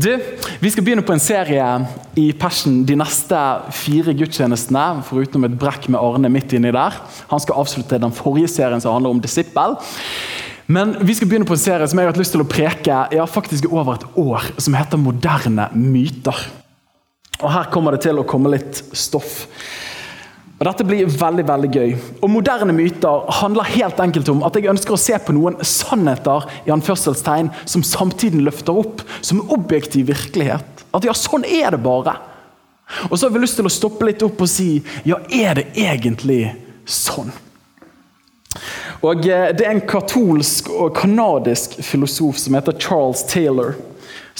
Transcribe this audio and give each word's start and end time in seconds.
Du, 0.00 0.18
Vi 0.60 0.70
skal 0.70 0.84
begynne 0.84 1.02
på 1.04 1.12
en 1.12 1.20
serie 1.20 1.64
i 2.16 2.30
Persen 2.38 2.84
de 2.88 2.94
neste 2.96 3.38
fire 3.74 4.14
gudstjenestene. 4.16 5.02
Foruten 5.04 5.44
et 5.44 5.56
brekk 5.60 5.90
med 5.90 6.00
Arne 6.00 6.30
midt 6.32 6.54
inni 6.56 6.70
der. 6.72 6.96
Han 7.28 7.42
skal 7.42 7.58
avslutte 7.60 7.98
den 8.00 8.14
forrige 8.14 8.48
serien 8.48 8.80
som 8.80 8.94
handler 8.94 9.12
om 9.12 9.20
disippel. 9.20 9.76
Men 10.70 10.94
vi 11.04 11.18
skal 11.18 11.28
begynne 11.28 11.48
på 11.48 11.56
en 11.56 11.60
serie 11.60 11.88
som 11.90 12.00
jeg 12.00 12.06
har 12.06 12.14
hatt 12.14 12.22
lyst 12.22 12.32
til 12.32 12.44
å 12.44 12.48
preke 12.48 13.02
ja, 13.12 13.26
faktisk 13.28 13.66
over 13.68 13.98
et 13.98 14.06
år, 14.22 14.46
som 14.62 14.78
heter 14.78 15.02
Moderne 15.02 15.68
myter. 15.74 16.46
Og 17.42 17.50
Her 17.50 17.68
kommer 17.74 17.96
det 17.96 18.04
til 18.06 18.22
å 18.22 18.28
komme 18.28 18.54
litt 18.54 18.80
stoff. 18.96 19.42
Og 20.60 20.66
Dette 20.68 20.84
blir 20.84 21.08
veldig 21.08 21.46
veldig 21.48 21.68
gøy. 21.72 21.92
Og 22.20 22.28
Moderne 22.28 22.74
myter 22.76 23.22
handler 23.38 23.70
helt 23.72 24.00
enkelt 24.04 24.28
om 24.28 24.42
at 24.44 24.58
jeg 24.58 24.68
ønsker 24.68 24.92
å 24.92 25.00
se 25.00 25.16
på 25.16 25.32
noen 25.32 25.56
sannheter 25.64 26.44
i 26.68 26.72
anførselstegn 26.74 27.48
som 27.64 27.84
samtiden 27.86 28.44
løfter 28.44 28.76
opp 28.82 29.00
som 29.24 29.40
objektiv 29.56 30.10
virkelighet. 30.12 30.84
At 30.92 31.06
ja, 31.08 31.14
sånn 31.16 31.48
er 31.48 31.72
det 31.72 31.80
bare. 31.80 32.18
Og 33.08 33.16
så 33.16 33.26
har 33.26 33.32
vi 33.32 33.40
lyst 33.40 33.56
til 33.56 33.70
å 33.70 33.72
stoppe 33.72 34.04
litt 34.04 34.20
opp 34.26 34.42
og 34.44 34.50
si 34.52 34.82
ja, 35.08 35.16
er 35.32 35.62
det 35.62 35.70
egentlig 35.80 36.42
sånn? 36.84 37.32
Og 39.00 39.24
eh, 39.30 39.54
Det 39.56 39.64
er 39.64 39.72
en 39.72 39.86
katolsk 39.88 40.68
og 40.74 40.92
kanadisk 40.98 41.78
filosof 41.80 42.36
som 42.42 42.58
heter 42.58 42.76
Charles 42.76 43.24
Taylor 43.30 43.78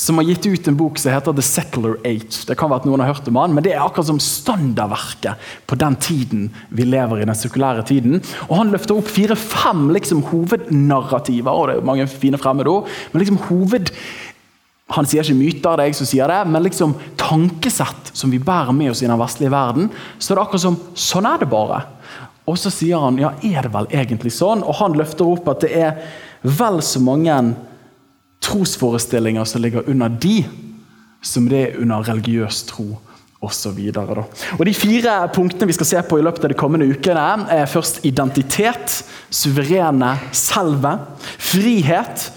som 0.00 0.16
har 0.16 0.24
gitt 0.24 0.46
ut 0.46 0.68
en 0.68 0.76
bok 0.76 0.98
som 0.98 1.12
heter 1.12 1.34
The 1.36 1.42
Secular 1.44 1.98
Age. 2.08 2.46
Det 2.48 2.54
kan 2.56 2.70
være 2.70 2.80
at 2.80 2.86
noen 2.88 3.02
har 3.04 3.10
hørt 3.12 3.26
om 3.28 3.36
han, 3.36 3.52
men 3.52 3.64
Det 3.64 3.74
er 3.74 3.82
akkurat 3.84 4.08
som 4.08 4.20
standardverket 4.22 5.50
på 5.68 5.76
den 5.76 5.96
tiden 6.00 6.46
vi 6.70 6.86
lever 6.88 7.20
i. 7.20 7.26
den 7.28 7.34
sekulære 7.34 7.84
tiden. 7.84 8.22
Og 8.48 8.56
Han 8.56 8.72
løfter 8.72 8.96
opp 8.96 9.08
fire-fem 9.08 9.90
liksom, 9.92 10.22
hovednarrativer. 10.22 11.52
og 11.52 11.68
det 11.68 11.76
er 11.76 11.84
mange 11.84 12.06
fine 12.06 12.38
fremmede 12.38 12.84
men 13.12 13.20
liksom 13.20 13.38
hoved... 13.48 13.90
Han 14.90 15.06
sier 15.06 15.22
ikke 15.22 15.38
myter, 15.38 15.76
det 15.76 15.84
er 15.84 15.86
jeg 15.86 15.94
som 15.94 16.06
sier 16.06 16.26
det, 16.26 16.50
men 16.50 16.62
liksom 16.64 16.94
tankesett 17.16 18.10
som 18.12 18.30
vi 18.30 18.40
bærer 18.42 18.72
med 18.72 18.90
oss 18.90 19.02
i 19.02 19.06
den 19.06 19.20
vestlige 19.20 19.52
verden. 19.52 19.88
Så 20.18 20.34
det 20.34 20.38
er 20.38 20.42
akkurat 20.42 20.64
som 20.64 20.80
sånn 20.98 21.28
er 21.30 21.38
det 21.38 21.46
bare. 21.46 21.84
Og 22.48 22.58
så 22.58 22.72
sier 22.74 22.98
han 22.98 23.20
ja, 23.20 23.30
er 23.38 23.62
det 23.62 23.70
vel 23.70 23.86
egentlig 23.92 24.32
sånn? 24.34 24.64
Og 24.64 24.80
han 24.80 24.96
løfter 24.98 25.30
opp 25.30 25.46
at 25.52 25.62
det 25.62 25.70
er 25.78 26.00
vel 26.42 26.80
så 26.82 26.98
mange 26.98 27.36
trosforestillinger 28.40 29.44
som 29.44 29.62
ligger 29.62 29.88
under 29.88 30.08
de, 30.08 30.44
som 31.22 31.48
det 31.48 31.62
er 31.62 31.78
under 31.82 32.04
religiøs 32.08 32.64
tro 32.70 32.94
osv. 33.40 33.78
De 34.64 34.74
fire 34.76 35.14
punktene 35.32 35.68
vi 35.70 35.76
skal 35.76 35.88
se 35.88 36.02
på 36.04 36.20
i 36.20 36.24
løpet 36.24 36.44
av 36.44 36.52
de 36.52 36.58
kommende 36.60 36.88
ukene, 36.90 37.46
er 37.52 37.70
først 37.70 38.02
identitet, 38.08 39.00
suverene 39.32 40.12
selve, 40.36 40.96
frihet, 41.40 42.28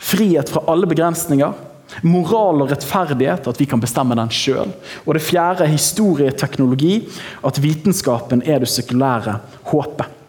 frihet 0.00 0.52
fra 0.52 0.64
alle 0.72 0.88
begrensninger, 0.90 1.66
moral 2.06 2.62
og 2.62 2.70
rettferdighet, 2.70 3.48
at 3.50 3.60
vi 3.60 3.66
kan 3.68 3.80
bestemme 3.82 4.16
den 4.18 4.30
sjøl. 4.32 4.70
Og 5.06 5.16
det 5.16 5.24
fjerde, 5.26 5.68
historieteknologi, 5.68 7.02
at 7.44 7.60
vitenskapen 7.62 8.44
er 8.46 8.62
det 8.62 8.70
sekulære 8.70 9.40
håpet. 9.72 10.19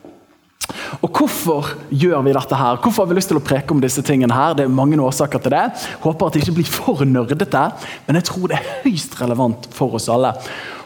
Og 0.99 1.09
Hvorfor 1.15 1.69
gjør 1.89 2.21
vi 2.25 2.33
dette? 2.35 2.55
her? 2.55 2.79
Hvorfor 2.81 3.05
har 3.05 3.09
vi 3.11 3.17
lyst 3.19 3.31
til 3.31 3.39
å 3.39 3.43
preke 3.43 3.71
om 3.71 3.81
disse 3.81 4.03
tingene? 4.03 4.33
her? 4.35 4.55
Det 4.57 4.65
er 4.65 4.73
mange 4.73 4.99
årsaker 4.99 5.39
til 5.39 5.55
det. 5.55 5.63
Håper 6.03 6.27
at 6.27 6.33
det 6.33 6.43
ikke 6.43 6.57
blir 6.59 6.67
for 6.67 7.05
nerdete, 7.05 7.63
men 8.07 8.19
jeg 8.19 8.27
tror 8.27 8.51
det 8.51 8.59
er 8.59 8.73
høyst 8.83 9.15
relevant 9.21 9.69
for 9.75 9.95
oss 9.95 10.09
alle. 10.11 10.33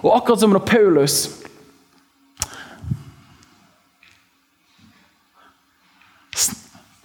Og 0.03 0.13
akkurat 0.13 0.43
som 0.43 0.53
når 0.53 0.66
Paulus 0.69 1.17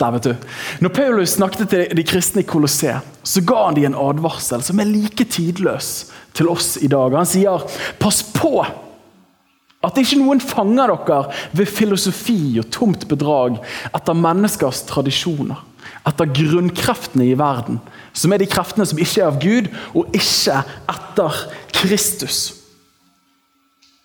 Der, 0.01 0.15
vet 0.15 0.25
du. 0.25 0.35
Når 0.81 0.93
Paulus 0.97 1.35
snakket 1.37 1.69
til 1.69 1.91
de 1.93 2.03
kristne 2.09 2.41
i 2.41 2.47
Colosseum, 2.49 3.05
så 3.21 3.43
ga 3.45 3.67
han 3.67 3.77
dem 3.77 3.91
en 3.91 3.99
advarsel 4.01 4.63
som 4.65 4.81
er 4.81 4.89
like 4.89 5.27
tidløs 5.29 5.91
til 6.33 6.49
oss 6.49 6.79
i 6.81 6.89
dag. 6.89 7.13
Han 7.13 7.29
sier 7.29 7.67
'pass 8.01 8.23
på' 8.33 8.65
At 9.81 9.97
ikke 9.97 10.19
noen 10.21 10.43
fanger 10.45 10.93
dere 10.93 11.21
ved 11.57 11.71
filosofi 11.73 12.59
og 12.61 12.69
tomt 12.75 13.07
bedrag 13.09 13.57
etter 13.89 14.17
menneskers 14.17 14.83
tradisjoner. 14.91 15.63
Etter 16.09 16.29
grunnkreftene 16.37 17.31
i 17.31 17.37
verden, 17.37 17.79
som 18.13 18.33
er 18.33 18.41
de 18.43 18.49
kreftene 18.51 18.87
som 18.89 19.01
ikke 19.01 19.23
er 19.23 19.29
av 19.29 19.39
Gud, 19.41 19.69
og 19.97 20.17
ikke 20.17 20.63
etter 20.93 21.39
Kristus. 21.77 22.41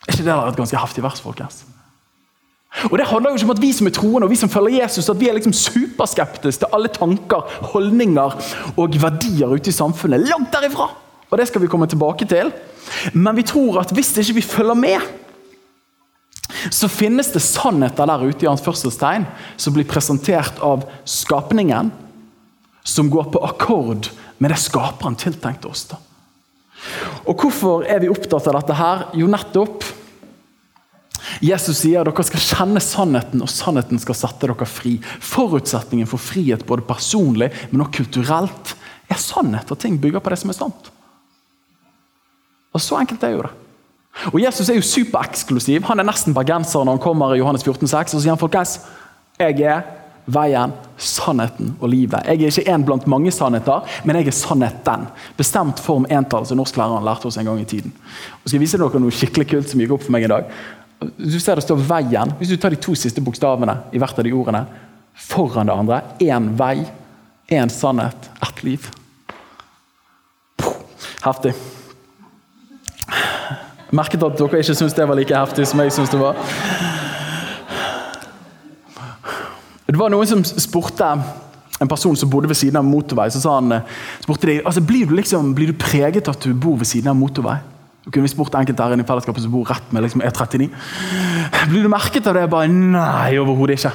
Er 0.05 0.15
ikke 0.15 0.27
det 0.27 0.35
et 0.35 0.59
ganske 0.59 0.79
heftig 0.79 1.03
vers, 1.03 1.23
folkens? 1.23 1.63
Og 2.91 2.97
Det 2.99 3.07
handler 3.07 3.31
jo 3.31 3.39
ikke 3.39 3.47
om 3.47 3.55
at 3.55 3.61
vi 3.63 3.71
som 3.71 3.87
er 3.87 3.95
troende 3.95 4.27
og 4.27 4.31
vi 4.31 4.39
som 4.39 4.51
følger 4.51 4.81
Jesus, 4.81 5.09
at 5.09 5.19
vi 5.19 5.29
er 5.29 5.37
liksom 5.37 5.55
superskeptiske 5.55 6.63
til 6.63 6.75
alle 6.75 6.91
tanker, 6.91 7.47
holdninger 7.71 8.35
og 8.75 8.97
verdier 9.01 9.51
ute 9.51 9.71
i 9.71 9.75
samfunnet. 9.75 10.27
Langt 10.27 10.51
derifra! 10.53 10.89
Og 11.31 11.37
Det 11.37 11.47
skal 11.47 11.61
vi 11.61 11.67
komme 11.67 11.87
tilbake 11.87 12.27
til. 12.27 12.51
Men 13.13 13.35
vi 13.35 13.43
tror 13.43 13.81
at 13.81 13.91
hvis 13.91 14.13
ikke 14.17 14.35
vi 14.39 14.41
følger 14.41 14.73
med 14.73 14.99
så 16.71 16.89
finnes 16.91 17.31
det 17.33 17.43
sannheter 17.43 18.07
der 18.09 18.25
ute 18.25 18.45
i 18.45 18.49
anførselstegn 18.49 19.27
som 19.57 19.75
blir 19.75 19.87
presentert 19.89 20.59
av 20.63 20.85
skapningen, 21.05 21.91
som 22.85 23.09
går 23.09 23.31
på 23.33 23.43
akkord 23.45 24.09
med 24.37 24.51
det 24.51 24.61
skaperen 24.61 25.17
tiltenkte 25.17 25.71
oss. 25.71 25.85
da. 25.89 25.99
Og 27.25 27.41
Hvorfor 27.41 27.85
er 27.89 28.03
vi 28.03 28.11
opptatt 28.11 28.47
av 28.47 28.59
dette? 28.59 28.73
her? 28.77 29.07
Jo, 29.17 29.27
nettopp 29.31 29.83
Jesus 31.41 31.81
sier 31.81 32.01
at 32.01 32.09
dere 32.09 32.25
skal 32.27 32.43
kjenne 32.43 32.81
sannheten, 32.83 33.41
og 33.43 33.51
sannheten 33.51 33.99
skal 34.01 34.17
sette 34.17 34.47
dere 34.47 34.67
fri. 34.69 34.95
Forutsetningen 35.01 36.07
for 36.09 36.21
frihet 36.21 36.65
både 36.67 36.85
personlig, 36.87 37.49
men 37.71 37.83
også 37.83 38.03
kulturelt, 38.03 38.75
er 39.09 39.21
sannhet. 39.21 39.71
Og 39.71 39.79
ting 39.81 39.97
bygger 40.01 40.23
på 40.23 40.31
det 40.31 40.39
som 40.41 40.53
er 40.53 40.57
sant. 40.57 40.91
Og 42.75 42.81
Så 42.81 42.97
enkelt 42.99 43.23
er 43.23 43.35
jo 43.35 43.45
det. 43.45 43.53
Og 44.31 44.39
Jesus 44.41 44.69
er 44.69 44.79
jo 44.79 44.85
supereksklusiv. 44.85 45.83
Han 45.89 45.99
er 45.99 46.07
nesten 46.07 46.33
bergenser 46.35 46.85
når 46.85 46.97
han 46.97 47.03
kommer 47.03 47.35
i 47.35 47.41
Johannes 47.41 47.65
14, 47.65 47.87
6, 47.87 48.15
og 48.15 48.23
sier 48.23 48.33
han, 48.33 48.41
folkens, 48.41 48.79
jeg 49.39 49.59
er 49.61 49.83
veien, 50.25 50.73
sannheten 50.97 51.75
og 51.79 51.91
livet. 51.91 52.25
Jeg 52.25 52.39
er 52.41 52.53
ikke 52.53 52.73
en 52.73 52.85
blant 52.87 53.05
mange 53.11 53.33
sannheter, 53.35 53.85
men 54.05 54.17
jeg 54.17 54.31
er 54.31 54.37
sannheten. 54.37 55.05
Bestemt 55.37 55.81
form 55.83 56.07
entall, 56.09 56.47
som 56.47 56.57
norsklæreren 56.59 57.05
lærte 57.05 57.29
oss 57.29 57.37
en 57.37 57.49
gang 57.49 57.61
i 57.61 57.67
tiden. 57.69 57.93
Og 58.41 58.47
skal 58.47 58.57
jeg 58.57 58.65
vise 58.65 58.81
dere 58.81 59.03
noe 59.03 59.13
skikkelig 59.13 59.47
kult 59.51 59.69
som 59.69 59.83
gikk 59.83 59.95
opp 59.97 60.07
for 60.07 60.15
meg 60.15 60.25
i 60.25 60.31
dag. 60.31 60.49
Du 61.19 61.37
ser 61.39 61.59
det 61.59 61.67
står 61.67 61.77
'veien'. 61.77 62.33
Hvis 62.39 62.49
du 62.49 62.57
tar 62.57 62.69
de 62.69 62.81
to 62.81 62.95
siste 62.95 63.21
bokstavene 63.21 63.77
i 63.91 63.97
hvert 63.99 64.17
av 64.17 64.23
de 64.23 64.33
ordene 64.33 64.65
foran 65.13 65.67
det 65.67 65.75
andre 65.75 66.01
én 66.19 66.57
vei, 66.57 66.85
én 67.51 67.69
sannhet, 67.69 68.29
ett 68.41 68.63
liv. 68.63 68.89
Heftig. 71.21 71.53
Merket 73.95 74.23
at 74.25 74.37
dere 74.39 74.61
ikke 74.61 74.75
syntes 74.75 74.95
det 74.97 75.07
var 75.07 75.17
like 75.17 75.35
heftig 75.35 75.67
som 75.69 75.81
jeg 75.83 75.93
syntes 75.95 76.11
det 76.13 76.19
var. 76.19 76.39
Det 79.85 79.99
var 80.01 80.11
noen 80.11 80.27
som 80.27 80.41
spurte 80.43 81.07
en 81.81 81.91
person 81.91 82.15
som 82.17 82.29
bodde 82.31 82.49
ved 82.49 82.57
siden 82.57 82.79
av 82.79 82.87
motorvei. 82.87 83.29
så 83.31 83.41
sa 83.43 83.59
han, 83.59 83.81
spurte 84.23 84.49
de, 84.49 84.59
altså, 84.65 84.81
blir, 84.81 85.05
du 85.07 85.15
liksom, 85.15 85.53
blir 85.55 85.71
du 85.71 85.79
preget 85.79 86.27
at 86.31 86.43
du 86.43 86.53
bor 86.53 86.77
ved 86.79 86.89
siden 86.89 87.11
av 87.11 87.17
motorvei? 87.19 87.57
Da 88.05 88.11
kunne 88.11 88.27
vi 88.27 88.33
spurt 88.35 88.53
enkelte 88.53 88.85
her 88.85 88.93
i 89.01 89.05
fellesskapet 89.07 89.43
som 89.43 89.53
bor 89.53 89.65
rett 89.69 89.93
med 89.93 90.05
liksom 90.05 90.21
E39. 90.21 90.67
Blir 91.71 91.85
du 91.85 91.89
merket 91.89 92.27
av 92.29 92.37
det? 92.37 92.45
Bare 92.51 92.69
Nei, 92.69 93.37
overhodet 93.41 93.79
ikke. 93.79 93.93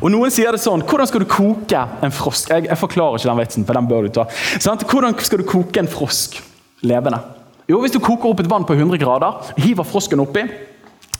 Og 0.00 0.10
Noen 0.12 0.32
sier 0.32 0.52
det 0.52 0.60
sånn 0.60 0.82
Hvordan 0.88 1.08
skal 1.08 1.22
du 1.22 1.28
koke 1.30 1.80
en 2.04 2.12
frosk? 2.12 2.50
Jeg, 2.52 2.66
jeg 2.68 2.80
forklarer 2.80 3.20
ikke 3.20 3.30
den 3.30 3.40
vitsen, 3.40 3.66
for 3.68 3.78
den 3.78 3.88
bør 3.88 4.04
du 4.06 4.12
ta. 4.18 4.26
Sånn, 4.60 4.80
hvordan 4.84 5.16
skal 5.24 5.40
du 5.40 5.48
koke 5.48 5.80
en 5.80 5.90
frosk 5.90 6.36
levende? 6.84 7.22
Jo, 7.66 7.80
Hvis 7.82 7.94
du 7.94 7.98
koker 7.98 8.30
opp 8.30 8.40
et 8.40 8.50
vann 8.50 8.66
på 8.66 8.76
100 8.78 8.98
grader, 9.02 9.52
hiver 9.58 9.86
frosken 9.86 10.22
oppi, 10.22 10.44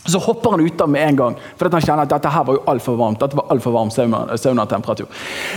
så 0.06 0.20
hopper 0.22 0.54
han 0.54 0.62
ut 0.62 0.80
av 0.80 0.90
med 0.90 1.02
en 1.02 1.16
gang. 1.18 1.36
For 1.58 1.70
han 1.72 1.82
kjenner 1.82 2.06
at 2.06 2.12
dette 2.12 2.30
her 2.30 2.44
var 2.46 2.54
jo 2.54 2.64
altfor 2.70 2.98
varmt. 3.00 3.18
Dette 3.18 3.38
var 3.38 3.48
alt 3.50 3.64
for 3.64 3.74
varm 3.74 3.90
saunatemperatur. 3.90 5.08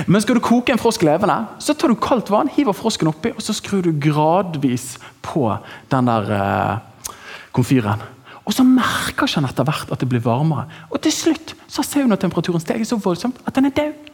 Men 0.10 0.24
skal 0.24 0.40
du 0.40 0.44
koke 0.44 0.74
en 0.74 0.82
frosk 0.82 1.06
levende, 1.06 1.38
så 1.62 1.76
tar 1.78 1.94
du 1.94 2.00
kaldt 2.02 2.32
vann, 2.34 2.50
hiver 2.56 2.74
frosken 2.74 3.12
oppi, 3.12 3.36
og 3.36 3.46
så 3.46 3.54
skrur 3.54 3.86
du 3.86 3.92
gradvis 3.94 4.96
på 5.26 5.46
den 5.94 6.10
der 6.10 6.34
eh, 6.40 7.14
komfyren. 7.54 8.02
Og 8.50 8.56
så 8.56 8.66
merker 8.66 9.30
han 9.36 9.46
etter 9.46 9.68
hvert 9.68 9.92
at 9.94 10.02
det 10.02 10.10
blir 10.10 10.26
varmere. 10.26 10.66
Og 10.90 10.98
til 11.06 11.14
slutt 11.14 11.54
så 11.68 11.84
har 11.84 11.92
saunatemperaturen 11.92 12.64
steget 12.64 12.90
så 12.90 12.98
voldsomt 12.98 13.38
at 13.46 13.54
den 13.54 13.70
er 13.70 13.76
død. 13.78 14.10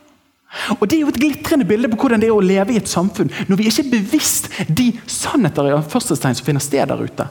Og 0.79 0.85
Det 0.87 0.97
er 0.97 1.01
jo 1.03 1.13
et 1.13 1.21
glitrende 1.21 1.67
bilde 1.67 1.89
på 1.91 1.99
hvordan 2.03 2.21
det 2.21 2.29
er 2.29 2.35
å 2.35 2.43
leve 2.43 2.75
i 2.75 2.79
et 2.79 2.91
samfunn 2.91 3.31
når 3.49 3.59
vi 3.59 3.69
ikke 3.69 3.85
er 3.85 3.95
bevisst 3.95 4.51
de 4.69 4.91
sannheter 5.09 5.71
i 5.71 5.81
førstestegn 5.93 6.37
som 6.37 6.47
finner 6.47 6.63
sted 6.63 6.87
der 6.89 7.01
ute. 7.01 7.27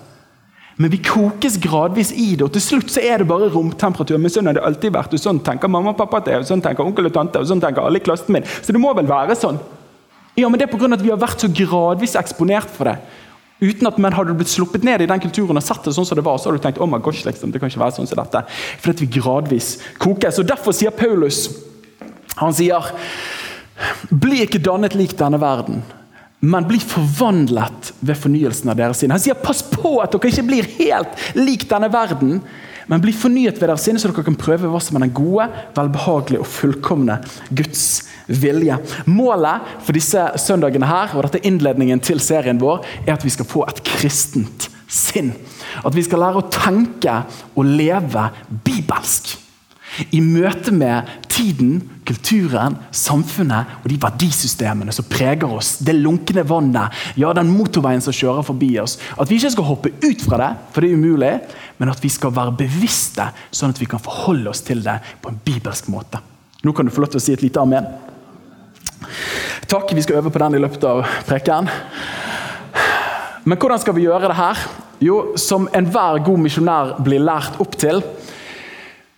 Men 0.76 0.90
vi 0.90 0.98
kokes 1.06 1.56
gradvis 1.62 2.10
i 2.18 2.32
det, 2.34 2.42
og 2.48 2.54
til 2.54 2.62
slutt 2.64 2.90
så 2.90 3.02
er 3.04 3.22
det 3.22 3.28
bare 3.30 3.46
romtemperatur. 3.52 4.18
Men 4.18 4.32
sånn 4.32 4.50
har 4.50 4.56
det 4.56 4.64
alltid 4.66 4.94
vært, 4.96 5.12
og 5.14 5.22
sånn 5.22 5.38
tenker 5.46 5.70
mamma 5.70 5.92
og 5.92 6.00
pappa 6.00 6.18
at 6.18 6.30
og 6.34 6.48
sånn 6.48 6.64
tenker 6.64 6.82
onkel 6.82 7.06
og 7.06 7.14
tante, 7.14 7.38
og 7.38 7.46
sånn 7.46 7.62
tenker 7.62 7.86
alle 7.86 8.00
i 8.02 8.04
klassen 8.04 8.34
min. 8.34 8.48
Så 8.58 8.74
det 8.74 8.82
må 8.82 8.90
vel 8.98 9.06
være 9.06 9.36
sånn. 9.38 9.60
Ja, 10.34 10.48
men 10.48 10.58
det 10.58 10.66
er 10.66 10.72
på 10.72 10.80
grunn 10.80 10.90
av 10.90 10.98
at 10.98 11.04
vi 11.06 11.12
har 11.14 11.20
vært 11.22 11.44
så 11.44 11.50
gradvis 11.52 12.16
eksponert 12.18 12.72
for 12.74 12.90
det. 12.90 12.96
Uten 13.62 13.86
at 13.86 14.00
man 14.02 14.16
hadde 14.16 14.34
blitt 14.34 14.50
sluppet 14.50 14.82
ned 14.82 15.04
i 15.04 15.06
den 15.06 15.22
kulturen 15.22 15.60
og 15.60 15.62
sett 15.62 15.86
det 15.86 15.94
sånn 15.94 16.08
som 16.08 16.18
det 16.18 16.24
var, 16.26 16.40
så 16.42 16.50
hadde 16.50 16.58
du 16.58 16.64
tenkt 16.66 16.82
oh 16.82 16.90
my 16.90 16.98
gosh, 16.98 17.22
liksom, 17.22 17.52
det 17.54 17.62
kan 17.62 17.70
ikke 17.70 17.84
være 17.84 17.94
sånn 18.00 18.10
som 18.10 18.18
dette. 18.18 18.42
Fordi 18.82 19.06
vi 19.06 19.20
gradvis 19.20 19.76
kokes. 20.02 20.42
Og 20.42 20.50
Derfor 20.50 20.74
sier 20.74 20.90
Paulus 20.90 21.46
han 22.48 22.56
sier 22.56 22.92
bli 24.10 24.44
ikke 24.44 24.62
dannet 24.62 24.94
lik 24.98 25.16
denne 25.18 25.40
verden 25.42 25.82
men 26.44 26.66
bli 26.68 26.78
forvandlet 26.80 27.92
ved 28.04 28.18
fornyelsen 28.20 28.68
av 28.68 28.78
deres 28.78 29.00
sinn. 29.00 29.12
Han 29.14 29.22
sier 29.22 29.38
pass 29.40 29.62
på 29.64 29.96
at 30.02 30.12
dere 30.12 30.32
ikke 30.32 30.46
blir 30.48 30.68
helt 30.76 31.22
lik 31.38 31.64
denne 31.70 31.88
verden, 31.92 32.40
men 32.90 33.00
bli 33.00 33.14
fornyet 33.16 33.56
ved 33.56 33.70
deres 33.70 33.86
sinne, 33.86 34.00
så 34.00 34.10
dere 34.10 34.26
kan 34.26 34.36
prøve 34.36 34.68
hva 34.68 34.80
som 34.82 34.98
er 34.98 35.06
den 35.06 35.14
gode, 35.16 35.46
velbehagelige 35.76 36.42
og 36.44 36.50
fullkomne 36.52 37.16
Guds 37.48 37.86
vilje. 38.28 38.76
Målet 39.08 39.70
for 39.86 39.96
disse 39.96 40.26
søndagene 40.42 40.88
her, 40.88 41.14
og 41.16 41.24
dette 41.24 41.40
er 41.40 41.48
innledningen 41.48 42.02
til 42.04 42.20
serien 42.24 42.60
vår, 42.60 42.84
er 43.06 43.16
at 43.16 43.24
vi 43.24 43.32
skal 43.32 43.48
få 43.48 43.64
et 43.70 43.80
kristent 43.88 44.68
sinn. 44.84 45.32
At 45.80 45.96
vi 45.96 46.04
skal 46.04 46.20
lære 46.26 46.44
å 46.44 46.50
tenke 46.52 47.22
og 47.56 47.72
leve 47.72 48.28
bibelsk. 48.68 49.38
I 50.10 50.20
møte 50.24 50.72
med 50.74 51.10
tiden, 51.30 51.78
kulturen, 52.06 52.76
samfunnet 52.94 53.78
og 53.80 53.88
de 53.90 53.98
verdisystemene 54.00 54.92
som 54.94 55.06
preger 55.10 55.50
oss. 55.50 55.76
Det 55.84 55.94
lunkne 55.96 56.44
vannet, 56.46 56.94
ja, 57.20 57.32
den 57.36 57.52
motorveien 57.54 58.02
som 58.04 58.14
kjører 58.14 58.46
forbi 58.46 58.72
oss. 58.82 58.98
At 59.18 59.30
vi 59.30 59.38
ikke 59.38 59.54
skal 59.54 59.68
hoppe 59.68 59.94
ut 60.02 60.24
fra 60.24 60.40
det, 60.40 60.50
for 60.74 60.84
det 60.84 60.90
er 60.90 61.00
umulig, 61.00 61.32
men 61.78 61.92
at 61.92 62.02
vi 62.02 62.12
skal 62.12 62.34
være 62.34 62.56
bevisste, 62.64 63.28
sånn 63.54 63.74
at 63.74 63.82
vi 63.82 63.88
kan 63.90 64.02
forholde 64.02 64.52
oss 64.52 64.64
til 64.66 64.82
det 64.84 64.98
på 65.22 65.32
en 65.32 65.40
bibelsk 65.46 65.90
måte. 65.94 66.22
Nå 66.64 66.72
kan 66.72 66.86
du 66.86 66.94
få 66.94 67.04
lov 67.04 67.14
til 67.14 67.20
å 67.20 67.24
si 67.24 67.34
et 67.34 67.44
lite 67.44 67.60
amen. 67.60 67.88
Takk, 69.68 69.90
vi 69.96 70.02
skal 70.04 70.20
øve 70.20 70.32
på 70.32 70.40
den 70.40 70.56
i 70.56 70.62
løpet 70.62 70.84
av 70.88 71.02
preken. 71.28 71.68
Men 73.44 73.60
hvordan 73.60 73.80
skal 73.82 73.96
vi 73.96 74.06
gjøre 74.06 74.30
det 74.30 74.38
her? 74.38 74.60
Jo, 75.04 75.16
som 75.40 75.66
enhver 75.76 76.22
god 76.24 76.40
misjonær 76.40 76.94
blir 77.04 77.20
lært 77.20 77.58
opp 77.60 77.74
til, 77.80 78.00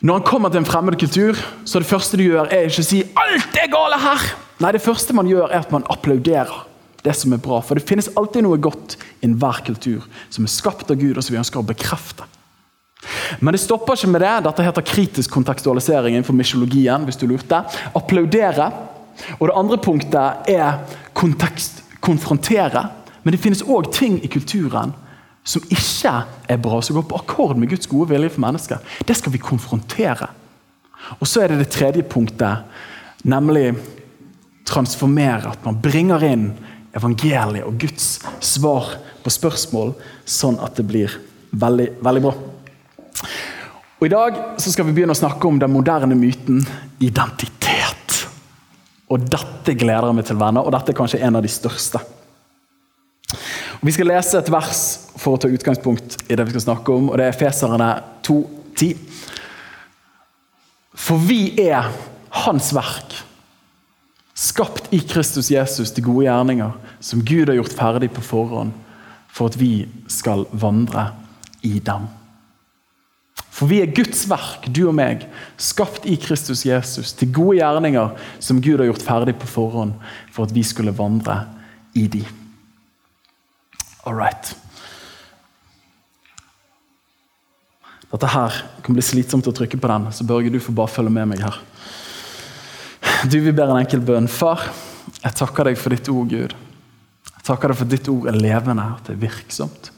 når 0.07 0.21
han 0.21 0.27
kommer 0.27 0.53
til 0.53 0.61
en 0.61 0.69
fremmed 0.69 0.95
kultur, 1.01 1.39
så 1.67 1.79
er 1.79 1.83
det 1.83 1.91
første 1.91 2.19
du 2.21 2.23
gjør, 2.29 2.47
er 2.53 2.69
ikke 2.69 2.85
å 2.85 2.87
si 2.87 3.03
'alt 3.03 3.57
er 3.59 3.71
gale 3.73 3.99
her'. 3.99 4.27
Nei, 4.61 4.73
det 4.73 4.83
første 4.83 5.15
man 5.15 5.27
gjør, 5.27 5.51
er 5.51 5.59
at 5.59 5.73
man 5.73 5.85
applauderer 5.91 6.67
det 7.03 7.15
som 7.17 7.33
er 7.33 7.43
bra. 7.43 7.61
For 7.61 7.75
det 7.75 7.89
finnes 7.89 8.09
alltid 8.17 8.43
noe 8.43 8.59
godt 8.59 8.97
i 9.21 9.27
enhver 9.27 9.65
kultur 9.67 10.07
som 10.31 10.45
er 10.45 10.53
skapt 10.53 10.91
av 10.91 10.97
Gud, 10.97 11.17
og 11.17 11.25
som 11.25 11.35
vi 11.35 11.41
ønsker 11.41 11.59
å 11.59 11.67
bekrefte. 11.67 12.23
Men 13.41 13.53
det 13.53 13.61
stopper 13.61 13.97
ikke 13.97 14.13
med 14.13 14.21
det. 14.21 14.45
Dette 14.45 14.63
heter 14.63 14.83
kritisk 14.83 15.31
kontekstualisering 15.31 16.15
innenfor 16.15 16.35
mysjologien. 16.35 17.05
hvis 17.05 17.17
du 17.17 17.27
lurte. 17.27 17.65
Applaudere. 17.95 18.73
Og 19.41 19.49
det 19.49 19.57
andre 19.57 19.79
punktet 19.79 20.49
er 20.49 20.79
kontekst, 21.15 21.83
konfrontere. 22.01 22.91
Men 23.23 23.33
det 23.33 23.41
finnes 23.41 23.63
òg 23.63 23.93
ting 23.93 24.21
i 24.23 24.29
kulturen 24.29 24.95
som 25.47 25.63
ikke 25.71 26.13
er 26.51 26.59
bra, 26.59 26.81
som 26.83 26.99
går 26.99 27.07
på 27.07 27.21
akkord 27.21 27.59
med 27.59 27.71
Guds 27.71 27.87
gode 27.91 28.11
vilje 28.11 28.33
for 28.35 28.43
mennesker, 28.43 28.83
det 29.07 29.17
skal 29.19 29.35
vi 29.35 29.43
konfrontere. 29.43 30.29
Og 31.21 31.29
så 31.31 31.45
er 31.45 31.53
det 31.53 31.61
det 31.63 31.71
tredje 31.75 32.03
punktet, 32.03 32.67
nemlig 33.23 33.77
transformere. 34.67 35.53
At 35.55 35.63
man 35.67 35.79
bringer 35.83 36.25
inn 36.27 36.49
evangeliet 36.97 37.67
og 37.67 37.79
Guds 37.79 38.17
svar 38.43 38.97
på 39.23 39.33
spørsmål, 39.33 39.95
sånn 40.27 40.59
at 40.63 40.79
det 40.79 40.87
blir 40.89 41.15
veldig, 41.55 41.89
veldig 42.03 42.25
bra. 42.27 42.35
Og 43.97 44.05
I 44.05 44.13
dag 44.13 44.43
så 44.61 44.73
skal 44.73 44.89
vi 44.89 44.99
begynne 44.99 45.15
å 45.15 45.19
snakke 45.19 45.49
om 45.49 45.61
den 45.63 45.73
moderne 45.73 46.19
myten 46.19 46.61
identitet. 47.01 48.27
Og 49.07 49.23
Dette 49.31 49.77
gleder 49.79 50.11
jeg 50.11 50.19
meg 50.19 50.27
til, 50.27 50.39
venner, 50.41 50.67
og 50.67 50.75
dette 50.75 50.93
er 50.93 50.99
kanskje 50.99 51.23
en 51.23 51.39
av 51.39 51.45
de 51.47 51.51
største. 51.51 52.03
Og 53.79 53.87
vi 53.87 53.95
skal 53.95 54.11
lese 54.11 54.39
et 54.41 54.51
vers 54.51 54.83
for 55.27 55.35
å 55.35 55.43
ta 55.43 55.51
utgangspunkt 55.51 56.21
i 56.31 56.37
det 56.39 56.45
vi 56.47 56.55
skal 56.55 56.69
snakke 56.69 56.95
om, 56.95 57.11
og 57.11 57.19
det 57.19 57.27
er 57.27 57.39
Feserne 57.39 57.91
2,10. 58.27 58.93
For 60.97 61.19
vi 61.27 61.41
er 61.67 61.89
Hans 62.45 62.71
verk, 62.77 63.15
skapt 64.37 64.93
i 64.95 65.01
Kristus 65.03 65.49
Jesus 65.51 65.91
til 65.97 66.07
gode 66.07 66.29
gjerninger, 66.29 66.77
som 67.01 67.25
Gud 67.27 67.51
har 67.51 67.59
gjort 67.59 67.75
ferdig 67.75 68.11
på 68.15 68.23
forhånd, 68.23 68.75
for 69.27 69.51
at 69.51 69.59
vi 69.59 69.89
skal 70.13 70.45
vandre 70.55 71.09
i 71.67 71.81
dem. 71.83 72.07
For 73.57 73.69
vi 73.71 73.81
er 73.81 73.95
Guds 73.97 74.27
verk, 74.29 74.69
du 74.69 74.83
og 74.87 74.95
meg, 74.99 75.25
skapt 75.57 76.07
i 76.07 76.19
Kristus 76.21 76.67
Jesus 76.69 77.15
til 77.17 77.33
gode 77.33 77.57
gjerninger 77.59 78.13
som 78.39 78.61
Gud 78.61 78.79
har 78.83 78.91
gjort 78.91 79.07
ferdig 79.09 79.35
på 79.41 79.49
forhånd, 79.49 79.97
for 80.31 80.47
at 80.47 80.55
vi 80.55 80.63
skulle 80.65 80.95
vandre 80.95 81.41
i 81.97 82.07
dem. 82.13 82.29
All 84.07 84.15
right. 84.15 84.55
Dette 88.13 88.29
her 88.31 88.61
kan 88.87 88.95
bli 88.95 89.03
slitsomt 89.03 89.49
å 89.51 89.55
trykke 89.55 89.81
på 89.83 89.91
den, 89.91 90.11
så 90.15 90.27
Børge, 90.27 90.53
du 90.53 90.61
får 90.63 90.77
bare 90.79 90.93
følge 90.93 91.13
med 91.15 91.33
meg 91.33 91.43
her. 91.43 91.59
Du, 93.27 93.41
Vi 93.41 93.53
ber 93.53 93.71
en 93.71 93.81
enkel 93.81 94.03
bønn. 94.05 94.29
Far, 94.31 94.69
jeg 95.23 95.35
takker 95.39 95.71
deg 95.71 95.81
for 95.81 95.95
ditt 95.95 96.09
ord, 96.13 96.31
Gud. 96.31 96.55
Jeg 97.33 97.45
takker 97.47 97.73
deg 97.73 97.79
for 97.81 97.91
ditt 97.91 98.09
ord 98.11 98.31
er 98.31 98.39
levende, 98.39 98.87
at 98.97 99.09
det 99.09 99.17
er 99.17 99.23
virksomt. 99.27 99.91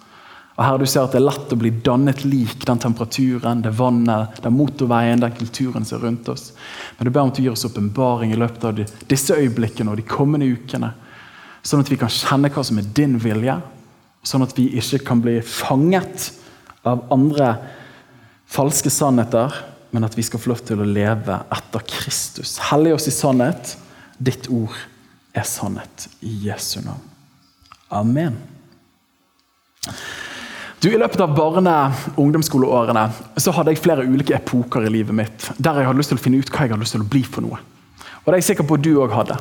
Og 0.58 0.64
her 0.64 0.78
Du 0.78 0.87
ser 0.90 1.05
at 1.05 1.12
det 1.14 1.20
er 1.20 1.28
lett 1.28 1.52
å 1.55 1.58
bli 1.60 1.70
dannet 1.87 2.25
lik 2.26 2.64
den 2.66 2.81
temperaturen, 2.82 3.60
det 3.62 3.76
vannet, 3.78 4.40
den 4.43 4.56
motorveien, 4.56 5.20
den 5.22 5.37
kulturen 5.37 5.84
som 5.87 6.00
er 6.00 6.08
rundt 6.08 6.28
oss. 6.32 6.50
Men 6.99 7.06
du 7.06 7.12
ber 7.12 7.22
om 7.22 7.31
at 7.31 7.38
du 7.38 7.44
gir 7.44 7.55
oss 7.55 7.66
åpenbaring 7.69 8.32
i 8.34 8.40
løpet 8.40 8.64
av 8.66 8.81
disse 9.08 9.37
øyeblikkene 9.37 9.93
og 9.93 10.00
de 10.00 10.06
kommende 10.08 10.49
ukene. 10.50 10.90
Sånn 11.62 11.84
at 11.84 11.93
vi 11.93 11.99
kan 12.00 12.10
kjenne 12.10 12.50
hva 12.50 12.64
som 12.66 12.81
er 12.81 12.90
din 12.96 13.14
vilje, 13.22 13.55
sånn 14.26 14.43
at 14.43 14.56
vi 14.58 14.66
ikke 14.81 15.05
kan 15.06 15.22
bli 15.22 15.38
fanget 15.46 16.32
av 16.88 17.06
andre 17.14 17.52
falske 18.49 18.91
sannheter, 18.91 19.55
men 19.91 20.05
at 20.05 20.17
vi 20.19 20.25
skal 20.27 20.41
få 20.41 20.53
lov 20.53 20.62
til 20.69 20.81
å 20.83 20.89
leve 20.89 21.39
etter 21.55 21.85
Kristus. 21.89 22.56
Hellig 22.71 22.95
oss 22.97 23.09
i 23.09 23.15
sannhet. 23.15 23.77
Ditt 24.19 24.49
ord 24.53 24.75
er 25.37 25.47
sannhet. 25.49 26.09
I 26.21 26.33
Jesu 26.49 26.81
navn. 26.83 27.05
Amen. 27.89 28.37
Du, 30.79 30.91
I 30.93 30.99
løpet 30.99 31.20
av 31.20 31.32
barne- 31.34 31.93
og 32.15 32.20
ungdomsskoleårene 32.22 33.08
så 33.41 33.55
hadde 33.56 33.72
jeg 33.72 33.82
flere 33.82 34.05
ulike 34.06 34.37
epoker 34.37 34.84
i 34.87 34.93
livet 34.93 35.17
mitt 35.17 35.49
der 35.56 35.81
jeg 35.81 35.89
hadde 35.89 35.99
lyst 35.99 36.13
til 36.13 36.20
å 36.20 36.22
finne 36.22 36.39
ut 36.39 36.53
hva 36.53 36.67
jeg 36.67 36.75
hadde 36.75 36.84
lyst 36.84 36.94
til 36.94 37.03
å 37.03 37.08
bli 37.15 37.22
for 37.27 37.43
noe. 37.43 37.58
Og 37.58 38.29
det 38.29 38.37
er 38.37 38.43
jeg 38.43 38.51
sikker 38.53 38.69
på 38.69 38.77
at 38.79 38.84
du 38.84 38.93
også 38.93 39.17
hadde. 39.17 39.39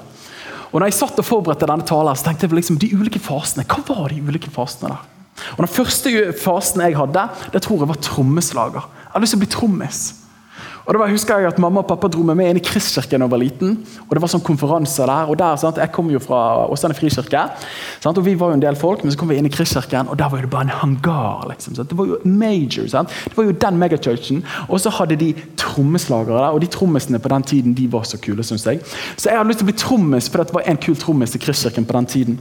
Og 0.72 0.79
når 0.79 0.89
jeg 0.89 0.98
satt 0.98 1.20
og 1.22 1.27
forberedte 1.27 1.70
denne 1.70 1.86
talen, 1.88 2.17
så 2.17 2.27
tenkte 2.27 2.46
jeg 2.46 2.53
på 2.53 2.58
liksom 2.58 2.79
de 2.81 2.89
ulike 2.96 3.22
fasene. 3.24 3.67
Hva 3.70 3.84
var 3.86 4.10
de 4.12 4.24
ulike 4.24 4.51
fasene 4.53 4.96
der? 4.96 5.05
Og 5.53 5.62
Den 5.62 5.72
første 5.72 6.13
fasen 6.41 6.81
jeg 6.81 6.98
hadde, 6.98 7.27
det 7.53 7.62
tror 7.63 7.84
jeg 7.84 7.91
var 7.91 8.01
trommeslager. 8.01 8.88
Hadde 9.17 9.25
lyst 9.25 9.33
til 9.33 9.39
å 9.39 9.41
bli 9.41 9.50
trommis. 9.50 10.00
Og 10.88 10.96
da 10.96 11.08
husker 11.12 11.41
jeg 11.41 11.50
at 11.50 11.58
Mamma 11.60 11.82
og 11.82 11.89
pappa 11.89 12.08
dro 12.08 12.22
meg 12.24 12.38
med 12.39 12.53
inn 12.53 12.60
i 12.62 12.63
Kristkirken 12.63 13.20
da 13.20 13.25
jeg 13.25 13.32
var 13.34 13.41
liten. 13.41 13.74
og 14.08 14.13
det 14.15 14.22
var 14.24 14.32
sånn 14.32 14.44
konferanser 14.48 15.10
der, 15.12 15.27
og 15.27 15.36
der, 15.39 15.58
sant? 15.60 15.79
Jeg 15.82 15.91
kom 15.91 16.08
jo 16.13 16.22
fra 16.24 16.63
Åsane 16.72 16.96
frikirke. 16.96 17.41
Sant? 18.00 18.17
og 18.17 18.24
Vi 18.24 18.36
var 18.39 18.53
jo 18.53 18.58
en 18.58 18.63
del 18.63 18.77
folk, 18.79 19.03
men 19.03 19.12
så 19.12 19.20
kom 19.20 19.27
vi 19.27 19.36
inn 19.41 19.50
i 19.50 19.51
Kristkirken, 19.51 20.08
og 20.08 20.15
der 20.20 20.32
var 20.32 20.46
det 20.46 20.51
bare 20.53 20.70
en 20.70 20.75
hangar. 20.79 21.44
liksom. 21.51 21.75
Sant? 21.75 21.91
Det 21.91 21.98
var 22.00 22.08
jo 22.08 22.20
major. 22.24 22.88
Sant? 22.88 23.12
Det 23.27 23.36
var 23.36 23.50
jo 23.50 23.56
den 23.65 23.79
megachurchen. 23.82 24.39
Og 24.70 24.79
så 24.79 24.94
hadde 24.96 25.17
de 25.20 25.34
trommeslagere 25.60 26.39
der, 26.39 26.56
og 26.56 26.63
de 26.63 26.72
trommisene 26.72 27.20
på 27.20 27.34
den 27.36 27.44
tiden 27.44 27.75
de 27.75 27.89
var 27.91 28.08
så 28.08 28.22
kule. 28.24 28.44
Synes 28.48 28.65
jeg. 28.65 28.79
Så 29.17 29.27
jeg 29.27 29.38
hadde 29.38 29.51
lyst 29.51 29.60
til 29.60 29.67
å 29.67 29.72
bli 29.74 29.77
trommis, 29.84 30.32
for 30.32 30.44
det 30.44 30.56
var 30.56 30.72
en 30.72 30.79
kul 30.88 30.96
trommis 30.96 31.36
i 31.36 31.44
Kristkirken 31.44 31.88
på 31.89 31.98
den 32.00 32.10
tiden. 32.15 32.39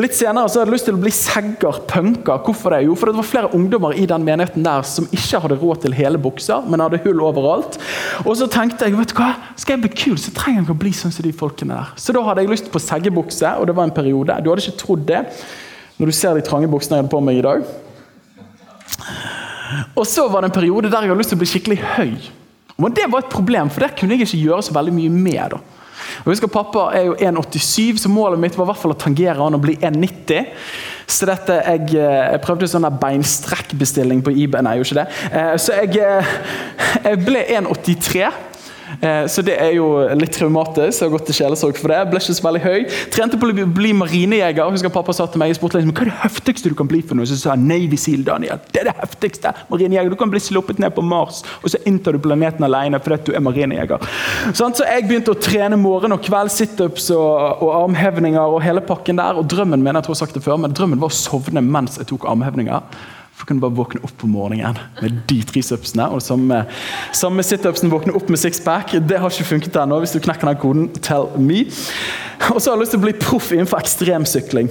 Litt 0.00 0.16
senere 0.16 0.48
så 0.48 0.62
hadde 0.62 0.72
jeg 0.72 0.78
lyst 0.78 0.88
til 0.88 0.96
å 0.96 1.02
bli 1.02 1.12
segger, 1.12 1.82
punker. 1.92 2.40
Hvorfor 2.40 2.72
det? 2.72 2.86
Jo, 2.88 2.96
for 2.96 3.12
det 3.12 3.20
var 3.20 3.28
flere 3.28 3.52
ungdommer 3.52 3.92
i 3.92 4.08
den 4.08 4.24
menigheten 4.24 4.64
der 4.64 4.88
som 4.88 5.10
ikke 5.12 5.44
hadde 5.44 5.60
råd 5.60 5.84
til 5.84 6.00
hele 6.00 6.16
bukser, 6.16 6.64
men 6.64 6.80
hadde 6.80 7.02
hull 7.04 7.20
overalt. 7.28 7.81
Og 8.24 8.36
så 8.38 8.48
tenkte 8.50 8.86
jeg 8.88 8.96
vet 8.98 9.12
du 9.12 9.18
hva, 9.18 9.32
skal 9.56 9.76
jeg 9.76 9.82
bli 9.84 9.92
kul, 10.04 10.16
så 10.20 10.32
trenger 10.36 10.60
jeg 10.60 10.66
ikke 10.66 10.76
å 10.76 10.82
bli 10.84 10.92
sånn 10.96 11.14
som 11.14 11.26
de 11.26 11.32
folkene 11.36 11.78
der. 11.78 11.92
Så 12.00 12.14
da 12.14 12.22
hadde 12.26 12.44
jeg 12.44 12.52
lyst 12.52 12.70
på 12.72 12.82
seggebukse, 12.82 13.54
og 13.58 13.68
det 13.68 13.76
var 13.78 13.88
en 13.88 13.94
periode. 13.94 14.36
Du 14.42 14.50
hadde 14.52 14.64
ikke 14.64 14.82
trodd 14.84 15.06
det 15.08 15.24
når 15.98 16.10
du 16.10 16.16
ser 16.16 16.34
de 16.34 16.44
trange 16.46 16.70
buksene 16.70 16.98
jeg 16.98 17.04
hadde 17.04 17.12
på 17.12 17.22
meg 17.22 17.38
i 17.38 17.44
dag. 17.44 17.66
Og 19.96 20.06
så 20.08 20.24
var 20.30 20.42
det 20.42 20.50
en 20.50 20.56
periode 20.56 20.90
der 20.90 21.04
jeg 21.04 21.12
hadde 21.12 21.20
lyst 21.20 21.32
til 21.32 21.38
å 21.38 21.42
bli 21.42 21.50
skikkelig 21.52 21.78
høy. 21.96 22.14
Men 22.82 22.94
Det 22.96 23.06
var 23.12 23.22
et 23.22 23.32
problem, 23.32 23.70
for 23.70 23.84
det 23.84 23.94
kunne 23.98 24.16
jeg 24.16 24.26
ikke 24.26 24.44
gjøre 24.48 24.66
så 24.66 24.74
veldig 24.74 24.94
mye 24.96 25.12
med. 25.12 25.54
da. 25.54 25.58
Og 26.24 26.32
husker 26.32 26.50
Pappa 26.52 26.88
er 26.96 27.08
jo 27.08 27.16
1,87, 27.18 28.02
så 28.04 28.12
målet 28.12 28.40
mitt 28.42 28.58
var 28.58 28.66
i 28.66 28.70
hvert 28.72 28.82
fall 28.82 28.94
å 28.94 28.98
tangere 28.98 29.38
han 29.40 29.58
og 29.58 29.64
bli 29.64 29.76
1,90. 29.80 30.52
Så 31.12 31.26
dette, 31.28 31.58
jeg, 31.66 31.96
eh, 31.98 32.20
jeg 32.32 32.42
prøvde 32.44 32.68
sånn 32.70 32.86
beinstrekkbestilling 33.02 34.22
på 34.24 34.32
eBay. 34.32 34.62
Nei, 34.64 34.76
jeg 34.76 34.84
gjorde 34.84 34.92
ikke 34.92 35.02
det. 35.02 35.40
Eh, 35.40 35.52
så 35.60 35.76
jeg, 35.80 35.98
eh, 36.00 36.32
jeg 37.08 37.22
ble 37.26 37.44
1,83. 37.58 38.30
Eh, 39.00 39.26
så 39.30 39.44
det 39.46 39.56
er 39.60 39.72
jo 39.76 39.86
litt 40.18 40.34
traumatisk. 40.36 41.00
Jeg 41.00 41.08
har 41.08 41.14
gått 41.14 41.28
til 41.30 41.38
sjelesorg 41.38 41.78
for 41.80 41.92
det. 41.92 41.98
Jeg 42.00 42.10
ble 42.10 42.22
ikke 42.22 42.36
så 42.38 42.46
veldig 42.46 42.62
høy. 42.64 42.78
Trente 43.14 43.40
på 43.40 43.48
å 43.48 43.66
bli 43.78 43.92
marinejeger. 43.96 44.72
Husker 44.74 44.92
Pappa 44.94 45.14
sa 45.16 45.26
til 45.30 45.42
meg 45.42 45.52
jeg 45.52 45.60
spurte 45.60 45.80
hva 45.80 46.04
er 46.04 46.10
det 46.10 46.18
heftigste 46.24 46.72
du 46.72 46.76
kan 46.78 46.90
bli 46.90 47.02
for 47.06 47.18
noe. 47.18 47.28
Så 47.28 47.38
sa 47.40 47.54
jeg 47.54 47.64
Navy 47.64 47.98
Seal, 48.00 48.24
Daniel. 48.26 48.60
Det 48.72 48.82
er 48.82 48.90
det 48.90 48.96
heftigste. 49.00 49.54
Marinejeger. 49.70 50.12
Du 50.12 50.18
kan 50.20 50.32
bli 50.32 50.42
sluppet 50.42 50.82
ned 50.82 50.94
på 50.96 51.04
Mars, 51.06 51.42
og 51.62 51.72
så 51.72 51.80
inntar 51.88 52.16
du 52.16 52.22
planeten 52.22 52.66
alene 52.66 53.00
fordi 53.02 53.30
du 53.30 53.32
er 53.36 53.44
marinejeger. 53.44 54.04
Så 54.56 54.68
jeg 54.82 55.06
begynte 55.08 55.34
å 55.34 55.40
trene 55.40 55.78
morgen 55.80 56.14
og 56.16 56.22
kveld, 56.24 56.52
situps 56.52 57.10
og, 57.14 57.62
og 57.64 57.72
armhevninger 57.82 58.54
og 58.56 58.62
hele 58.64 58.84
pakken 58.84 59.20
der. 59.20 59.38
Og 59.38 59.48
drømmen 59.50 59.82
min 59.82 59.98
jeg 59.98 60.06
tror 60.06 60.16
jeg 60.16 60.20
har 60.20 60.26
sagt 60.26 60.38
det 60.38 60.44
før, 60.44 60.60
men 60.62 60.76
drømmen 60.76 61.02
var 61.02 61.12
å 61.12 61.16
sovne 61.16 61.64
mens 61.64 61.98
jeg 62.00 62.08
tok 62.12 62.28
armhevninger. 62.30 62.82
For 63.42 63.58
du 63.58 63.62
bare 63.62 63.74
våkne 63.74 64.00
opp 64.06 64.14
på 64.20 64.28
morgenen 64.30 64.76
med 65.00 65.16
de 65.26 65.40
trisupsene. 65.42 66.06
Og 66.14 66.22
samme, 66.22 66.60
samme 67.10 67.42
situpsen 67.42 67.90
våkne 67.90 68.14
opp 68.14 68.28
med 68.30 68.38
sixpack. 68.38 68.94
Det 69.02 69.18
har 69.18 69.34
ikke 69.34 69.48
funket 69.48 69.78
ennå. 69.82 69.98
Hvis 70.04 70.14
du 70.14 70.20
knekker 70.22 70.46
den 70.46 70.60
koden, 70.62 70.84
tell 71.02 71.26
me. 71.42 71.64
Og 72.52 72.60
så 72.60 72.70
har 72.70 72.76
jeg 72.76 72.84
lyst 72.84 72.94
til 72.94 73.02
å 73.02 73.06
bli 73.08 73.16
proff 73.18 73.50
innenfor 73.50 73.82
ekstremsykling. 73.82 74.70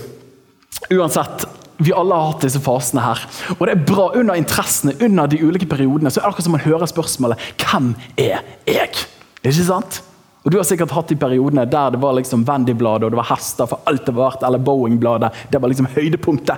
Uansett, 0.96 1.44
vi 1.84 1.92
alle 1.98 2.16
har 2.16 2.32
hatt 2.32 2.46
disse 2.48 2.62
fasene 2.63 3.04
her. 3.04 3.25
Og 3.58 3.66
det 3.68 3.75
er 3.75 3.84
bra 3.92 4.08
under 4.16 4.40
interessene, 4.40 4.96
under 5.04 5.28
de 5.28 5.42
ulike 5.44 5.68
periodene. 5.68 6.08
Så 6.08 6.22
er 6.22 6.30
det 6.30 6.32
akkurat 6.32 6.48
som 6.48 6.56
man 6.56 6.63
hører 6.63 6.94
spørsmålet 6.94 7.51
'Hvem 7.58 7.96
er 8.18 8.40
jeg?' 8.68 9.06
Ikke 9.44 9.66
sant? 9.66 10.01
Og 10.44 10.51
Du 10.51 10.58
har 10.58 10.66
sikkert 10.66 10.94
hatt 10.96 11.12
de 11.12 11.16
periodene 11.16 11.68
der 11.70 11.92
det 11.94 12.01
var 12.01 12.16
liksom 12.18 12.46
Wendy-bladet 12.48 13.06
og 13.06 13.12
det 13.12 13.20
var 13.20 13.30
hester 13.30 13.68
for 13.70 13.82
alt 13.86 14.06
det 14.06 14.16
var, 14.16 14.38
eller 14.42 14.58
Boeing-bladet. 14.58 15.30
Det 15.51 15.62
var 15.62 15.70
liksom 15.70 15.86
høydepunktet. 15.86 16.58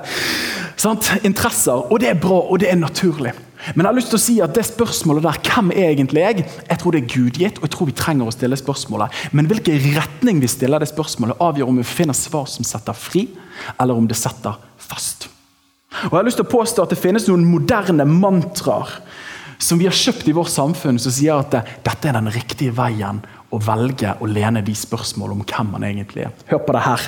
Sant? 0.83 1.09
Interesser. 1.23 1.85
Og 1.91 2.01
det 2.03 2.09
er 2.11 2.19
bra, 2.19 2.41
og 2.51 2.59
det 2.59 2.69
er 2.71 2.79
naturlig. 2.79 3.31
Men 3.73 3.85
jeg 3.85 3.87
har 3.87 3.95
lyst 3.95 4.09
til 4.11 4.19
å 4.19 4.23
si 4.23 4.33
at 4.43 4.55
det 4.57 4.65
spørsmålet 4.67 5.23
der, 5.23 5.37
hvem 5.47 5.71
er 5.71 5.93
egentlig 5.93 6.23
jeg? 6.25 6.45
Jeg 6.67 6.79
tror 6.81 6.95
det 6.95 7.03
er 7.03 7.11
gudgitt, 7.13 7.59
og 7.61 7.67
jeg 7.67 7.73
tror 7.75 7.87
vi 7.87 7.95
trenger 7.95 8.27
å 8.27 8.33
stille 8.35 8.59
spørsmålet. 8.59 9.21
Men 9.31 9.47
hvilken 9.47 9.85
retning 9.95 10.41
vi 10.43 10.49
stiller 10.51 10.83
det 10.83 10.89
spørsmålet, 10.91 11.39
avgjør 11.39 11.71
om 11.71 11.79
vi 11.79 11.87
finner 11.87 12.17
svar 12.17 12.49
som 12.51 12.67
setter 12.67 12.97
fri, 12.97 13.29
eller 13.79 13.95
om 13.95 14.09
det 14.09 14.19
setter 14.19 14.59
fast. 14.83 15.29
Og 15.93 16.09
jeg 16.09 16.17
har 16.17 16.27
lyst 16.27 16.41
til 16.41 16.47
å 16.47 16.51
påstå 16.51 16.83
at 16.83 16.95
det 16.95 16.99
finnes 16.99 17.29
noen 17.29 17.45
moderne 17.47 18.05
mantraer 18.09 18.97
som 19.63 19.79
vi 19.79 19.87
har 19.87 19.95
kjøpt 19.95 20.27
i 20.27 20.35
vårt 20.35 20.51
samfunn, 20.51 20.99
som 20.99 21.13
sier 21.13 21.39
at 21.39 21.53
dette 21.85 22.09
er 22.09 22.17
den 22.17 22.31
riktige 22.33 22.73
veien 22.75 23.21
å 23.53 23.59
velge 23.61 24.15
å 24.19 24.27
lene 24.27 24.63
de 24.65 24.73
spørsmålene 24.75 25.39
om 25.39 25.47
hvem 25.47 25.73
man 25.75 25.85
egentlig 25.87 26.25
er. 26.25 26.33
Hør 26.49 26.63
på 26.65 26.75
det 26.75 26.83
her. 26.83 27.07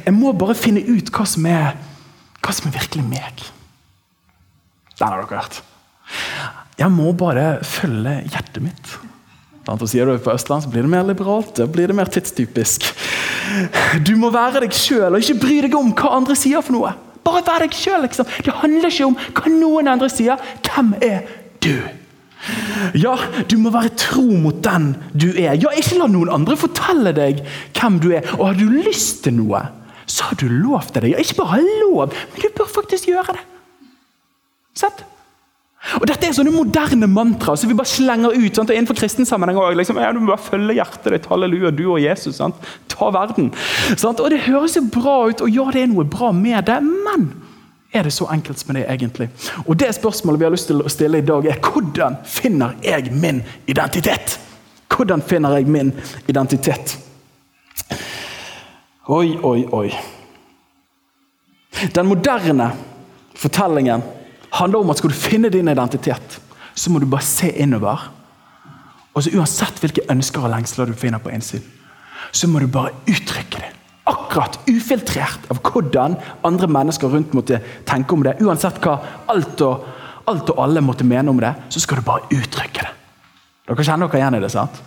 Jeg 0.00 0.14
må 0.16 0.32
bare 0.34 0.56
finne 0.58 0.82
ut 0.88 1.12
hva 1.14 1.26
som 1.28 1.46
er, 1.46 1.76
hva 2.42 2.54
som 2.54 2.68
er 2.70 2.78
virkelig 2.80 3.04
meg. 3.06 3.44
Den 4.98 5.06
har 5.06 5.22
dere 5.22 5.40
hørt. 5.40 5.62
Jeg 6.78 6.90
må 6.92 7.12
bare 7.16 7.46
følge 7.66 8.18
hjertet 8.32 8.62
mitt. 8.64 8.94
Og 9.70 9.84
sier 9.86 10.08
du 10.08 10.16
På 10.18 10.32
Østland 10.34 10.64
så 10.64 10.70
blir 10.72 10.82
det 10.82 10.90
mer 10.90 11.06
liberalt, 11.06 11.54
da 11.56 11.68
blir 11.70 11.86
det 11.90 11.94
mer 11.96 12.10
tidstypisk. 12.10 12.88
Du 14.02 14.14
må 14.18 14.32
være 14.34 14.64
deg 14.64 14.74
sjøl 14.74 15.12
og 15.14 15.22
ikke 15.22 15.38
bry 15.42 15.56
deg 15.66 15.74
om 15.78 15.92
hva 15.94 16.16
andre 16.18 16.36
sier. 16.38 16.62
for 16.62 16.74
noe. 16.74 16.92
Bare 17.22 17.44
vær 17.46 17.62
deg 17.62 17.74
sjøl. 17.76 18.02
Liksom. 18.02 18.26
Det 18.44 18.54
handler 18.62 18.90
ikke 18.90 19.06
om 19.06 19.18
hva 19.18 19.52
noen 19.54 19.90
andre 19.92 20.08
sier. 20.10 20.40
Hvem 20.66 20.94
er 21.02 21.20
du? 21.62 21.76
Ja, 22.98 23.14
du 23.46 23.54
må 23.62 23.70
være 23.70 23.92
tro 23.94 24.24
mot 24.42 24.58
den 24.64 24.96
du 25.14 25.28
er. 25.30 25.54
Ja, 25.54 25.70
Ikke 25.78 26.00
la 26.00 26.08
noen 26.10 26.32
andre 26.32 26.56
fortelle 26.58 27.12
deg 27.14 27.44
hvem 27.78 28.00
du 28.02 28.10
er. 28.16 28.26
Og 28.38 28.48
har 28.48 28.58
du 28.58 28.66
lyst 28.66 29.22
til 29.26 29.36
noe, 29.38 29.62
så 30.12 30.28
har 30.28 30.36
du 30.40 30.48
lov 30.48 30.90
til 30.90 31.04
det. 31.04 31.14
Ja, 31.14 31.22
ikke 31.22 31.40
bare 31.40 31.62
lov, 31.62 32.12
men 32.12 32.44
du 32.44 32.52
bør 32.56 32.68
faktisk 32.68 33.08
gjøre 33.08 33.38
det. 33.38 33.42
Sett? 34.76 35.04
Og 35.98 36.04
Dette 36.06 36.28
er 36.28 36.34
sånne 36.36 36.52
moderne 36.54 37.08
mantra 37.10 37.56
som 37.58 37.70
vi 37.70 37.76
bare 37.76 37.90
slenger 37.90 38.36
ut. 38.36 38.54
Sant? 38.54 38.70
Innenfor 38.70 38.96
kristen 39.00 39.26
sammenheng 39.26 39.58
også, 39.58 39.78
liksom, 39.80 39.98
ja, 39.98 40.12
Du 40.14 40.20
må 40.22 40.30
bare 40.30 40.44
følge 40.44 40.76
hjertet 40.78 41.16
ditt. 41.16 41.26
Halleluja, 41.30 41.72
du 41.74 41.84
og 41.88 41.98
Jesus. 42.00 42.36
Sant? 42.38 42.60
Ta 42.92 43.10
verden. 43.14 43.50
Sant? 43.96 44.20
Og 44.20 44.30
Det 44.30 44.44
høres 44.46 44.76
jo 44.78 44.84
bra 44.94 45.16
ut, 45.28 45.42
og 45.42 45.50
ja, 45.50 45.66
det 45.74 45.82
er 45.82 45.90
noe 45.90 46.06
bra 46.06 46.30
med 46.36 46.68
det, 46.70 46.78
men 46.86 47.32
er 47.92 48.06
det 48.06 48.14
så 48.14 48.28
enkelt 48.32 48.62
som 48.62 48.76
det 48.76 48.86
er 48.86 48.94
egentlig? 48.94 49.28
Og 49.66 49.76
Det 49.76 49.90
spørsmålet 49.96 50.40
vi 50.40 50.46
har 50.46 50.54
lyst 50.54 50.70
til 50.70 50.80
å 50.80 50.92
stille 50.92 51.20
i 51.20 51.26
dag, 51.26 51.46
er 51.50 51.60
hvordan 51.60 52.20
finner 52.24 52.78
jeg 52.84 53.12
min 53.12 53.42
identitet? 53.66 54.38
Hvordan 54.92 55.24
finner 55.24 55.58
jeg 55.58 55.66
min 55.66 55.92
identitet? 56.28 56.96
Oi, 59.10 59.38
oi, 59.42 59.66
oi. 59.72 59.88
Den 61.94 62.06
moderne 62.06 62.68
fortellingen 63.34 64.02
handler 64.50 64.78
om 64.78 64.92
at 64.92 65.00
skal 65.00 65.10
du 65.10 65.18
finne 65.18 65.50
din 65.50 65.68
identitet, 65.68 66.38
så 66.74 66.90
må 66.90 67.00
du 67.02 67.08
bare 67.10 67.26
se 67.26 67.50
innover. 67.50 68.08
Og 69.12 69.24
så 69.24 69.32
Uansett 69.34 69.82
hvilke 69.82 70.06
ønsker 70.12 70.44
og 70.44 70.52
lengsler 70.54 70.86
du 70.86 70.94
finner 70.96 71.18
på 71.18 71.32
innsiden, 71.34 71.66
så 72.32 72.48
må 72.48 72.62
du 72.62 72.70
bare 72.70 72.94
uttrykke 73.10 73.58
det 73.58 73.72
akkurat 74.08 74.58
ufiltrert 74.70 75.50
av 75.50 75.60
hvordan 75.62 76.16
andre 76.46 76.68
mennesker 76.70 77.10
rundt 77.12 77.34
måtte 77.36 77.60
tenke 77.86 78.14
om 78.14 78.22
det. 78.24 78.38
Uansett 78.42 78.80
hva 78.82 78.96
alt 79.30 79.60
og, 79.66 79.84
alt 80.30 80.50
og 80.50 80.62
alle 80.62 80.82
måtte 80.82 81.06
mene 81.06 81.30
om 81.30 81.42
det, 81.42 81.52
så 81.70 81.82
skal 81.82 82.00
du 82.00 82.06
bare 82.06 82.26
uttrykke 82.30 82.86
det. 82.86 82.94
Dere 83.68 83.86
kjenner 83.86 84.10
dere 84.10 84.22
igjen 84.22 84.38
i 84.38 84.42
det, 84.42 84.50
sant? 84.54 84.80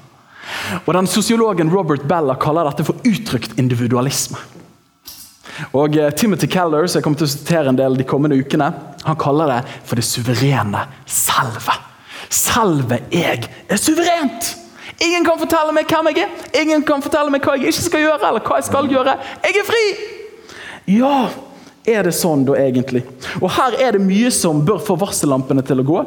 Og 0.85 0.91
den 0.93 1.07
Sosiologen 1.09 1.71
Robert 1.73 2.05
Bella 2.07 2.35
kaller 2.39 2.69
dette 2.69 2.85
for 2.87 3.01
uttrykt 3.07 3.57
individualisme. 3.61 4.39
Og 5.75 5.95
eh, 5.97 6.11
Timothy 6.11 6.49
Keller, 6.51 6.87
som 6.87 6.99
jeg 6.99 7.05
kommer 7.05 7.21
til 7.21 7.29
å 7.29 7.31
sitere 7.31 7.71
en 7.71 7.79
del 7.79 7.95
de 7.97 8.07
kommende 8.07 8.37
ukene, 8.39 8.71
han 9.05 9.19
kaller 9.19 9.53
det 9.53 9.77
for 9.87 9.99
det 9.99 10.05
suverene 10.07 10.83
selve. 11.07 11.77
Selve 12.29 12.99
jeg 13.13 13.45
er 13.69 13.79
suverent! 13.81 14.53
Ingen 15.03 15.25
kan 15.27 15.39
fortelle 15.39 15.73
meg 15.75 15.89
hvem 15.91 16.07
jeg 16.13 16.23
er, 16.23 16.35
ingen 16.61 16.83
kan 16.87 17.01
fortelle 17.03 17.31
meg 17.33 17.43
hva 17.43 17.57
jeg 17.57 17.73
ikke 17.73 17.87
skal 17.89 18.05
gjøre. 18.05 18.29
eller 18.29 18.43
hva 18.45 18.59
Jeg 18.61 18.67
skal 18.69 18.91
gjøre. 18.91 19.17
Jeg 19.43 19.59
er 19.59 19.67
fri! 19.67 19.85
Ja, 20.95 21.15
er 21.85 22.07
det 22.07 22.13
sånn 22.15 22.45
da 22.47 22.55
egentlig? 22.61 23.03
Og 23.41 23.49
Her 23.57 23.75
er 23.81 23.97
det 23.97 24.05
mye 24.05 24.31
som 24.33 24.63
bør 24.65 24.79
få 24.83 24.95
varsellampene 25.01 25.65
til 25.65 25.83
å 25.83 25.87
gå. 25.87 26.05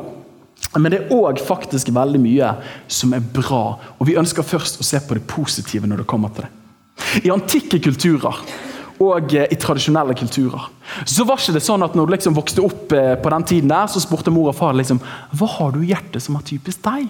Men 0.77 0.93
det 0.93 1.01
er 1.01 1.13
òg 1.17 1.41
faktisk 1.41 1.91
veldig 1.97 2.21
mye 2.21 2.53
som 2.93 3.15
er 3.17 3.25
bra. 3.25 3.79
Og 3.99 4.09
vi 4.09 4.19
ønsker 4.21 4.47
først 4.47 4.83
å 4.83 4.87
se 4.87 5.01
på 5.01 5.17
det 5.17 5.25
positive 5.31 5.89
når 5.89 6.03
det 6.03 6.11
kommer 6.11 6.33
til 6.35 6.45
det. 6.45 6.55
I 7.25 7.33
antikke 7.33 7.81
kulturer 7.81 8.43
og 8.99 9.35
eh, 9.35 9.47
i 9.55 9.59
tradisjonelle 9.61 10.17
kulturer. 10.19 10.69
Så 11.07 11.25
var 11.27 11.39
ikke 11.41 11.55
det 11.57 11.65
sånn 11.65 11.85
at 11.87 11.95
når 11.97 12.09
du 12.09 12.15
liksom 12.17 12.37
vokste 12.37 12.65
opp 12.67 12.93
eh, 12.97 13.15
på 13.23 13.33
den 13.35 13.47
tiden 13.49 13.73
der, 13.73 13.87
så 13.91 14.03
spurte 14.03 14.35
mor 14.35 14.51
og 14.51 14.59
far 14.59 14.77
liksom, 14.77 15.01
hva 15.39 15.51
har 15.55 15.75
du 15.75 15.85
i 15.85 15.93
hjertet 15.93 16.25
som 16.25 16.37
er 16.39 16.47
typisk 16.49 16.83
deg. 16.85 17.07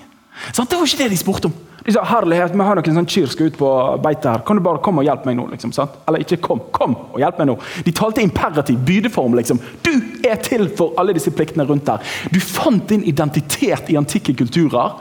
Det 0.55 0.67
var 0.77 0.85
ikke 0.85 1.03
det 1.03 1.11
de 1.15 1.19
spurte 1.19 1.51
om. 1.51 1.57
Sa 1.89 2.03
herlighet, 2.05 2.53
vi 2.53 2.65
har 2.67 2.77
noen 2.77 2.97
sånn 2.99 3.09
kyr 3.09 3.31
skal 3.33 3.49
ut 3.49 3.59
på 3.61 3.69
beite 4.05 4.29
her. 4.29 4.43
Kan 4.45 4.59
du 4.59 4.63
bare 4.65 4.81
komme 4.85 5.01
og 5.01 5.09
hjelpe 5.09 5.29
meg 5.29 5.39
nå? 5.39 5.47
liksom? 5.53 5.73
Eller 6.09 6.25
ikke 6.25 6.41
kom, 6.45 6.61
kom 6.75 6.97
og 7.15 7.21
hjelp 7.23 7.39
meg 7.41 7.49
nå. 7.49 7.55
De 7.87 7.95
talte 7.97 8.21
imperativ, 8.25 8.81
bydeform. 8.85 9.37
liksom. 9.39 9.61
Du 9.87 9.93
er 10.29 10.37
til 10.45 10.69
for 10.77 10.99
alle 11.01 11.17
disse 11.17 11.33
pliktene 11.33 11.65
rundt 11.69 11.87
der. 11.89 12.05
Du 12.33 12.41
fant 12.45 12.85
din 12.91 13.07
identitet 13.09 13.89
i 13.89 13.97
antikke 13.97 14.37
kulturer 14.37 14.99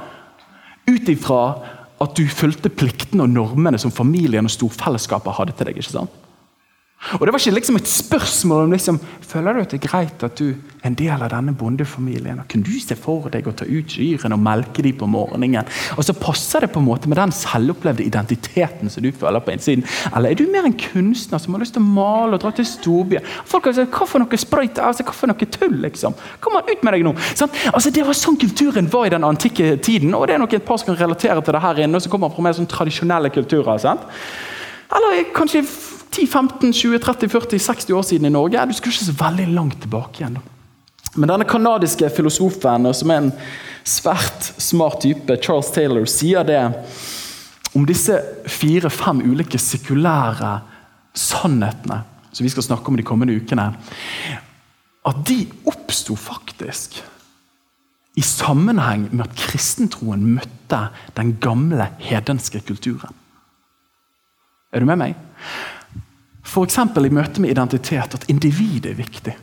ut 0.87 1.09
ifra 1.11 1.41
at 1.99 2.15
du 2.15 2.23
fulgte 2.29 2.69
pliktene 2.71 3.25
og 3.25 3.33
normene 3.33 3.79
som 3.81 3.91
familien 3.91 4.47
og 4.47 4.53
storfellesskapet 4.53 5.35
hadde 5.39 5.57
til 5.57 5.71
deg. 5.71 5.81
ikke 5.81 5.97
sant? 5.97 6.23
Og 6.97 7.21
Det 7.23 7.31
var 7.31 7.39
ikke 7.39 7.53
liksom 7.53 7.75
et 7.77 7.87
spørsmål 7.87 8.63
om 8.65 8.71
liksom, 8.73 8.97
føler 9.21 9.53
du 9.53 9.59
at 9.61 9.71
det 9.71 9.77
er 9.77 9.85
greit 9.85 10.23
at 10.25 10.39
du 10.39 10.47
er 10.49 10.87
en 10.89 10.95
del 10.97 11.21
av 11.23 11.29
denne 11.29 11.53
bondefamilien. 11.55 12.41
Kan 12.49 12.63
du 12.65 12.71
se 12.81 12.97
for 12.99 13.29
deg 13.31 13.45
å 13.47 13.53
ta 13.55 13.67
ut 13.69 13.93
kyrne 13.93 14.35
og 14.35 14.41
melke 14.43 14.81
dem 14.83 14.97
på 14.97 15.07
morgenen? 15.07 15.69
Og 15.95 16.03
så 16.03 16.15
passer 16.17 16.65
det 16.65 16.71
på 16.73 16.81
en 16.81 16.87
måte 16.87 17.07
med 17.07 17.19
den 17.21 17.31
selvopplevde 17.31 18.03
identiteten 18.03 18.89
som 18.91 19.05
du 19.05 19.11
føler 19.13 19.43
på 19.45 19.53
innsiden. 19.53 19.85
Eller 20.09 20.33
er 20.33 20.39
du 20.41 20.49
mer 20.51 20.67
en 20.67 20.75
kunstner 20.81 21.39
som 21.39 21.55
har 21.55 21.63
lyst 21.63 21.77
til 21.77 21.85
å 21.85 21.87
male 21.87 22.35
og 22.35 22.43
dra 22.43 22.51
til 22.57 22.67
storbyen? 22.67 23.29
Folk 23.45 23.69
har 23.69 23.77
sagt, 23.77 23.93
Hva 23.93 24.09
for 24.09 24.25
noe 24.25 24.41
sprøyt? 24.41 24.81
Altså, 24.83 25.05
hva 25.07 25.15
for 25.15 25.31
noe 25.31 25.51
tull? 25.53 25.77
liksom? 25.85 26.17
Kom 26.41 26.57
ut 26.57 26.83
med 26.83 26.97
deg 26.97 27.05
nå! 27.05 27.13
Sånn? 27.37 27.53
Altså, 27.71 27.93
Det 27.93 28.07
var 28.09 28.17
sånn 28.17 28.41
kulturen 28.41 28.89
var 28.91 29.05
i 29.07 29.13
den 29.13 29.27
antikke 29.27 29.75
tiden. 29.77 30.17
Og 30.17 30.25
det 30.27 30.35
er 30.35 30.41
nok 30.41 30.57
et 30.57 30.65
par 30.65 30.81
som 30.81 30.89
kan 30.89 30.99
relatere 31.05 31.45
til 31.45 31.55
det 31.55 31.61
her 31.61 31.83
inne, 31.85 31.95
og 31.95 32.03
som 32.03 32.11
kommer 32.11 32.33
fra 32.33 32.43
mer 32.49 32.57
sånn 32.57 32.67
tradisjonelle 32.73 33.31
kulturer. 33.31 33.77
sant? 33.77 34.09
Eller 34.97 35.29
kanskje 35.35 35.63
10-15-20-30-40-60 36.15 37.93
år 37.93 38.05
siden 38.07 38.29
i 38.29 38.33
Norge. 38.33 38.65
Du 38.69 38.77
skal 38.77 38.93
ikke 38.93 39.07
så 39.09 39.17
veldig 39.19 39.47
langt 39.55 39.81
tilbake 39.83 40.21
igjen. 40.21 40.39
Men 41.17 41.31
denne 41.31 41.47
kanadiske 41.49 42.09
filosofen, 42.13 42.89
som 42.93 43.11
er 43.13 43.21
en 43.23 43.31
svært 43.87 44.51
smart 44.61 45.01
type, 45.01 45.39
Charles 45.43 45.71
Taylor, 45.73 46.05
sier 46.09 46.45
det 46.47 46.61
om 47.77 47.85
disse 47.87 48.17
fire-fem 48.49 49.23
ulike 49.25 49.59
sekulære 49.61 50.59
sannhetene 51.17 52.03
som 52.31 52.45
vi 52.45 52.51
skal 52.53 52.67
snakke 52.67 52.91
om 52.91 52.97
de 52.97 53.05
kommende 53.05 53.33
ukene, 53.33 53.71
at 55.07 55.21
de 55.25 55.39
oppsto 55.65 56.15
faktisk 56.19 56.99
i 58.17 58.23
sammenheng 58.25 59.07
med 59.11 59.25
at 59.25 59.39
kristentroen 59.39 60.25
møtte 60.35 60.81
den 61.17 61.35
gamle 61.41 61.89
hedenske 62.01 62.61
kulturen. 62.65 63.13
Er 64.73 64.83
du 64.83 64.89
med 64.89 64.99
meg? 64.99 65.15
F.eks. 66.47 66.77
i 66.79 67.11
møte 67.11 67.43
med 67.43 67.51
identitet, 67.51 68.15
at 68.15 68.29
individet 68.31 68.93
er 68.93 69.01
viktig. 69.01 69.35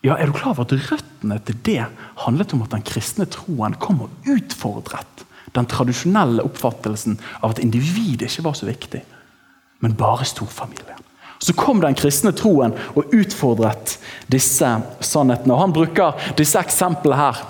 Ja, 0.00 0.16
Er 0.16 0.26
du 0.26 0.32
klar 0.32 0.54
over 0.54 0.64
at 0.64 0.72
røttene 0.72 1.36
til 1.44 1.58
det 1.66 1.84
handlet 2.24 2.54
om 2.56 2.62
at 2.64 2.72
den 2.72 2.84
kristne 2.88 3.26
troen 3.28 3.76
kom 3.76 4.00
og 4.06 4.30
utfordret 4.32 5.26
Den 5.52 5.66
tradisjonelle 5.66 6.44
oppfattelsen 6.46 7.16
av 7.42 7.50
at 7.50 7.58
individet 7.58 8.28
ikke 8.30 8.44
var 8.44 8.54
så 8.54 8.68
viktig, 8.68 9.00
men 9.82 9.96
bare 9.98 10.24
storfamilien. 10.24 11.00
Så 11.42 11.56
kom 11.58 11.80
den 11.82 11.96
kristne 11.98 12.30
troen 12.36 12.76
og 12.94 13.10
utfordret 13.16 13.96
disse 14.30 14.68
sannhetene. 15.00 15.54
og 15.54 15.60
Han 15.60 15.74
bruker 15.74 16.36
disse 16.38 16.60
eksemplene 16.60 17.18
her. 17.18 17.40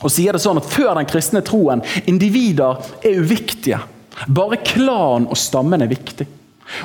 Og 0.00 0.08
sier 0.10 0.32
det 0.32 0.40
sånn 0.40 0.56
at 0.62 0.70
Før 0.72 0.94
den 0.96 1.10
kristne 1.10 1.42
troen 1.44 1.84
individer 2.06 2.80
er 3.04 3.20
uviktige. 3.20 3.82
Bare 4.28 4.56
klan 4.64 5.28
og 5.28 5.36
stammen 5.36 5.84
er 5.84 5.92
viktig. 5.92 6.26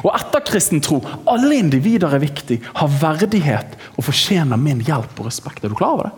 Og 0.03 0.12
etter 0.13 0.44
kristen 0.48 0.84
tro 0.84 1.01
alle 1.29 1.58
individer 1.58 2.13
er 2.15 2.24
viktig, 2.24 2.60
har 2.79 2.96
verdighet 3.01 3.77
og 3.96 4.08
fortjener 4.08 4.60
min 4.62 4.84
hjelp 4.86 5.20
og 5.20 5.29
respekt. 5.29 5.63
Er 5.63 5.74
du 5.74 5.77
klar 5.79 5.98
over 5.98 6.10
det? 6.10 6.15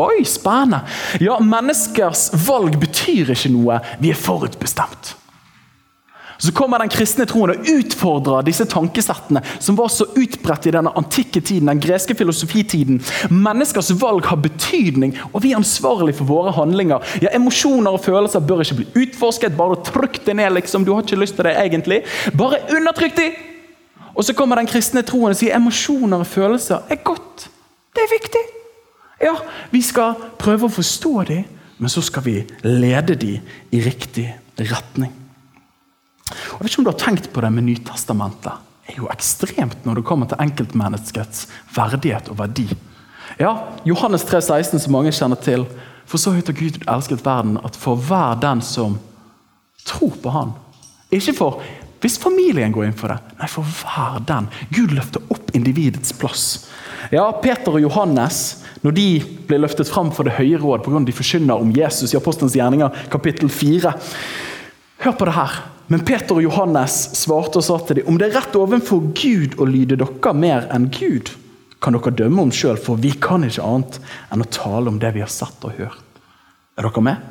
Oi, 0.00 0.22
spennende! 0.24 0.84
Ja, 1.20 1.40
Menneskers 1.42 2.28
valg 2.46 2.76
betyr 2.80 3.32
ikke 3.34 3.50
noe. 3.52 3.80
Vi 4.00 4.12
er 4.12 4.18
forutbestemt. 4.18 5.16
Så 6.40 6.52
kommer 6.56 6.80
den 6.80 6.90
kristne 6.92 7.26
troen 7.28 7.52
og 7.52 7.68
utfordrer 7.68 8.46
disse 8.46 8.64
tankesettene 8.68 9.42
som 9.60 9.76
var 9.76 9.90
så 9.92 10.06
utbredt 10.16 10.70
i 10.70 10.72
denne 10.74 10.92
antikke 10.96 11.42
tiden, 11.44 11.68
den 11.68 11.82
greske 11.82 12.16
filosofitiden. 12.16 13.02
Menneskers 13.28 13.92
valg 14.00 14.24
har 14.30 14.40
betydning, 14.40 15.12
og 15.34 15.44
vi 15.44 15.52
er 15.52 15.60
ansvarlige 15.60 16.16
for 16.20 16.30
våre 16.30 16.54
handlinger. 16.56 17.04
Ja, 17.20 17.34
Emosjoner 17.36 17.98
og 17.98 18.04
følelser 18.04 18.40
bør 18.40 18.64
ikke 18.64 18.80
bli 18.80 19.04
utforsket. 19.04 19.58
Bare 19.58 19.78
trykk 19.84 20.22
det 20.26 20.38
ned, 20.40 20.54
liksom. 20.56 20.86
Du 20.88 20.94
har 20.94 21.04
ikke 21.04 21.20
lyst 21.20 21.36
til 21.36 21.48
det 21.48 21.54
egentlig. 21.60 22.02
Bare 22.38 22.62
undertrykk 22.72 23.16
de! 23.20 23.28
Og 24.14 24.24
så 24.26 24.34
kommer 24.34 24.58
den 24.58 24.68
kristne 24.68 25.04
troen 25.06 25.34
og 25.34 25.38
sier 25.38 25.54
emosjoner 25.56 26.24
og 26.24 26.28
følelser 26.28 26.88
er 26.90 27.04
godt. 27.04 27.46
Det 27.94 28.02
er 28.04 28.12
viktig. 28.16 28.42
Ja, 29.20 29.36
vi 29.70 29.82
skal 29.84 30.16
prøve 30.40 30.66
å 30.66 30.72
forstå 30.72 31.14
dem, 31.28 31.44
men 31.80 31.92
så 31.92 32.02
skal 32.04 32.24
vi 32.24 32.36
lede 32.64 33.16
dem 33.20 33.44
i 33.72 33.82
riktig 33.84 34.30
retning. 34.58 35.19
Jeg 36.30 36.60
vet 36.60 36.70
ikke 36.70 36.82
om 36.82 36.88
du 36.88 36.92
har 36.92 37.02
tenkt 37.02 37.30
på 37.32 37.44
det 37.44 37.50
med 37.54 37.66
Nytestamentet. 37.66 38.66
Det 38.86 38.94
er 38.96 39.02
jo 39.02 39.10
ekstremt 39.12 39.84
når 39.86 40.00
det 40.00 40.06
kommer 40.08 40.30
til 40.30 40.40
enkeltmenneskets 40.42 41.46
verdighet 41.74 42.30
og 42.32 42.40
verdi. 42.40 42.66
Ja, 43.38 43.52
Johannes 43.86 44.24
3, 44.26 44.40
16, 44.42 44.80
som 44.82 44.94
mange 44.96 45.12
kjenner 45.14 45.38
til. 45.38 45.66
For 46.10 46.18
så 46.18 46.32
høyt 46.34 46.50
har 46.50 46.58
Gud 46.58 46.80
elsket 46.90 47.22
verden 47.24 47.60
at 47.62 47.78
for 47.78 48.00
hver 48.08 48.40
den 48.42 48.62
som 48.66 48.98
tror 49.86 50.16
på 50.20 50.32
Han 50.34 50.50
Ikke 51.14 51.32
for 51.34 51.62
hvis 52.00 52.16
familien 52.16 52.72
går 52.72 52.86
inn 52.86 52.96
for 52.96 53.12
det, 53.12 53.18
nei, 53.36 53.48
for 53.50 53.60
hver 53.60 54.22
den. 54.24 54.46
Gud 54.72 54.94
løfter 54.96 55.20
opp 55.28 55.50
individets 55.56 56.14
plass. 56.16 56.44
Ja, 57.12 57.26
Peter 57.42 57.76
og 57.76 57.82
Johannes 57.84 58.62
når 58.80 58.94
de 58.96 59.06
blir 59.48 59.60
løftet 59.60 59.90
fram 59.92 60.08
for 60.16 60.24
Det 60.24 60.38
høye 60.38 60.56
råd 60.56 60.80
pga. 60.84 61.02
de 61.04 61.12
forkynner 61.12 61.60
om 61.60 61.72
Jesus 61.76 62.14
i 62.14 62.16
Apostelens 62.16 62.56
gjerninger 62.56 62.88
kapittel 63.12 63.50
4. 63.52 63.92
Hør 65.04 65.12
på 65.12 65.28
det 65.28 65.34
her. 65.36 65.60
Men 65.90 66.04
Peter 66.06 66.36
og 66.38 66.44
Johannes 66.44 66.96
svarte 67.18 67.58
og 67.58 67.66
sa 67.66 67.80
til 67.82 67.98
dem 67.98 68.10
om 68.10 68.18
det 68.20 68.28
er 68.28 68.36
rett 68.38 68.54
overfor 68.58 69.10
Gud 69.10 69.56
å 69.58 69.66
lyde 69.66 69.98
dere 69.98 70.34
mer 70.38 70.68
enn 70.70 70.86
Gud, 70.94 71.32
kan 71.82 71.96
dere 71.96 72.14
dømme 72.14 72.44
om 72.46 72.52
sjøl, 72.54 72.78
for 72.78 73.00
vi 73.00 73.10
kan 73.18 73.42
ikke 73.46 73.64
annet 73.66 73.98
enn 74.30 74.44
å 74.44 74.48
tale 74.54 74.92
om 74.92 75.00
det 75.02 75.10
vi 75.16 75.24
har 75.24 75.32
sett 75.32 75.66
og 75.66 75.74
hørt. 75.80 76.22
Er 76.78 76.86
dere 76.86 77.02
med? 77.02 77.26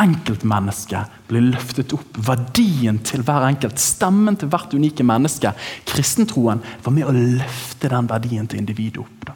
Enkeltmennesket 0.00 1.18
blir 1.28 1.48
løftet 1.50 1.92
opp. 1.96 2.22
Verdien 2.30 3.02
til 3.04 3.26
hver 3.26 3.48
enkelt, 3.48 3.82
stemmen 3.82 4.38
til 4.38 4.48
hvert 4.52 4.72
unike 4.72 5.04
menneske. 5.04 5.50
Kristentroen 5.90 6.62
var 6.84 6.94
med 6.94 7.10
å 7.10 7.16
løfte 7.16 7.90
den 7.90 8.08
verdien 8.08 8.46
til 8.48 8.62
individet 8.62 9.02
opp. 9.02 9.34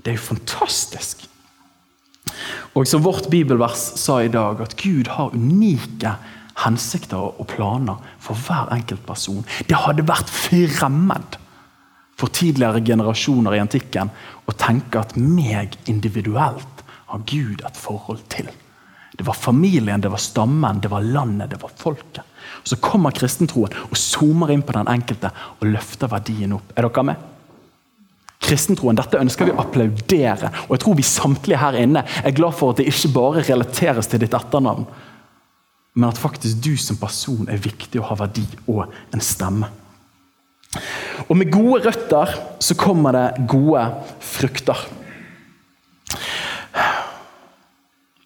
Det 0.00 0.14
er 0.14 0.16
jo 0.16 0.30
fantastisk. 0.30 1.28
Og 2.72 2.88
som 2.88 3.04
vårt 3.04 3.28
bibelvers 3.30 3.82
sa 4.00 4.22
i 4.24 4.32
dag, 4.32 4.62
at 4.64 4.78
Gud 4.80 5.12
har 5.12 5.36
unike 5.36 6.16
hensikter 6.64 7.20
og 7.40 7.46
planer 7.50 8.00
for 8.22 8.38
hver 8.46 8.72
enkelt 8.76 9.04
person. 9.06 9.44
Det 9.68 9.78
hadde 9.78 10.06
vært 10.08 10.30
fremmed 10.30 11.38
for 12.20 12.32
tidligere 12.36 12.82
generasjoner 12.84 13.56
i 13.56 13.62
antikken 13.62 14.10
å 14.48 14.56
tenke 14.60 15.00
at 15.00 15.16
meg 15.16 15.78
individuelt 15.88 16.84
har 17.10 17.22
Gud 17.26 17.64
et 17.66 17.78
forhold 17.80 18.22
til. 18.32 18.50
Det 19.16 19.26
var 19.26 19.36
familien, 19.36 20.00
det 20.00 20.12
var 20.12 20.22
stammen, 20.22 20.80
det 20.80 20.90
var 20.92 21.04
landet, 21.04 21.50
det 21.50 21.58
var 21.62 21.72
folket. 21.76 22.22
Så 22.64 22.78
kommer 22.80 23.14
kristentroen 23.16 23.74
og 23.88 23.98
zoomer 23.98 24.52
inn 24.54 24.62
på 24.64 24.76
den 24.76 24.88
enkelte 24.88 25.32
og 25.58 25.68
løfter 25.68 26.10
verdien 26.12 26.54
opp. 26.56 26.72
Er 26.76 26.86
dere 26.86 27.06
med? 27.10 27.28
Kristentroen, 28.40 28.96
Dette 28.96 29.20
ønsker 29.20 29.48
vi 29.48 29.52
å 29.52 29.60
applaudere. 29.60 30.48
Og 30.68 30.74
jeg 30.74 30.82
tror 30.84 30.96
vi 30.96 31.04
samtlige 31.06 31.60
her 31.60 31.76
inne 31.82 32.04
er 32.24 32.36
glad 32.36 32.56
for 32.56 32.72
at 32.72 32.80
det 32.80 32.88
ikke 32.88 33.12
bare 33.16 33.44
relateres 33.44 34.08
til 34.08 34.22
ditt 34.22 34.36
etternavn, 34.36 34.86
men 35.94 36.08
at 36.10 36.20
faktisk 36.20 36.62
du 36.62 36.74
som 36.78 36.98
person 37.00 37.48
er 37.50 37.60
viktig 37.62 38.00
å 38.00 38.08
ha 38.10 38.16
verdi 38.22 38.46
og 38.70 38.86
en 39.14 39.24
stemme. 39.24 39.68
Og 41.26 41.34
med 41.38 41.50
gode 41.50 41.82
røtter 41.88 42.34
så 42.62 42.76
kommer 42.78 43.16
det 43.16 43.46
gode 43.50 43.82
frukter. 44.22 44.78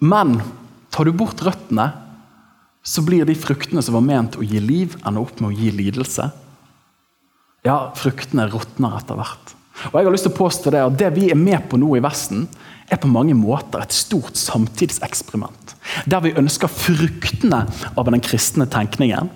Men 0.05 0.37
tar 0.93 1.09
du 1.09 1.17
bort 1.17 1.41
røttene, 1.45 1.89
så 2.85 3.01
blir 3.01 3.25
de 3.25 3.37
fruktene 3.39 3.81
som 3.83 3.97
var 3.97 4.05
ment 4.05 4.37
å 4.37 4.45
gi 4.45 4.61
liv, 4.61 4.99
ender 5.01 5.25
opp 5.25 5.41
med 5.41 5.55
å 5.55 5.57
gi 5.57 5.71
lidelse. 5.73 6.29
Ja, 7.65 7.79
fruktene 7.97 8.45
råtner 8.53 8.99
etter 8.99 9.17
hvert. 9.17 9.55
Og 9.89 9.97
jeg 9.97 10.07
har 10.07 10.15
lyst 10.15 10.27
til 10.29 10.35
å 10.35 10.37
påstå 10.37 10.71
Det 10.71 10.83
at 10.85 10.99
det 11.01 11.09
vi 11.17 11.31
er 11.33 11.39
med 11.41 11.65
på 11.71 11.81
nå 11.81 11.97
i 11.97 12.03
Vesten, 12.05 12.45
er 12.91 13.01
på 13.01 13.09
mange 13.11 13.35
måter 13.37 13.83
et 13.83 13.95
stort 13.95 14.37
samtidseksperiment. 14.39 15.75
Der 16.11 16.23
vi 16.25 16.35
ønsker 16.37 16.71
fruktene 16.71 17.65
av 17.97 18.11
den 18.11 18.23
kristne 18.25 18.67
tenkningen, 18.71 19.31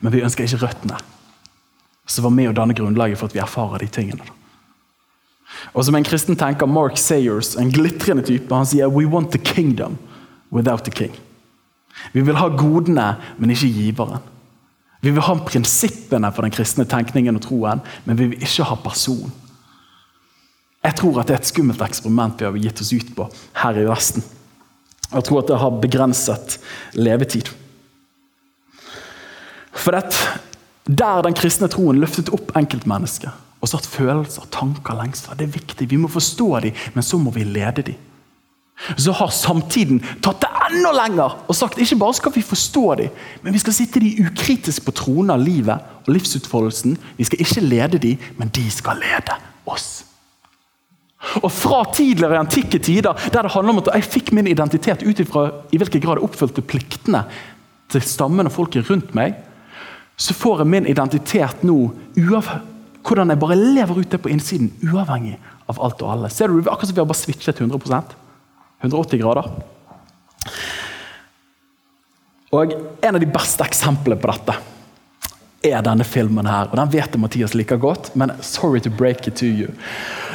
men 0.00 0.12
vi 0.12 0.22
ønsker 0.26 0.46
ikke 0.46 0.64
røttene. 0.66 0.98
Som 2.06 2.26
var 2.26 2.34
med 2.34 2.50
å 2.50 2.56
danne 2.56 2.76
grunnlaget 2.76 3.18
for 3.18 3.30
at 3.30 3.36
vi 3.36 3.42
erfarer 3.42 3.84
de 3.84 3.88
tingene. 3.88 4.26
Og 5.72 5.86
som 5.86 5.94
en 5.96 6.06
kristen 6.06 6.36
tenker 6.36 6.68
Mark 6.68 6.98
Sayers, 7.00 7.54
en 7.56 7.70
glitrende 7.72 8.24
type, 8.26 8.50
han 8.52 8.66
sier 8.68 8.90
«We 8.90 9.06
want 9.10 9.32
the 9.32 9.38
kingdom 9.38 9.98
without 10.52 10.84
the 10.84 10.92
king». 10.92 11.14
Vi 12.12 12.24
vil 12.26 12.36
ha 12.36 12.48
godene, 12.50 13.14
men 13.38 13.52
ikke 13.54 13.70
giveren. 13.70 14.22
Vi 15.04 15.12
vil 15.12 15.22
ha 15.22 15.34
prinsippene 15.46 16.30
for 16.32 16.46
den 16.46 16.54
kristne 16.54 16.86
tenkningen 16.88 17.38
og 17.38 17.44
troen, 17.44 17.82
men 18.04 18.18
vi 18.18 18.30
vil 18.32 18.44
ikke 18.44 18.66
ha 18.66 18.76
person. 18.82 19.30
Jeg 20.84 20.98
tror 21.00 21.20
at 21.20 21.28
det 21.28 21.36
er 21.36 21.42
et 21.42 21.48
skummelt 21.48 21.82
eksperiment 21.84 22.40
vi 22.40 22.46
har 22.48 22.62
gitt 22.66 22.82
oss 22.84 22.92
ut 22.92 23.12
på 23.16 23.28
her 23.62 23.78
i 23.80 23.86
Vesten. 23.88 24.24
Jeg 25.14 25.24
tror 25.24 25.40
at 25.40 25.50
det 25.50 25.60
har 25.62 25.78
begrenset 25.80 26.58
levetid. 26.98 27.48
For 29.74 29.96
det, 29.96 30.18
der 30.84 31.24
den 31.24 31.36
kristne 31.36 31.70
troen 31.72 32.00
løftet 32.02 32.32
opp 32.34 32.52
enkeltmennesket 32.58 33.32
og 33.64 33.70
satt 33.70 33.86
følelser, 33.88 34.44
tanker, 34.52 34.96
lengsler, 34.98 35.38
det 35.40 35.46
er 35.46 35.54
viktig. 35.54 35.88
Vi 35.88 35.96
må 35.96 36.10
forstå 36.12 36.48
dem, 36.66 36.82
men 36.92 37.06
så 37.06 37.16
må 37.16 37.32
vi 37.32 37.46
lede 37.48 37.86
dem. 37.86 38.02
Så 39.00 39.14
har 39.16 39.30
samtiden 39.32 40.02
tatt 40.20 40.42
det 40.42 40.50
enda 40.66 40.90
lenger 40.92 41.36
og 41.46 41.56
sagt 41.56 41.78
ikke 41.80 41.96
bare 42.00 42.16
skal 42.18 42.34
vi 42.34 42.42
forstå 42.44 42.84
dem, 43.00 43.20
men 43.44 43.54
vi 43.54 43.62
skal 43.62 43.76
sitte 43.76 44.02
dem 44.02 44.26
ukritisk 44.26 44.84
på 44.84 44.92
tronen 44.98 45.32
av 45.32 45.40
livet 45.40 45.94
og 46.04 46.10
livsutfoldelsen. 46.12 46.98
Vi 47.16 47.28
skal 47.28 47.40
ikke 47.40 47.64
lede 47.64 48.02
dem, 48.02 48.26
men 48.36 48.52
de 48.52 48.66
skal 48.74 49.00
lede 49.00 49.38
oss. 49.70 50.02
Og 51.44 51.52
Fra 51.52 51.82
tidligere 51.92 52.40
antikke 52.40 52.80
tider, 52.80 53.12
der 53.32 53.44
det 53.44 53.52
handler 53.52 53.74
om 53.74 53.82
at 53.82 53.90
jeg 53.92 54.10
fikk 54.16 54.32
min 54.36 54.48
identitet 54.48 55.04
ut 55.04 55.20
ifra 55.20 55.48
i 55.72 55.80
hvilken 55.80 56.00
grad 56.00 56.20
jeg 56.20 56.28
oppfylte 56.28 56.64
pliktene 56.64 57.24
til 57.92 58.04
stammen 58.04 58.48
og 58.48 58.54
folket 58.54 58.88
rundt 58.88 59.12
meg, 59.16 59.36
så 60.16 60.34
får 60.36 60.62
jeg 60.62 60.72
min 60.72 60.88
identitet 60.88 61.64
nå 61.66 61.78
hvordan 63.04 63.28
jeg 63.28 63.40
bare 63.42 63.58
lever 63.60 63.98
ut 64.00 64.12
det 64.14 64.20
på 64.24 64.30
innsiden, 64.32 64.70
uavhengig 64.88 65.34
av 65.68 65.80
alt 65.84 66.00
og 66.00 66.12
alle. 66.14 66.30
Ser 66.32 66.48
du, 66.48 66.62
Akkurat 66.62 66.88
som 66.88 66.96
vi 66.96 67.02
har 67.02 67.10
bare 67.10 67.20
switchet 67.20 67.60
100% 67.60 68.14
180 68.84 69.20
grader. 69.20 69.50
Og 72.54 72.72
En 73.02 73.16
av 73.16 73.20
de 73.20 73.28
beste 73.28 73.66
eksemplene 73.66 74.20
på 74.20 74.30
dette 74.30 74.56
er 75.64 75.82
denne 75.84 76.04
filmen 76.04 76.46
her. 76.46 76.68
Og 76.70 76.76
Den 76.78 76.90
vet 76.92 77.12
det 77.12 77.20
Mathias 77.20 77.54
liker 77.54 77.76
godt, 77.80 78.12
men 78.16 78.32
sorry 78.44 78.80
to 78.84 78.90
break 78.90 79.28
it 79.28 79.36
to 79.40 79.46
you. 79.46 79.68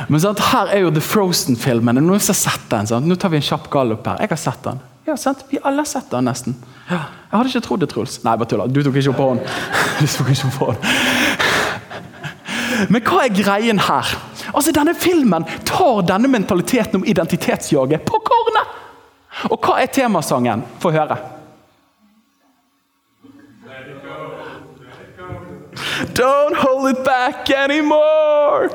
Men 0.08 0.20
sant, 0.24 0.40
Her 0.52 0.72
er 0.74 0.86
jo 0.86 0.92
The 0.92 1.04
Frozen-filmen. 1.04 2.00
Noen 2.02 2.20
har 2.20 2.34
sett 2.34 2.66
den? 2.72 2.88
Sant? 2.90 3.08
Nå 3.08 3.16
tar 3.20 3.30
vi 3.34 3.40
en 3.42 3.46
kjapp 3.46 3.70
gallup 3.74 4.08
her. 4.08 4.18
Jeg 4.24 4.30
har 4.34 4.42
sett 4.42 4.64
den. 4.64 4.80
Ja, 5.10 5.18
sant? 5.18 5.46
Vi 5.50 5.60
alle 5.64 5.82
har 5.82 5.90
sett 5.90 6.10
den, 6.12 6.26
nesten. 6.30 6.56
Ja. 6.90 7.04
Jeg 7.30 7.38
hadde 7.38 7.50
ikke 7.54 7.66
trodd 7.66 7.84
det, 7.84 7.90
Truls. 7.94 8.20
Nei, 8.26 8.36
bare 8.38 8.50
tulla. 8.50 8.68
Du 8.70 8.82
tok 8.86 8.96
ikke 9.02 9.14
opp 9.14 9.24
hånd 9.24 9.40
hånden. 9.40 9.48
Du 10.00 10.06
tok 10.08 10.30
ikke 10.34 10.48
opp 10.50 10.60
hånden. 10.68 10.84
Men 12.90 13.04
hva 13.04 13.26
er 13.26 13.34
greien 13.36 13.82
her? 13.90 14.14
Altså, 14.54 14.72
Denne 14.76 14.94
filmen 14.98 15.46
tar 15.68 16.06
denne 16.08 16.30
mentaliteten 16.32 17.02
om 17.02 17.06
identitetsjaget 17.06 18.06
på 18.08 18.22
kornet! 18.26 18.78
Og 19.50 19.60
hva 19.64 19.78
er 19.80 19.92
temasangen? 19.94 20.64
Få 20.82 20.92
høre. 20.92 21.18
Don't 26.00 26.56
hold 26.56 26.90
it 26.92 27.04
back 27.04 27.50
anymore. 27.50 28.70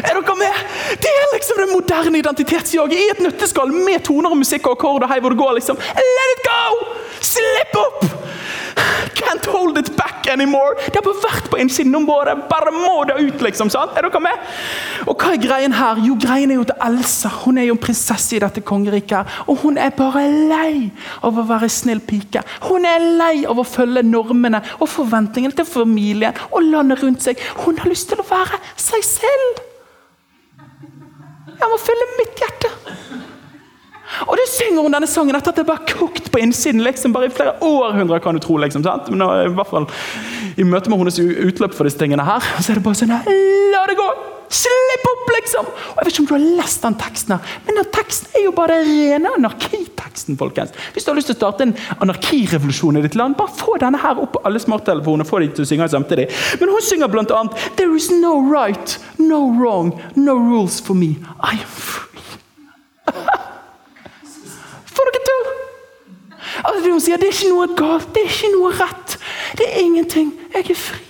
Er 0.00 0.14
dere 0.16 0.36
med? 0.38 0.54
Det 1.02 1.10
er 1.12 1.26
liksom 1.34 1.56
den 1.60 1.72
moderne 1.72 2.18
identitetsjaget 2.18 2.92
i 2.96 3.08
et 3.12 3.20
nøtteskall 3.20 3.72
med 3.72 4.00
toner 4.08 4.32
og 4.32 4.40
musikk 4.40 4.66
og 4.66 4.78
akkord 4.78 5.08
hei 5.10 5.20
hvor 5.20 5.34
det 5.34 5.38
går. 5.38 5.52
liksom. 5.60 5.76
Let 5.76 6.34
it 6.36 6.42
go! 6.48 6.64
Slipp 7.20 7.76
opp! 7.84 8.04
Can't 9.28 9.46
hold 9.46 9.78
it 9.78 9.96
back 9.96 10.26
anymore. 10.26 10.74
Det 10.86 10.96
har 10.96 11.04
bare 11.04 11.20
vært 11.20 11.48
på 11.52 11.58
innsiden. 11.60 11.92
Nå 11.92 12.00
må 12.00 12.16
det 12.24 12.34
bare 12.48 12.72
må 12.72 13.02
det 13.08 13.18
ut, 13.20 13.42
liksom. 13.44 13.68
sant? 13.72 13.92
Er 13.96 14.06
dere 14.06 14.22
med? 14.24 14.46
Og 15.04 15.20
hva 15.20 15.34
er 15.34 15.42
greien 15.42 15.74
her? 15.76 16.00
Jo, 16.06 16.16
greien 16.20 16.52
er 16.52 16.56
jo 16.56 16.64
til 16.70 16.86
Elsa. 16.86 17.30
Hun 17.42 17.60
er 17.60 17.68
jo 17.68 17.76
en 17.76 17.82
prinsesse 17.82 18.36
i 18.36 18.40
dette 18.40 18.62
kongeriket. 18.64 19.36
Og 19.52 19.60
hun 19.64 19.76
er 19.76 19.92
bare 19.96 20.24
lei 20.48 20.88
av 21.20 21.36
å 21.36 21.44
være 21.50 21.68
snill 21.72 22.00
pike. 22.08 22.40
Hun 22.70 22.88
er 22.88 23.04
lei 23.20 23.44
av 23.44 23.60
å 23.60 23.68
følge 23.68 24.06
normene 24.06 24.62
og 24.78 24.88
forventningene 24.94 25.60
til 25.60 25.68
familien 25.68 26.36
og 26.48 26.64
landet 26.64 27.04
rundt 27.04 27.28
seg. 27.28 27.40
Hun 27.66 27.76
har 27.82 27.92
lyst 27.92 28.08
til 28.08 28.24
å 28.24 28.28
være 28.30 28.62
seg 28.80 29.04
selv. 29.04 29.64
Jeg 31.58 31.68
må 31.68 31.80
følge 31.82 32.12
mitt 32.16 32.44
hjerte. 32.46 32.76
Og 34.26 34.36
du 34.38 34.44
synger 34.50 34.84
hun 34.84 34.94
denne 34.94 35.08
sangen 35.10 35.36
etter 35.36 35.52
at 35.52 35.60
det 35.60 35.66
bare 35.68 35.84
kokt 35.88 36.30
på 36.32 36.40
innsiden 36.42 36.82
liksom 36.84 37.12
bare 37.14 37.28
i 37.28 37.34
flere 37.34 37.58
århundrer. 37.64 38.22
kan 38.24 38.34
du 38.34 38.40
tro, 38.40 38.56
liksom, 38.56 38.84
sant? 38.84 39.10
Men 39.12 39.22
i 39.22 39.52
hvert 39.54 39.70
fall 39.70 39.88
i 40.58 40.64
møte 40.66 40.90
med 40.90 40.98
hennes 40.98 41.20
utløp 41.20 41.76
for 41.76 41.86
disse 41.86 42.00
tingene 42.00 42.24
her, 42.26 42.42
så 42.58 42.72
er 42.72 42.80
det 42.80 42.86
bare 42.86 42.98
sånn 42.98 43.14
La 43.72 43.84
det 43.86 43.98
gå! 43.98 44.08
Slipp 44.48 45.04
opp, 45.10 45.26
liksom! 45.36 45.66
Og 45.68 45.98
Jeg 45.98 46.06
vet 46.06 46.14
ikke 46.14 46.22
om 46.22 46.28
du 46.28 46.34
har 46.34 46.46
lest 46.62 46.84
den 46.86 46.96
teksten, 46.98 47.34
her, 47.36 47.58
men 47.66 47.78
den 47.78 47.90
teksten 47.92 48.38
er 48.38 48.46
jo 48.46 48.52
bare 48.56 48.78
den 48.78 48.88
rene 48.88 49.32
anarkiteksten. 49.36 50.38
folkens. 50.40 50.72
Hvis 50.94 51.04
du 51.04 51.10
har 51.12 51.18
lyst 51.18 51.28
til 51.30 51.36
å 51.36 51.38
starte 51.38 51.66
en 51.66 51.74
anarkirevolusjon 52.00 52.96
i 52.98 53.04
ditt 53.04 53.18
land, 53.18 53.36
bare 53.36 53.54
få 53.54 53.76
denne 53.78 54.00
her 54.02 54.18
opp 54.18 54.32
på 54.38 54.42
alle 54.48 54.58
smarttelefonene. 54.62 55.28
få 55.28 55.42
de 55.44 55.50
til 55.52 55.66
å 55.66 55.68
synge 55.68 55.90
samtidig. 55.92 56.30
Men 56.60 56.72
hun 56.72 56.82
synger 56.82 57.12
blant 57.12 57.30
annet 57.30 57.76
There 57.76 57.94
is 57.94 58.10
no 58.10 58.40
right, 58.40 58.98
no 59.18 59.52
wrong, 59.52 59.92
no 60.16 60.34
rules 60.34 60.80
for 60.80 60.94
me. 60.94 61.18
I 61.44 61.60
am 61.60 61.68
free. 61.68 62.08
Får 64.98 65.10
dere 65.12 65.26
tull! 65.28 65.50
Altså, 66.64 66.90
hun 66.90 67.02
sier 67.02 67.20
det 67.20 67.28
er 67.28 67.36
ikke 67.36 67.52
noe 67.52 67.68
galt, 67.78 68.08
det 68.14 68.24
er 68.24 68.32
ikke 68.32 68.54
noe 68.54 68.72
rett. 68.78 69.18
Det 69.58 69.66
er 69.68 69.84
ingenting. 69.84 70.32
Jeg 70.54 70.72
er 70.74 70.78
fri. 70.78 71.04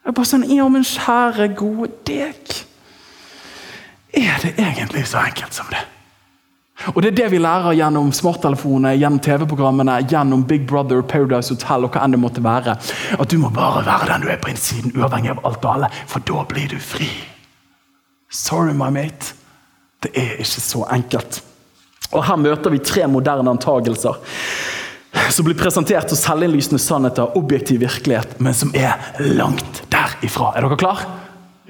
Jeg 0.00 0.12
er 0.12 0.16
bare 0.16 0.28
sånn 0.28 0.44
Ja, 0.50 0.66
men 0.72 0.84
kjære, 0.84 1.54
gode 1.56 1.88
deg. 2.08 2.60
Er 4.16 4.42
det 4.42 4.54
egentlig 4.58 5.06
så 5.06 5.22
enkelt 5.22 5.54
som 5.54 5.68
det? 5.70 5.80
Og 6.94 7.02
Det 7.02 7.10
er 7.10 7.16
det 7.16 7.26
vi 7.34 7.38
lærer 7.38 7.76
gjennom 7.76 8.08
smarttelefonene, 8.12 8.94
gjennom 8.96 9.20
TV-programmene, 9.20 9.98
gjennom 10.08 10.46
Big 10.48 10.64
Brother, 10.66 11.02
Paradise 11.02 11.52
Hotel 11.52 11.84
og 11.84 11.92
hva 11.92 12.06
enn 12.06 12.14
det 12.16 12.20
måtte 12.22 12.42
være. 12.44 12.76
At 13.20 13.30
du 13.30 13.36
må 13.38 13.50
bare 13.52 13.84
være 13.84 14.08
den 14.14 14.24
du 14.24 14.30
er 14.32 14.40
på 14.40 14.48
innsiden, 14.48 14.94
uavhengig 14.96 15.34
av 15.34 15.44
alt 15.44 15.64
og 15.64 15.74
alle, 15.74 15.90
for 16.08 16.24
da 16.24 16.46
blir 16.48 16.72
du 16.72 16.78
fri. 16.80 17.10
Sorry, 18.32 18.72
my 18.72 18.88
mate. 18.88 19.34
Det 20.02 20.14
er 20.16 20.40
ikke 20.40 20.64
så 20.64 20.86
enkelt. 20.96 21.42
Og 22.10 22.24
Her 22.26 22.38
møter 22.40 22.72
vi 22.74 22.82
tre 22.82 23.06
moderne 23.10 23.52
antagelser 23.52 24.18
som 25.30 25.46
blir 25.46 25.58
presentert 25.58 26.10
som 26.10 26.18
selvinnlysende 26.18 26.78
sannheter, 26.82 27.36
objektiv 27.38 27.80
virkelighet, 27.82 28.36
men 28.38 28.54
som 28.54 28.70
er 28.78 28.94
langt 29.18 29.82
derifra. 29.90 30.52
Er 30.56 30.66
dere 30.66 30.78
klar? 30.78 31.02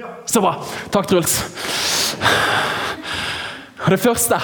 Ja. 0.01 0.13
Så 0.29 0.43
bra. 0.45 0.55
Takk, 0.93 1.09
Truls. 1.09 1.39
Det 3.91 3.99
første 4.01 4.37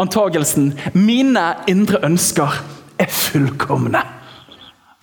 antagelsen 0.00 0.70
mine 0.94 1.42
indre 1.70 2.00
ønsker 2.06 2.60
er 3.00 3.10
fullkomne. 3.10 4.02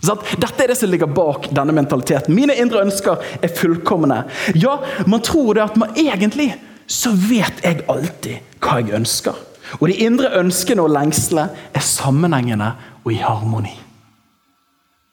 Dette 0.07 0.63
er 0.63 0.71
det 0.71 0.77
som 0.79 0.91
ligger 0.91 1.09
bak 1.11 1.49
denne 1.55 1.75
mentaliteten. 1.75 2.35
Mine 2.35 2.55
indre 2.55 2.83
ønsker 2.85 3.19
er 3.43 3.53
fullkomne. 3.53 4.23
Ja, 4.55 4.77
man 5.09 5.23
tror 5.25 5.57
det 5.57 5.65
at 5.65 5.79
man 5.79 5.95
egentlig 5.97 6.53
så 6.87 7.11
vet 7.11 7.63
jeg 7.65 7.83
alltid 7.91 8.59
hva 8.63 8.79
jeg 8.79 8.95
ønsker. 9.01 9.35
Og 9.79 9.89
de 9.89 9.97
indre 10.05 10.31
ønskene 10.39 10.83
og 10.83 10.93
lengslene 10.93 11.49
er 11.75 11.83
sammenhengende 11.83 12.71
og 13.03 13.11
i 13.13 13.19
harmoni. 13.21 13.75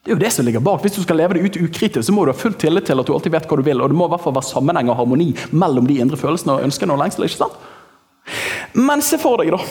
Det 0.05 0.13
er 0.13 0.19
jo 0.19 0.21
det 0.21 0.33
som 0.35 0.45
ligger 0.45 0.61
bak. 0.61 0.83
Hvis 0.85 0.99
du 0.99 1.03
skal 1.03 1.17
leve 1.17 1.39
det 1.39 1.47
ut 1.47 1.61
ukritisk, 1.65 2.05
så 2.05 2.13
må 2.13 2.27
du 2.27 2.33
ha 2.35 2.37
full 2.37 2.53
tillit 2.61 2.85
til 2.85 3.01
at 3.01 3.09
du 3.09 3.15
alltid 3.15 3.33
vet 3.33 3.47
hva 3.49 3.57
du 3.57 3.65
vil. 3.65 3.81
Og 3.81 3.89
det 3.89 3.97
må 3.97 4.05
i 4.05 4.13
hvert 4.13 4.21
fall 4.21 4.37
være 4.37 4.51
sammenheng 4.51 4.91
og 4.93 4.99
harmoni 4.99 5.31
mellom 5.57 5.89
de 5.89 5.97
indre 6.05 6.21
følelsene 6.21 6.59
og 6.59 6.67
ønskene 6.67 6.93
og 6.93 7.01
lengslene. 7.01 7.31
ikke 7.31 7.41
sant? 7.41 7.57
Men 8.77 9.01
se 9.05 9.17
for 9.23 9.41
deg, 9.41 9.55
da. 9.55 9.63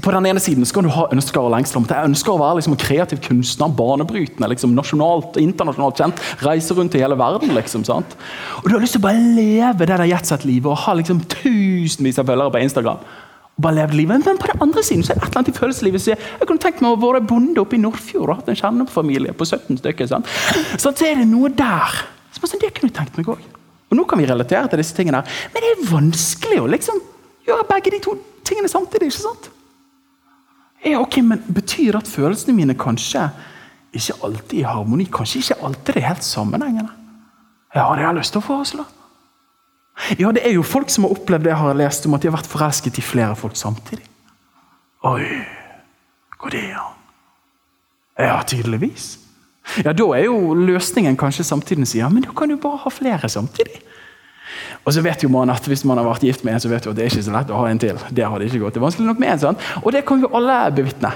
På 0.00 0.14
den 0.14 0.30
ene 0.30 0.40
siden 0.40 0.64
skal 0.64 0.86
du 0.86 0.92
ha 0.94 1.04
ønsker 1.12 1.42
og 1.42 1.52
lengsler. 1.52 1.84
Jeg 1.84 2.08
ønsker 2.08 2.32
å 2.32 2.40
være 2.40 2.62
liksom, 2.62 2.80
kreativ 2.80 3.20
kunstner, 3.26 3.72
banebrytende, 3.76 4.48
liksom, 4.54 4.72
nasjonalt 4.72 5.36
internasjonalt 5.42 6.00
kjent. 6.00 6.22
Reise 6.40 6.76
rundt 6.78 6.96
i 6.96 7.02
hele 7.04 7.18
verden. 7.20 7.52
liksom, 7.52 7.84
sant? 7.84 8.16
Og 8.62 8.70
Du 8.70 8.76
har 8.78 8.80
lyst 8.80 8.96
til 8.96 9.04
å 9.04 9.08
bare 9.10 9.20
leve 9.36 9.84
det 9.84 9.98
der 10.00 10.08
jetset-livet 10.14 10.72
og 10.72 10.80
ha 10.86 10.96
liksom, 10.96 11.20
tusenvis 11.28 12.22
av 12.22 12.32
følgere 12.32 12.56
på 12.56 12.64
Instagram 12.64 13.04
bare 13.62 13.78
levd 13.78 13.96
livet. 13.98 14.24
Men 14.26 14.40
på 14.40 14.50
den 14.50 14.62
andre 14.64 14.82
siden 14.86 15.04
så 15.04 15.12
er 15.12 15.20
det 15.20 15.24
et 15.24 15.28
eller 15.30 15.42
annet 15.42 15.52
i 15.52 15.58
følelseslivet 15.58 16.04
som 16.04 16.14
jeg 16.14 16.48
kunne 16.48 16.62
tenkt 16.62 16.82
meg 16.84 16.94
å 16.94 17.00
være 17.02 17.22
bonde 17.28 17.62
oppe 17.62 17.76
i 17.78 17.82
Nordfjord 17.82 18.32
og 18.32 18.40
hatt 18.40 18.50
en 18.52 18.58
kjernefamilie 18.60 19.36
på 19.36 19.46
17 19.48 19.80
stykker. 19.82 20.10
Sånn. 20.10 20.26
Så 20.80 20.92
er 21.06 21.22
det 21.22 21.28
noe 21.30 21.52
der 21.54 22.02
Så 22.30 22.46
sånn, 22.46 22.60
det 22.62 22.70
kunne 22.76 22.88
jeg 22.92 22.96
tenkt 22.96 23.16
meg 23.18 23.28
òg. 23.28 23.40
Og 23.90 23.98
nå 23.98 24.04
kan 24.06 24.20
vi 24.20 24.26
relatere 24.30 24.68
til 24.70 24.78
disse 24.80 24.94
tingene. 24.94 25.20
Men 25.52 25.64
det 25.64 25.70
er 25.72 25.88
vanskelig 25.90 26.60
å 26.62 26.68
liksom 26.70 27.00
gjøre 27.48 27.66
begge 27.68 27.90
de 27.96 27.98
to 28.04 28.14
tingene 28.46 28.70
samtidig. 28.70 29.10
ikke 29.10 29.24
sant? 29.24 29.50
Ja, 30.86 31.00
ok, 31.00 31.18
men 31.26 31.42
Betyr 31.50 31.96
det 31.96 32.04
at 32.04 32.12
følelsene 32.12 32.54
mine 32.56 32.78
kanskje 32.78 33.26
ikke 33.90 34.16
alltid 34.22 34.60
er 34.60 34.62
i 34.62 34.68
harmoni? 34.70 35.08
Kanskje 35.10 35.42
ikke 35.42 35.58
alltid 35.66 35.94
det 35.96 36.02
er 36.04 36.08
helt 36.12 36.24
sammenhengende? 36.24 36.94
Ja, 37.74 37.90
det 37.94 38.04
har 38.04 38.12
jeg 38.12 38.20
lyst 38.20 38.34
til 38.34 38.42
å 38.42 38.46
foreslå. 38.46 38.86
Ja, 40.18 40.30
det 40.32 40.42
er 40.46 40.54
jo 40.56 40.62
folk 40.66 40.90
som 40.90 41.04
har 41.06 41.14
opplevd 41.14 41.44
det 41.46 41.52
jeg 41.52 41.60
har 41.60 41.76
lest 41.78 42.06
om, 42.08 42.14
at 42.16 42.22
de 42.22 42.30
har 42.30 42.38
vært 42.38 42.50
forelsket 42.50 42.98
i 42.98 43.04
flere 43.04 43.36
folk 43.38 43.56
samtidig. 43.58 44.04
Oi, 45.06 45.26
går 46.40 46.54
det 46.56 46.64
an? 46.76 46.96
Ja, 48.20 48.40
tydeligvis. 48.44 49.16
Ja, 49.84 49.92
Da 49.92 50.06
er 50.16 50.24
jo 50.26 50.54
løsningen 50.56 51.16
kanskje 51.16 51.44
samtidig 51.46 51.86
sier 51.88 52.04
ja, 52.04 52.08
men 52.12 52.24
da 52.24 52.34
kan 52.36 52.50
du 52.50 52.56
bare 52.60 52.80
ha 52.82 52.90
flere 52.92 53.28
samtidig. 53.28 53.80
Og 54.84 54.92
så 54.96 55.02
vet 55.04 55.22
jo 55.22 55.28
man 55.28 55.50
at 55.52 55.66
Hvis 55.68 55.84
man 55.84 55.98
har 56.00 56.04
vært 56.08 56.24
gift 56.24 56.44
med 56.44 56.54
en, 56.56 56.60
så 56.60 56.68
vet 56.68 56.84
du 56.84 56.90
at 56.90 56.96
det 56.96 57.04
er 57.04 57.10
ikke 57.12 57.22
så 57.22 57.34
lett 57.34 57.50
å 57.52 57.58
ha 57.60 57.68
en 57.70 57.78
til. 57.78 57.98
Det 58.10 58.24
har 58.24 58.38
det 58.38 58.48
ikke 58.48 58.64
gått. 58.64 58.74
Det 58.74 58.80
er 58.80 58.86
vanskelig 58.88 59.06
nok 59.06 59.20
med 59.22 59.34
en, 59.34 59.42
sånn. 59.44 59.60
Og 59.84 59.92
det 59.92 60.04
kan 60.08 60.20
jo 60.20 60.30
alle 60.34 60.56
bevitne. 60.74 61.12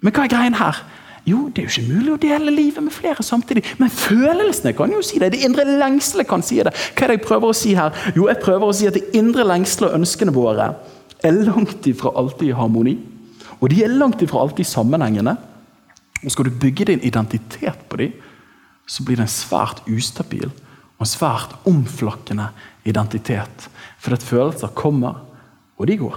Men 0.00 0.14
hva 0.16 0.24
er 0.24 0.32
greien 0.32 0.56
her? 0.58 0.80
Jo, 1.28 1.48
det 1.48 1.62
er 1.62 1.66
jo 1.68 1.72
ikke 1.74 1.92
mulig 1.92 2.12
å 2.14 2.20
dele 2.20 2.54
livet 2.54 2.84
med 2.84 2.94
flere 2.94 3.24
samtidig. 3.24 3.64
Men 3.80 3.92
følelsene 3.92 4.72
kan 4.76 4.92
jo 4.94 5.02
si 5.04 5.20
det. 5.20 5.32
Det 5.34 5.42
indre 5.46 5.66
lengselet 5.68 6.28
kan 6.30 6.42
si 6.44 6.60
det. 6.64 6.72
Hva 6.72 7.06
er 7.06 7.12
det 7.12 7.18
jeg 7.18 7.26
prøver 7.26 7.52
å 7.52 7.56
si 7.56 7.74
her? 7.76 7.92
Jo, 8.16 8.28
jeg 8.30 8.40
prøver 8.42 8.66
å 8.66 8.76
si 8.76 8.88
at 8.88 8.96
det 8.96 9.10
indre 9.18 9.44
lengselet 9.46 9.90
og 9.90 10.00
ønskene 10.00 10.34
våre 10.34 10.70
er 11.20 11.42
langt 11.44 11.86
ifra 11.90 12.14
alltid 12.16 12.50
i 12.50 12.56
harmoni. 12.56 12.96
Og 13.60 13.68
de 13.72 13.82
er 13.84 13.92
langt 13.92 14.22
ifra 14.24 14.40
alltid 14.44 14.68
sammenhengende. 14.68 15.36
Og 16.24 16.32
skal 16.32 16.48
du 16.48 16.58
bygge 16.62 16.88
din 16.90 17.04
identitet 17.04 17.84
på 17.88 18.00
dem, 18.00 18.16
så 18.88 19.04
blir 19.04 19.20
det 19.20 19.28
en 19.28 19.32
svært 19.32 19.84
ustabil 19.88 20.48
og 20.50 21.04
en 21.04 21.08
svært 21.08 21.52
omflakkende 21.68 22.50
identitet. 22.88 23.68
For 24.00 24.16
at 24.16 24.24
følelser 24.24 24.72
kommer, 24.76 25.22
og 25.78 25.88
de 25.88 25.96
går. 26.00 26.16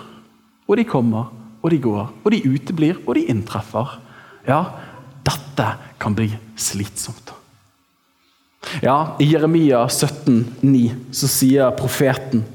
Og 0.67 0.79
de 0.79 0.87
kommer, 0.87 1.29
og 1.61 1.71
de 1.71 1.79
går. 1.79 2.09
Og 2.23 2.31
de 2.31 2.41
uteblir, 2.47 2.99
og 3.05 3.15
de 3.15 3.27
inntreffer. 3.31 3.99
Ja, 4.47 4.63
dette 5.23 5.67
kan 6.01 6.15
bli 6.15 6.29
slitsomt. 6.59 7.33
Ja, 8.81 9.15
I 9.19 9.27
Jeremia 9.27 9.87
17, 9.89 10.55
17,9 10.61 11.13
så 11.15 11.29
sier 11.31 11.73
profeten 11.77 12.45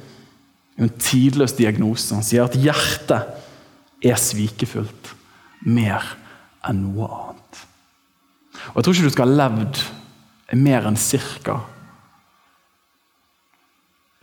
en 0.78 0.90
tidløs 1.02 1.56
diagnose. 1.58 2.14
Han 2.14 2.24
sier 2.24 2.46
at 2.46 2.56
hjertet 2.56 4.04
er 4.04 4.20
svikefullt 4.20 5.12
mer 5.66 6.04
enn 6.68 6.84
noe 6.86 7.08
annet. 7.08 7.62
Og 8.70 8.78
Jeg 8.78 8.84
tror 8.84 8.94
ikke 8.94 9.10
du 9.10 9.16
skal 9.16 9.32
ha 9.32 9.48
levd 9.48 9.82
mer 10.58 10.88
enn 10.88 10.98
cirka 10.98 11.60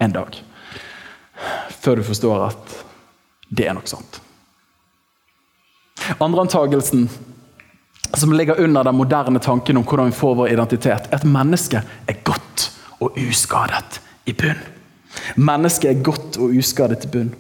en 0.02 0.16
dag 0.16 0.38
før 1.86 2.00
du 2.00 2.06
forstår 2.08 2.48
at 2.48 2.76
det 3.54 3.68
er 3.70 3.76
nok 3.78 3.90
sant. 3.90 4.20
Andre 6.24 6.46
antagelsen 6.46 7.06
som 8.20 8.34
ligger 8.34 8.60
under 8.62 8.84
den 8.84 8.96
moderne 8.96 9.40
tanken 9.40 9.78
om 9.78 9.84
hvordan 9.84 10.12
vi 10.12 10.18
får 10.18 10.36
vår 10.36 10.54
identitet, 10.54 11.10
er 11.10 11.20
at 11.20 11.28
mennesket 11.28 11.82
er 12.08 12.22
godt 12.24 12.70
og 13.00 13.18
uskadet 13.20 14.00
i 14.26 14.34
bunn. 14.34 14.62
Mennesket 15.36 15.92
er 15.92 16.04
godt 16.04 16.38
og 16.38 16.56
uskadet 16.56 17.06
i 17.06 17.12
bunn. 17.12 17.34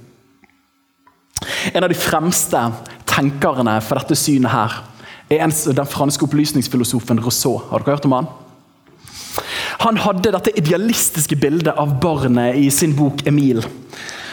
En 1.74 1.84
av 1.84 1.90
de 1.92 1.98
fremste 1.98 2.62
tenkerne 3.10 3.78
for 3.84 4.00
dette 4.00 4.18
synet 4.20 4.54
her 4.54 4.82
er 5.32 5.42
den 5.50 5.90
franske 5.90 6.26
opplysningsfilosofen 6.28 7.22
Rousseau. 7.24 7.58
Har 7.70 7.82
dere 7.82 7.98
hørt 7.98 8.06
om 8.06 8.18
han? 8.18 8.28
Han 9.86 9.98
hadde 10.02 10.32
dette 10.34 10.54
idealistiske 10.58 11.38
bildet 11.38 11.74
av 11.78 11.98
barnet 12.02 12.58
i 12.58 12.70
sin 12.70 12.96
bok 12.96 13.26
'Emil'. 13.26 13.66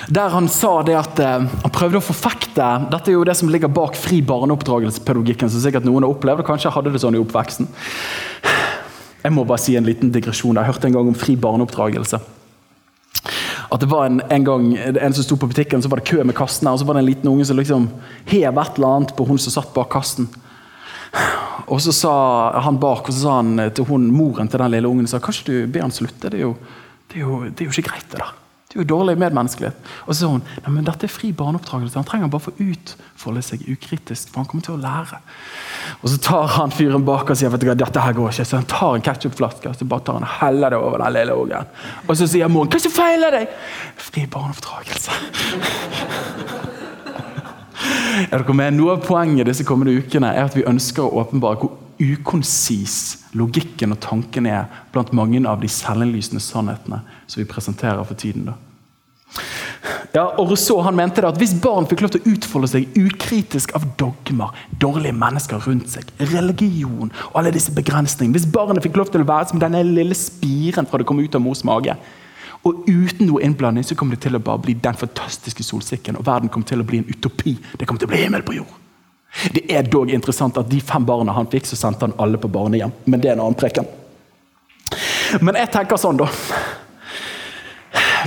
Der 0.09 0.29
han 0.35 0.49
sa 0.51 0.83
det 0.83 0.97
at 0.99 1.21
eh, 1.23 1.47
han 1.47 1.73
prøvde 1.75 2.01
å 2.01 2.05
forfekte 2.05 2.69
Dette 2.91 3.13
er 3.13 3.15
jo 3.15 3.25
det 3.27 3.37
som 3.39 3.51
ligger 3.53 3.71
bak 3.71 3.95
fri 3.99 4.19
barneoppdragelsespedagogikken. 4.27 5.51
som 5.51 5.63
sikkert 5.63 5.87
noen 5.87 6.03
har 6.03 6.15
opplevd, 6.15 6.43
og 6.43 6.49
kanskje 6.49 6.73
hadde 6.75 6.93
det 6.95 7.03
sånn 7.03 7.19
i 7.19 7.23
oppveksten. 7.23 7.69
Jeg 9.23 9.35
må 9.35 9.45
bare 9.47 9.63
si 9.63 9.77
en 9.79 9.87
liten 9.87 10.11
digresjon. 10.11 10.59
Jeg 10.59 10.67
hørte 10.67 10.89
en 10.89 10.97
gang 10.97 11.11
om 11.13 11.19
fri 11.19 11.37
barneoppdragelse. 11.39 12.19
At 13.73 13.81
det 13.81 13.89
var 13.89 14.09
en, 14.09 14.21
en 14.29 14.45
gang 14.45 14.73
en 14.77 15.15
som 15.15 15.25
sto 15.25 15.39
på 15.39 15.49
butikken, 15.49 15.81
så 15.81 15.89
var 15.89 16.03
det 16.03 16.11
kø 16.11 16.25
med 16.27 16.37
kassene, 16.37 16.75
og 16.75 16.83
så 16.83 16.89
var 16.89 16.99
det 16.99 17.05
en 17.05 17.09
liten 17.09 17.31
unge 17.31 17.47
som 17.49 17.57
liksom 17.57 17.87
hev 18.29 18.59
et 18.59 18.77
eller 18.77 18.99
annet 18.99 19.15
på 19.17 19.27
hun 19.29 19.41
som 19.41 19.55
satt 19.55 19.71
bak 19.77 19.89
kassen. 19.95 20.27
Og 21.71 21.79
så 21.81 21.95
sa 21.95 22.13
han 22.67 22.81
bak, 22.83 23.07
og 23.07 23.15
så 23.15 23.21
sa 23.23 23.39
han 23.39 23.71
til 23.73 23.87
hun, 23.89 24.11
moren 24.13 24.51
til 24.51 24.61
den 24.61 24.75
lille 24.75 24.91
ungen 24.91 25.09
sa, 25.09 25.23
kanskje 25.23 25.49
du 25.49 25.73
ber 25.73 25.87
han 25.87 25.95
slutte. 25.95 26.33
Det 26.33 26.41
er 26.41 26.49
jo, 26.49 26.57
det 27.09 27.21
er 27.21 27.25
jo, 27.25 27.43
det 27.47 27.63
er 27.65 27.71
jo 27.71 27.77
ikke 27.77 27.91
greit, 27.93 28.09
det 28.11 28.21
der. 28.21 28.42
Det 28.73 28.79
er 28.79 28.87
jo 28.87 28.89
dårlig 28.89 29.19
medmenneskelighet. 29.21 29.89
Og 30.07 30.15
så 30.15 30.23
sa 30.23 30.29
hun 30.33 30.45
nei, 30.49 30.71
men 30.73 30.87
dette 30.87 31.05
er 31.05 31.13
fri 31.13 31.29
barneoppdragelse. 31.37 31.99
Han 31.99 32.07
trenger 32.09 32.31
bare 32.33 32.47
få 32.47 32.55
utfolde 32.57 33.43
seg 33.45 33.67
ukritisk. 33.69 34.31
for 34.33 34.41
han 34.41 34.49
kommer 34.49 34.65
til 34.65 34.79
å 34.79 34.81
lære. 34.81 35.19
Og 36.01 36.09
Så 36.09 36.17
tar 36.25 36.47
han 36.55 36.73
fyren 36.73 37.05
bak 37.05 37.29
og 37.29 37.37
sier 37.37 37.53
vet 37.53 37.61
du 37.61 37.69
hva, 37.69 37.77
dette 37.77 38.01
her 38.01 38.17
går 38.17 38.33
ikke. 38.33 38.47
Så 38.49 38.57
han 38.57 38.65
tar 38.65 38.97
en 38.97 39.05
ketsjupflaske 39.05 39.69
og 39.69 39.77
så 39.77 39.85
bare 39.85 40.07
tar 40.07 40.17
han 40.17 40.25
og 40.25 40.35
heller 40.41 40.73
det 40.73 40.79
over 40.81 41.05
den 41.05 41.13
lille 41.19 41.37
ungen. 41.37 41.77
Og 42.09 42.17
så 42.17 42.31
sier 42.33 42.49
moren 42.49 42.73
hva 42.73 42.81
som 42.81 42.97
feiler 42.97 43.37
deg? 43.37 43.53
Fri 44.09 44.25
barneoppdragelse. 44.25 45.13
Er 48.33 48.39
dere 48.39 48.55
med? 48.57 48.77
Noe 48.79 48.97
av 48.97 49.05
poenget 49.05 49.49
disse 49.51 49.65
kommende 49.69 49.93
ukene 50.01 50.33
er 50.33 50.47
at 50.47 50.57
vi 50.57 50.65
ønsker 50.65 51.05
å 51.05 51.25
åpenbare 51.27 51.61
hvor 51.61 51.77
ukonsis 52.01 52.97
logikken 53.39 53.95
og 53.95 54.01
tanken 54.05 54.47
er 54.47 54.69
blant 54.93 55.13
mange 55.17 55.43
av 55.49 55.61
de 55.63 55.71
selvinnlysende 55.71 56.43
sannhetene 56.43 57.03
som 57.27 57.41
vi 57.41 57.49
presenterer 57.49 58.05
for 58.05 58.19
tiden. 58.19 58.51
da. 58.51 58.59
Ja, 60.13 60.27
og 60.37 60.51
Rousseau 60.51 60.83
han 60.85 60.97
mente 60.97 61.23
det 61.23 61.31
at 61.31 61.39
Hvis 61.41 61.55
barn 61.57 61.87
fikk 61.89 62.03
lov 62.05 62.11
til 62.13 62.21
å 62.21 62.33
utfolde 62.35 62.69
seg 62.69 62.97
ukritisk 63.01 63.73
av 63.79 63.87
dogmer, 63.97 64.53
dårlige 64.81 65.17
mennesker 65.17 65.63
rundt 65.65 65.89
seg, 65.89 66.11
religion 66.21 67.09
og 67.31 67.39
alle 67.41 67.55
disse 67.55 67.73
begrensningene 67.73 68.37
Hvis 68.37 68.51
barnet 68.53 68.85
fikk 68.85 68.99
lov 69.01 69.13
til 69.13 69.25
å 69.25 69.29
være 69.31 69.49
som 69.49 69.63
denne 69.63 69.81
lille 69.89 70.17
spiren 70.19 70.89
fra 70.89 71.01
det 71.01 71.09
kom 71.09 71.23
ut 71.23 71.39
av 71.39 71.41
mors 71.45 71.65
mage, 71.65 71.97
og 72.63 72.85
uten 72.87 73.27
noe 73.27 73.43
innblanding 73.43 73.87
så 73.87 73.97
kom 73.99 74.13
det 74.13 74.21
til 74.23 74.37
å 74.39 74.43
bare 74.45 74.63
bli 74.63 74.77
den 74.79 74.99
fantastiske 74.99 75.65
solsikken, 75.67 76.21
og 76.21 76.29
verden 76.29 76.53
kom 76.53 76.63
til 76.63 76.83
å 76.83 76.87
bli 76.87 77.01
en 77.03 77.09
utopi. 77.09 77.57
Det 77.79 77.89
kom 77.89 77.99
til 77.99 78.07
å 78.07 78.13
bli 78.13 78.23
himmel 78.23 78.45
på 78.47 78.61
jord. 78.61 78.82
Det 79.55 79.65
er 79.73 79.89
dog 79.89 80.11
interessant 80.13 80.59
at 80.61 80.69
de 80.69 80.81
fem 80.85 81.05
barna 81.09 81.33
han 81.33 81.49
fikk, 81.51 81.67
så 81.67 81.79
sendte 81.79 82.07
han 82.07 82.15
alle 82.21 82.39
på 82.39 82.51
barnehjem. 82.53 82.93
Men 83.05 83.21
det 83.21 83.31
er 83.31 83.37
en 83.39 83.47
annen 83.47 83.59
preken. 83.59 83.89
Men 85.41 85.57
jeg 85.57 85.73
tenker 85.73 86.01
sånn, 86.01 86.21
da. 86.21 86.29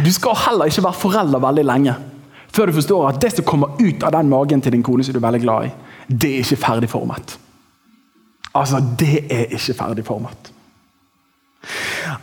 Du 0.02 0.12
skal 0.12 0.36
heller 0.48 0.72
ikke 0.72 0.84
være 0.88 1.02
forelder 1.06 1.44
veldig 1.44 1.66
lenge 1.66 1.96
før 2.56 2.70
du 2.70 2.78
forstår 2.78 3.10
at 3.10 3.18
det 3.20 3.34
som 3.36 3.46
kommer 3.48 3.76
ut 3.82 4.04
av 4.08 4.14
den 4.16 4.30
magen 4.32 4.62
til 4.64 4.72
din 4.72 4.84
kone 4.86 5.04
som 5.04 5.12
du 5.12 5.20
er 5.20 5.26
veldig 5.26 5.42
glad 5.44 5.66
i, 5.68 5.72
det 6.08 6.30
er 6.32 6.44
ikke 6.46 6.62
ferdigformet. 6.62 7.34
Altså, 8.56 8.80
det 9.00 9.26
er 9.28 9.50
ikke 9.58 9.76
ferdigformet. 9.76 10.52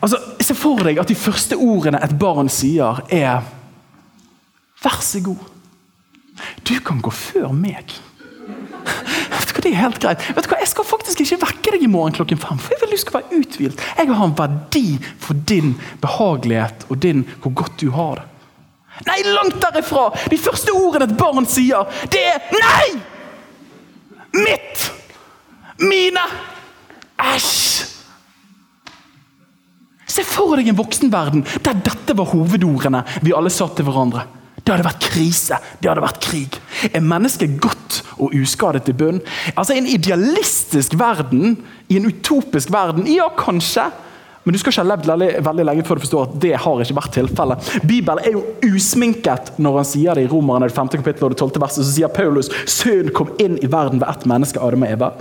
Altså, 0.01 0.21
Se 0.40 0.57
for 0.57 0.81
deg 0.87 0.99
at 1.03 1.11
de 1.11 1.18
første 1.18 1.59
ordene 1.61 2.01
et 2.03 2.14
barn 2.18 2.49
sier, 2.53 3.03
er 3.12 3.45
Vær 4.83 4.97
så 5.05 5.21
god, 5.23 5.45
du 6.66 6.73
kan 6.83 6.99
gå 6.99 7.11
før 7.14 7.53
meg. 7.55 7.92
Vet 8.83 9.49
du 9.49 9.55
hva, 9.55 9.62
Det 9.62 9.71
er 9.71 9.79
helt 9.79 10.01
greit. 10.03 10.25
Vet 10.37 10.47
du 10.47 10.51
hva, 10.51 10.59
Jeg 10.61 10.73
skal 10.73 10.88
faktisk 10.88 11.23
ikke 11.25 11.40
vekke 11.47 11.77
deg 11.77 11.87
i 11.87 11.90
morgen 11.90 12.16
klokken 12.16 12.40
fem, 12.40 12.59
for 12.59 12.75
jeg 12.75 12.83
vil 12.83 12.95
du 12.97 13.01
skal 13.01 13.21
være 13.21 13.40
uthvilt. 13.40 13.87
Jeg 13.99 14.11
har 14.11 14.27
en 14.27 14.37
verdi 14.38 14.87
for 15.23 15.47
din 15.53 15.75
behagelighet 16.03 16.87
og 16.88 17.01
din 17.03 17.25
hvor 17.42 17.55
godt 17.62 17.81
du 17.81 17.90
har 17.95 18.21
det. 18.21 18.29
Nei, 19.07 19.23
langt 19.25 19.57
derifra! 19.62 20.11
De 20.31 20.38
første 20.38 20.75
ordene 20.77 21.09
et 21.09 21.16
barn 21.18 21.47
sier, 21.49 21.88
det 22.12 22.21
er 22.29 22.42
nei! 22.53 22.90
Mitt! 24.37 24.90
Mine! 25.81 26.27
Æsj! 27.23 27.88
Se 30.12 30.25
for 30.29 30.59
deg 30.59 30.68
en 30.68 30.77
voksenverden 30.77 31.45
der 31.64 31.79
dette 31.87 32.16
var 32.18 32.29
hovedordene 32.35 33.01
vi 33.25 33.33
alle 33.33 33.53
sa 33.53 33.71
til 33.73 33.87
hverandre. 33.88 34.27
Det 34.61 34.75
hadde 34.75 34.87
vært 34.87 35.07
krise, 35.09 35.59
det 35.81 35.88
hadde 35.88 36.05
vært 36.05 36.21
krig. 36.23 36.59
Er 36.92 37.03
mennesket 37.03 37.57
godt 37.62 37.82
og 38.18 38.35
uskadet 38.37 38.88
i 38.88 38.96
bunn? 38.96 39.20
Altså 39.57 39.77
En 39.77 39.87
idealistisk 39.87 40.98
verden, 40.98 41.59
i 41.88 41.96
en 41.96 42.07
utopisk 42.07 42.72
verden, 42.72 43.07
ja, 43.11 43.29
kanskje. 43.37 43.90
Men 44.44 44.55
du 44.55 44.59
skal 44.59 44.72
ikke 44.72 44.83
ha 44.83 44.88
levd 44.90 45.07
veldig, 45.07 45.29
veldig 45.46 45.64
lenge 45.68 45.85
før 45.87 45.98
du 45.98 46.03
forstår 46.03 46.25
at 46.27 46.37
det 46.42 46.53
har 46.64 46.81
ikke 46.83 46.96
vært 46.98 47.14
tilfellet. 47.14 47.68
Bibelen 47.87 48.25
er 48.27 48.35
jo 48.35 48.72
usminket 48.72 49.53
når 49.62 49.79
han 49.79 49.88
sier 49.92 50.18
det 50.18 50.27
i 50.27 50.31
Romerne 50.33 50.66
det 50.66 50.75
5. 50.75 50.90
kapittel 50.96 51.29
og 51.29 51.35
det 51.35 51.38
12. 51.38 51.62
verset. 51.62 51.87
Så 51.87 51.94
sier 51.94 52.11
Paulus 52.12 52.51
synd 52.66 53.12
kom 53.14 53.31
inn 53.42 53.59
i 53.62 53.70
verden 53.70 54.03
ved 54.03 54.11
ett 54.11 54.27
menneske, 54.27 54.59
Adam 54.59 54.83
og 54.83 54.94
Eva. 54.96 55.12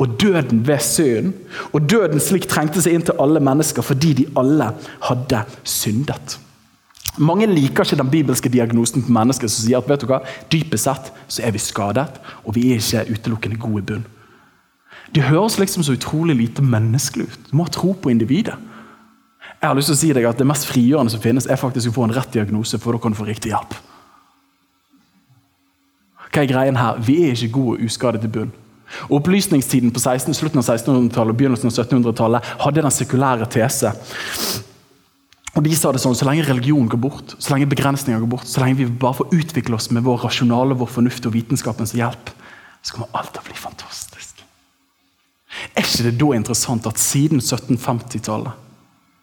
Og 0.00 0.16
døden 0.22 0.64
ved 0.68 0.80
synd. 0.86 1.34
Og 1.74 1.84
døden 1.92 2.24
slik 2.24 2.48
trengte 2.48 2.80
seg 2.80 2.96
inn 2.96 3.04
til 3.04 3.20
alle 3.20 3.42
mennesker 3.44 3.84
fordi 3.84 4.14
de 4.22 4.30
alle 4.40 4.72
hadde 5.10 5.44
syndet. 5.60 6.40
Mange 7.18 7.46
liker 7.50 7.84
ikke 7.84 7.98
den 7.98 8.10
bibelske 8.10 8.48
diagnosen 8.52 9.02
på 9.02 9.12
mennesker 9.12 9.50
som 9.50 9.64
sier 9.64 9.80
at 9.80 9.88
vet 9.90 10.04
du 10.04 10.08
hva, 10.10 10.20
dypest 10.52 10.86
sett 10.86 11.10
så 11.26 11.42
er 11.42 11.54
vi 11.54 11.62
skadet, 11.62 12.06
og 12.44 12.54
vi 12.54 12.70
er 12.70 12.78
ikke 12.78 13.16
utelukkende 13.16 13.58
gode 13.60 13.82
i 13.82 13.86
bunn. 13.88 14.08
Det 15.14 15.26
høres 15.26 15.58
liksom 15.58 15.82
så 15.82 15.96
utrolig 15.98 16.36
lite 16.38 16.62
menneskelig 16.62 17.26
ut. 17.26 17.50
Du 17.50 17.56
må 17.58 17.66
ha 17.66 17.74
tro 17.74 17.92
på 17.98 18.12
individet. 18.12 18.54
Jeg 19.60 19.68
har 19.68 19.76
lyst 19.76 19.90
til 19.90 19.96
å 19.96 20.00
si 20.00 20.12
deg 20.16 20.24
at 20.24 20.38
Det 20.38 20.46
mest 20.46 20.68
frigjørende 20.70 21.12
som 21.12 21.20
finnes, 21.20 21.46
er 21.46 21.58
faktisk 21.60 21.90
å 21.90 21.96
få 21.98 22.06
en 22.06 22.14
rett 22.14 22.32
diagnose, 22.32 22.78
for 22.78 22.94
da 22.94 23.02
kan 23.02 23.12
du 23.12 23.18
få 23.18 23.26
riktig 23.28 23.50
hjelp. 23.50 23.74
Hva 26.30 26.44
er 26.44 26.48
greien 26.48 26.78
her? 26.78 27.00
Vi 27.02 27.24
er 27.26 27.34
ikke 27.34 27.56
gode 27.58 27.80
og 27.80 27.90
uskadet 27.90 28.24
i 28.24 28.30
bunn. 28.30 28.52
Opplysningstiden 29.10 29.90
på 29.90 30.00
16, 30.00 30.34
slutten 30.34 30.62
av 30.62 30.66
1600-tallet 30.66 31.34
og 31.34 31.38
begynnelsen 31.38 31.70
av 31.70 31.74
1700-tallet 31.74 32.50
hadde 32.62 32.82
den 32.82 32.94
sekulære 32.94 33.50
tese. 33.50 33.92
Og 35.56 35.64
de 35.66 35.74
sa 35.74 35.90
det 35.90 36.00
sånn, 36.02 36.14
Så 36.14 36.26
lenge 36.28 36.46
religion 36.46 36.88
går 36.88 37.00
bort, 37.00 37.34
så 37.38 37.54
lenge 37.54 37.70
begrensninger 37.70 38.20
går 38.22 38.30
bort, 38.30 38.46
så 38.46 38.62
lenge 38.62 38.78
vi 38.78 38.86
bare 38.86 39.18
får 39.18 39.34
utvikle 39.34 39.74
oss 39.74 39.90
med 39.90 40.04
vår 40.06 40.22
rasjonale, 40.24 40.78
vår 40.78 40.86
fornuft 40.86 41.26
og 41.26 41.34
vitenskapens 41.34 41.94
hjelp, 41.98 42.30
så 42.82 42.94
kommer 42.94 43.10
alt 43.18 43.32
til 43.34 43.42
å 43.42 43.48
bli 43.48 43.58
fantastisk. 43.58 44.44
Er 45.74 45.82
ikke 45.82 46.06
det 46.06 46.18
da 46.20 46.30
interessant 46.36 46.86
at 46.86 47.00
siden 47.02 47.42
1750-tallet 47.42 48.66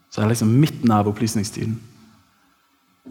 så 0.09 0.21
er 0.21 0.27
det 0.27 0.35
liksom 0.35 0.53
midten 0.59 0.91
av 0.91 1.07
opplysningstiden. 1.09 1.75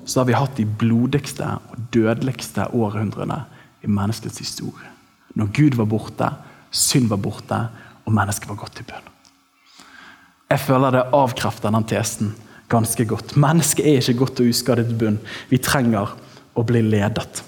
Så 0.04 0.20
har 0.20 0.26
vi 0.28 0.36
hatt 0.36 0.56
de 0.56 0.64
blodigste 0.66 1.46
og 1.70 1.88
dødeligste 1.92 2.68
århundrene 2.76 3.42
i 3.84 3.90
menneskets 3.90 4.40
historie. 4.42 4.90
Når 5.36 5.52
Gud 5.56 5.76
var 5.78 5.88
borte, 5.90 6.30
synd 6.70 7.10
var 7.12 7.20
borte, 7.22 7.58
og 8.06 8.14
mennesket 8.14 8.48
var 8.48 8.58
gått 8.60 8.80
i 8.80 8.86
bønn. 8.86 9.12
Jeg 10.50 10.62
føler 10.62 10.94
det 10.94 11.08
avkrefter 11.16 11.74
den 11.74 11.86
tesen 11.90 12.34
ganske 12.68 13.04
godt. 13.08 13.36
Mennesket 13.36 13.86
er 13.86 14.00
ikke 14.00 14.20
godt 14.24 14.40
og 14.42 14.50
uskadet 14.50 14.90
i 14.90 14.98
bunn. 14.98 15.18
Vi 15.50 15.60
trenger 15.62 16.14
å 16.56 16.64
bli 16.66 16.82
ledet. 16.82 17.42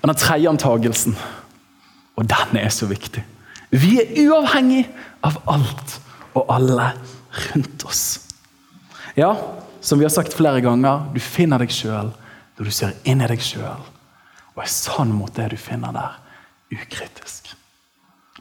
Og 0.00 0.08
Den 0.08 0.18
tredje 0.18 0.50
antagelsen, 0.50 1.16
og 2.16 2.26
den 2.28 2.56
er 2.58 2.72
så 2.74 2.88
viktig 2.90 3.22
Vi 3.70 4.00
er 4.02 4.08
uavhengig 4.26 4.82
av 5.22 5.36
alt 5.48 5.92
og 6.34 6.48
alle 6.50 6.88
rundt 7.52 7.84
oss. 7.86 8.02
Ja, 9.14 9.30
som 9.80 9.98
vi 9.98 10.04
har 10.04 10.10
sagt 10.10 10.34
flere 10.34 10.60
ganger, 10.60 11.06
du 11.14 11.20
finner 11.22 11.62
deg 11.62 11.70
sjøl 11.70 12.10
når 12.58 12.66
du 12.66 12.74
ser 12.74 12.96
inn 13.08 13.22
i 13.22 13.28
deg 13.30 13.42
sjøl 13.42 13.86
og 14.56 14.64
er 14.64 14.70
sann 14.70 15.14
mot 15.14 15.32
det 15.36 15.52
du 15.52 15.56
finner 15.56 15.94
der, 15.94 16.18
ukritisk. 16.74 17.52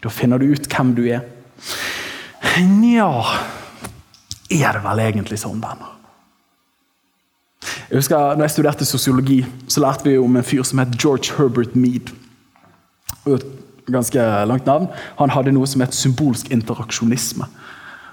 Da 0.01 0.09
finner 0.11 0.41
du 0.41 0.49
ut 0.49 0.65
hvem 0.67 0.95
du 0.97 1.03
er. 1.05 1.21
Nja 2.59 3.11
Er 4.49 4.73
det 4.73 4.83
vel 4.83 5.01
egentlig 5.03 5.39
sånn, 5.41 5.61
venner? 5.61 5.95
Jeg 7.89 7.99
husker, 7.99 8.35
når 8.37 8.47
jeg 8.47 8.53
studerte 8.55 8.85
sosiologi, 8.87 9.39
så 9.69 9.81
lærte 9.83 10.07
vi 10.07 10.17
om 10.17 10.37
en 10.37 10.45
fyr 10.45 10.63
som 10.65 10.81
het 10.81 10.95
George 10.97 11.35
Herbert 11.37 11.75
Mead. 11.75 12.13
Et 13.29 13.45
ganske 13.89 14.25
langt 14.45 14.65
navn. 14.69 14.87
Han 15.19 15.33
hadde 15.33 15.53
noe 15.53 15.67
som 15.69 15.83
het 15.83 15.97
symbolsk 15.97 16.51
interaksjonisme. 16.53 17.49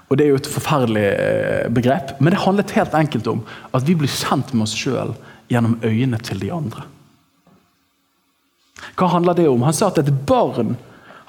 Og 0.07 0.17
Det 0.17 0.25
er 0.25 0.29
jo 0.31 0.39
et 0.39 0.49
forferdelig 0.49 1.07
eh, 1.19 1.69
begrep, 1.73 2.13
men 2.21 2.31
det 2.31 2.43
handlet 2.45 2.75
helt 2.77 2.93
enkelt 2.95 3.27
om 3.27 3.41
at 3.75 3.83
vi 3.87 3.95
blir 3.95 4.11
kjent 4.11 4.53
med 4.53 4.63
oss 4.63 4.75
sjøl 4.77 5.11
gjennom 5.51 5.75
øynene 5.83 6.19
til 6.23 6.39
de 6.39 6.51
andre. 6.53 6.85
Hva 8.95 9.09
handler 9.11 9.35
det 9.35 9.49
om? 9.49 9.65
Han 9.67 9.75
sa 9.75 9.89
at 9.91 9.99
et 9.99 10.13
barn 10.27 10.77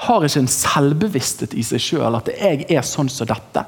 har 0.07 0.25
ikke 0.25 0.45
en 0.45 0.53
selvbevissthet 0.53 1.57
i 1.59 1.65
seg 1.67 1.83
sjøl. 1.83 2.17
At 2.17 2.29
'jeg 2.31 2.71
er 2.71 2.83
sånn 2.87 3.11
som 3.11 3.27
dette'. 3.27 3.67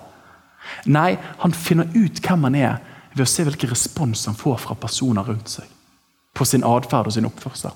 Nei, 0.91 1.15
han 1.43 1.55
finner 1.57 1.91
ut 1.95 2.21
hvem 2.25 2.47
han 2.49 2.59
er 2.59 2.81
ved 3.15 3.25
å 3.25 3.29
se 3.29 3.45
hvilken 3.47 3.73
respons 3.73 4.27
han 4.29 4.39
får 4.39 4.61
fra 4.65 4.77
personer 4.79 5.27
rundt 5.27 5.51
seg. 5.51 5.67
På 6.37 6.47
sin 6.47 6.65
atferd 6.67 7.11
og 7.11 7.17
sin 7.17 7.27
oppførsel. 7.27 7.75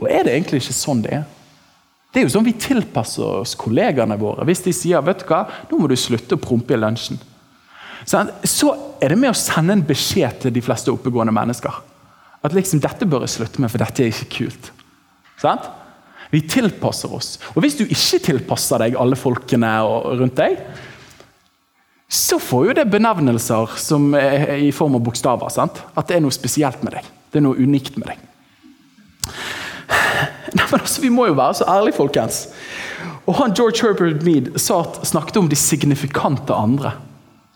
Og 0.00 0.06
er 0.08 0.24
det 0.24 0.36
egentlig 0.36 0.62
ikke 0.62 0.76
sånn 0.76 1.02
det 1.04 1.14
er? 1.18 1.24
Det 2.12 2.22
er 2.22 2.28
jo 2.28 2.32
sånn 2.32 2.46
Vi 2.46 2.54
tilpasser 2.60 3.42
oss 3.42 3.56
kollegaene 3.58 4.16
våre. 4.20 4.46
Hvis 4.48 4.62
de 4.64 4.72
sier 4.72 5.02
vet 5.04 5.24
du 5.24 5.26
hva, 5.28 5.42
nå 5.70 5.80
må 5.80 5.90
du 5.90 5.96
slutte 6.00 6.38
å 6.38 6.40
prompe 6.40 6.76
i 6.76 6.80
lunsjen, 6.80 7.18
så 8.06 8.70
er 9.02 9.12
det 9.12 9.18
med 9.18 9.32
å 9.32 9.36
sende 9.36 9.74
en 9.74 9.84
beskjed 9.84 10.38
til 10.44 10.54
de 10.54 10.62
fleste 10.62 10.92
oppegående 10.92 11.34
mennesker. 11.34 11.82
At 12.46 12.54
liksom, 12.54 12.80
dette 12.80 13.08
bør 13.10 13.24
jeg 13.26 13.34
slutte 13.34 13.62
med, 13.62 13.72
for 13.72 13.82
dette 13.82 14.04
er 14.04 14.12
ikke 14.12 14.30
kult. 14.36 14.70
Sant? 15.42 15.66
Vi 16.30 16.42
tilpasser 16.46 17.12
oss. 17.12 17.36
Og 17.54 17.64
hvis 17.64 17.76
du 17.78 17.84
ikke 17.84 18.22
tilpasser 18.30 18.82
deg 18.82 18.98
alle 19.00 19.18
folkene 19.18 19.72
rundt 20.20 20.38
deg, 20.38 20.60
så 22.08 22.38
får 22.38 22.68
jo 22.68 22.74
det 22.78 22.86
benevnelser 22.90 23.72
som 23.82 24.12
er 24.14 24.54
i 24.62 24.70
form 24.74 24.94
av 24.98 25.02
bokstaver. 25.06 25.50
Sant? 25.50 25.80
At 25.98 26.06
det 26.08 26.18
er 26.18 26.22
noe 26.24 26.34
spesielt 26.34 26.84
med 26.86 26.94
deg. 26.94 27.08
Det 27.32 27.40
er 27.40 27.46
noe 27.48 27.58
unikt 27.58 27.98
med 27.98 28.12
deg. 28.12 28.22
Nei, 30.56 30.66
altså, 30.70 31.02
Vi 31.02 31.10
må 31.12 31.26
jo 31.26 31.38
være 31.38 31.58
så 31.60 31.66
ærlige, 31.70 31.98
folkens. 31.98 32.46
Og 33.26 33.34
han 33.40 33.54
George 33.58 33.82
Herbert 33.82 34.22
Mead 34.22 34.52
snakket 34.62 35.40
om 35.40 35.50
de 35.50 35.58
signifikante 35.58 36.54
andre. 36.54 36.94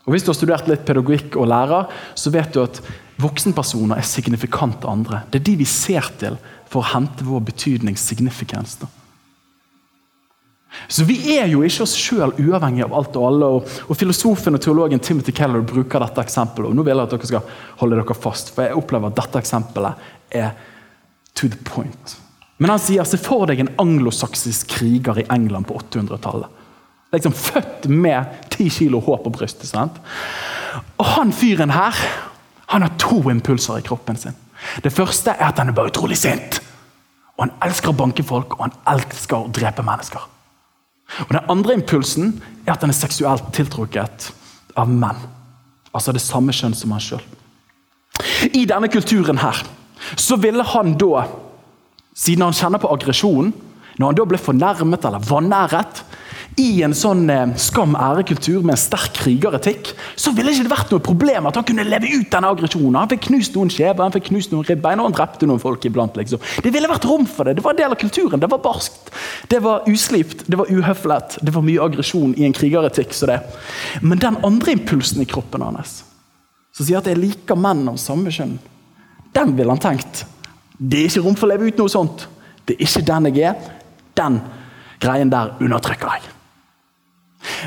Og 0.05 0.13
Hvis 0.13 0.25
du 0.25 0.33
har 0.33 0.39
studert 0.39 0.67
litt 0.67 0.83
pedagogikk 0.85 1.37
og 1.39 1.47
lærer, 1.47 1.91
så 2.15 2.33
vet 2.33 2.51
du 2.53 2.63
at 2.63 2.81
voksenpersoner 3.21 4.01
er 4.01 4.07
signifikante 4.07 4.89
andre. 4.89 5.23
Det 5.31 5.39
er 5.39 5.47
de 5.51 5.59
vi 5.61 5.67
ser 5.69 6.09
til 6.19 6.35
for 6.71 6.81
å 6.81 6.91
hente 6.91 7.23
vår 7.27 7.45
betydning, 7.51 7.95
signifikans. 7.99 8.79
Så 10.87 11.03
Vi 11.03 11.17
er 11.35 11.49
jo 11.51 11.63
ikke 11.67 11.83
oss 11.83 11.97
sjøl 11.99 12.33
uavhengig 12.39 12.85
av 12.85 12.95
alt 12.95 13.17
og 13.19 13.27
alle. 13.27 13.49
Og, 13.57 13.75
og 13.87 13.97
Filosofen 13.99 14.55
og 14.55 14.63
teologen 14.63 15.03
Timothy 15.03 15.33
Keller 15.35 15.65
bruker 15.67 16.03
dette 16.03 16.23
eksempelet. 16.23 16.69
og 16.69 16.75
nå 16.75 16.85
vil 16.87 16.95
jeg 16.95 17.09
at 17.09 17.15
dere 17.15 17.29
skal 17.31 17.53
holde 17.81 17.99
dere 17.99 18.17
fast, 18.17 18.53
for 18.55 18.65
jeg 18.65 18.79
opplever 18.79 19.11
at 19.11 19.19
dette 19.19 19.43
eksempelet 19.43 20.09
er 20.41 20.51
to 21.35 21.47
the 21.47 21.59
point. 21.67 22.17
Men 22.57 22.75
han 22.75 22.81
sier 22.81 23.07
se 23.09 23.17
for 23.17 23.49
deg 23.49 23.59
en 23.63 23.73
anglosaksisk 23.81 24.69
kriger 24.75 25.19
i 25.19 25.27
England 25.33 25.67
på 25.67 25.79
800-tallet. 25.79 26.59
Liksom 27.11 27.33
Født 27.35 27.87
med 27.91 28.49
ti 28.53 28.69
kilo 28.71 29.01
hår 29.03 29.23
på 29.25 29.31
brystet. 29.33 29.67
sant? 29.67 29.97
Og 30.97 31.05
Han 31.17 31.33
fyren 31.35 31.73
her 31.75 31.97
han 32.71 32.85
har 32.85 32.93
to 32.97 33.17
impulser 33.27 33.81
i 33.81 33.83
kroppen 33.83 34.15
sin. 34.15 34.35
Det 34.83 34.93
første 34.95 35.33
er 35.33 35.49
at 35.49 35.57
han 35.59 35.67
er 35.67 35.75
bare 35.75 35.91
utrolig 35.91 36.15
sint. 36.17 36.61
Og 37.35 37.43
Han 37.43 37.51
elsker 37.65 37.91
å 37.91 37.97
banke 37.97 38.23
folk, 38.23 38.55
og 38.55 38.69
han 38.69 38.77
elsker 38.93 39.35
å 39.35 39.49
drepe 39.51 39.83
mennesker. 39.83 40.23
Og 41.19 41.33
Den 41.35 41.51
andre 41.51 41.75
impulsen 41.79 42.35
er 42.65 42.75
at 42.75 42.85
han 42.85 42.93
er 42.93 42.97
seksuelt 42.97 43.51
tiltrukket 43.55 44.31
av 44.79 44.89
menn. 44.89 45.19
Altså 45.91 46.13
det 46.15 46.23
samme 46.23 46.55
kjønn 46.55 46.75
som 46.77 46.93
han 46.95 47.03
sjøl. 47.03 47.23
I 48.53 48.63
denne 48.69 48.87
kulturen 48.91 49.41
her 49.41 49.59
så 50.17 50.37
ville 50.41 50.63
han 50.65 50.95
da, 50.99 51.25
siden 52.17 52.45
han 52.47 52.55
kjenner 52.57 52.81
på 52.81 52.89
aggresjonen, 52.93 53.51
når 53.99 54.07
han 54.07 54.17
da 54.17 54.25
ble 54.25 54.39
fornærmet 54.41 55.05
eller 55.05 55.27
vanæret, 55.27 56.01
i 56.59 56.81
en 56.83 56.93
sånn 56.95 57.23
eh, 57.31 57.53
skam-ære-kultur 57.59 58.59
med 58.65 58.73
en 58.73 58.79
sterk 58.79 59.13
krigeretikk, 59.21 59.93
så 60.19 60.33
ville 60.35 60.51
ikke 60.51 60.65
det 60.65 60.73
vært 60.73 60.91
noe 60.91 61.03
problem 61.03 61.47
at 61.47 61.57
han 61.59 61.65
kunne 61.67 61.85
leve 61.87 62.09
ut 62.11 62.27
denne 62.33 62.49
aggresjonen. 62.51 62.97
Han 62.99 63.11
fikk 63.13 63.29
knust 63.29 63.55
noen 63.55 63.71
skjever, 63.71 64.01
han 64.03 64.15
fikk 64.15 64.27
knust 64.29 64.51
noen 64.51 64.67
ribbein, 64.67 64.99
og 64.99 65.09
han 65.09 65.15
drepte 65.15 65.47
noen 65.47 65.61
folk 65.63 65.85
iblant. 65.87 66.17
liksom. 66.19 66.43
Det 66.63 66.73
ville 66.73 66.89
vært 66.91 67.07
rom 67.07 67.23
for 67.29 67.47
det. 67.47 67.55
Det 67.57 67.65
var 67.65 67.75
en 67.75 67.81
del 67.81 67.95
av 67.95 68.01
kulturen. 68.01 68.41
Det 68.41 68.49
var 68.51 68.63
barskt, 68.65 69.13
det 69.53 69.61
var 69.63 69.87
uslipt, 69.87 70.43
det 70.47 70.59
var 70.59 70.71
uhøflet. 70.71 71.37
Det 71.41 71.55
var 71.55 71.65
mye 71.67 71.85
aggresjon 71.87 72.35
i 72.35 72.47
en 72.49 72.57
krigeretikk. 72.57 73.13
så 73.15 73.31
det. 73.31 73.39
Men 74.01 74.19
den 74.19 74.41
andre 74.43 74.75
impulsen 74.75 75.21
i 75.21 75.29
kroppen 75.29 75.63
hans, 75.63 76.03
som 76.75 76.85
sier 76.85 76.99
at 76.99 77.07
jeg 77.07 77.19
liker 77.19 77.55
menn 77.55 77.87
av 77.91 77.99
samme 77.99 78.31
kjønn, 78.31 78.57
den 79.31 79.55
ville 79.55 79.71
han 79.71 79.79
tenkt. 79.79 80.25
Det 80.77 80.99
er 80.99 81.07
ikke 81.07 81.23
rom 81.23 81.37
for 81.39 81.47
å 81.47 81.53
leve 81.53 81.69
ut 81.69 81.79
noe 81.79 81.91
sånt. 81.91 82.27
Det 82.65 82.75
er 82.75 82.87
ikke 82.87 83.07
den 83.07 83.31
jeg 83.31 83.47
er. 83.51 83.71
Den 84.17 84.41
greien 85.01 85.31
der 85.31 85.55
undertrykker 85.61 86.17
jeg. 86.17 86.40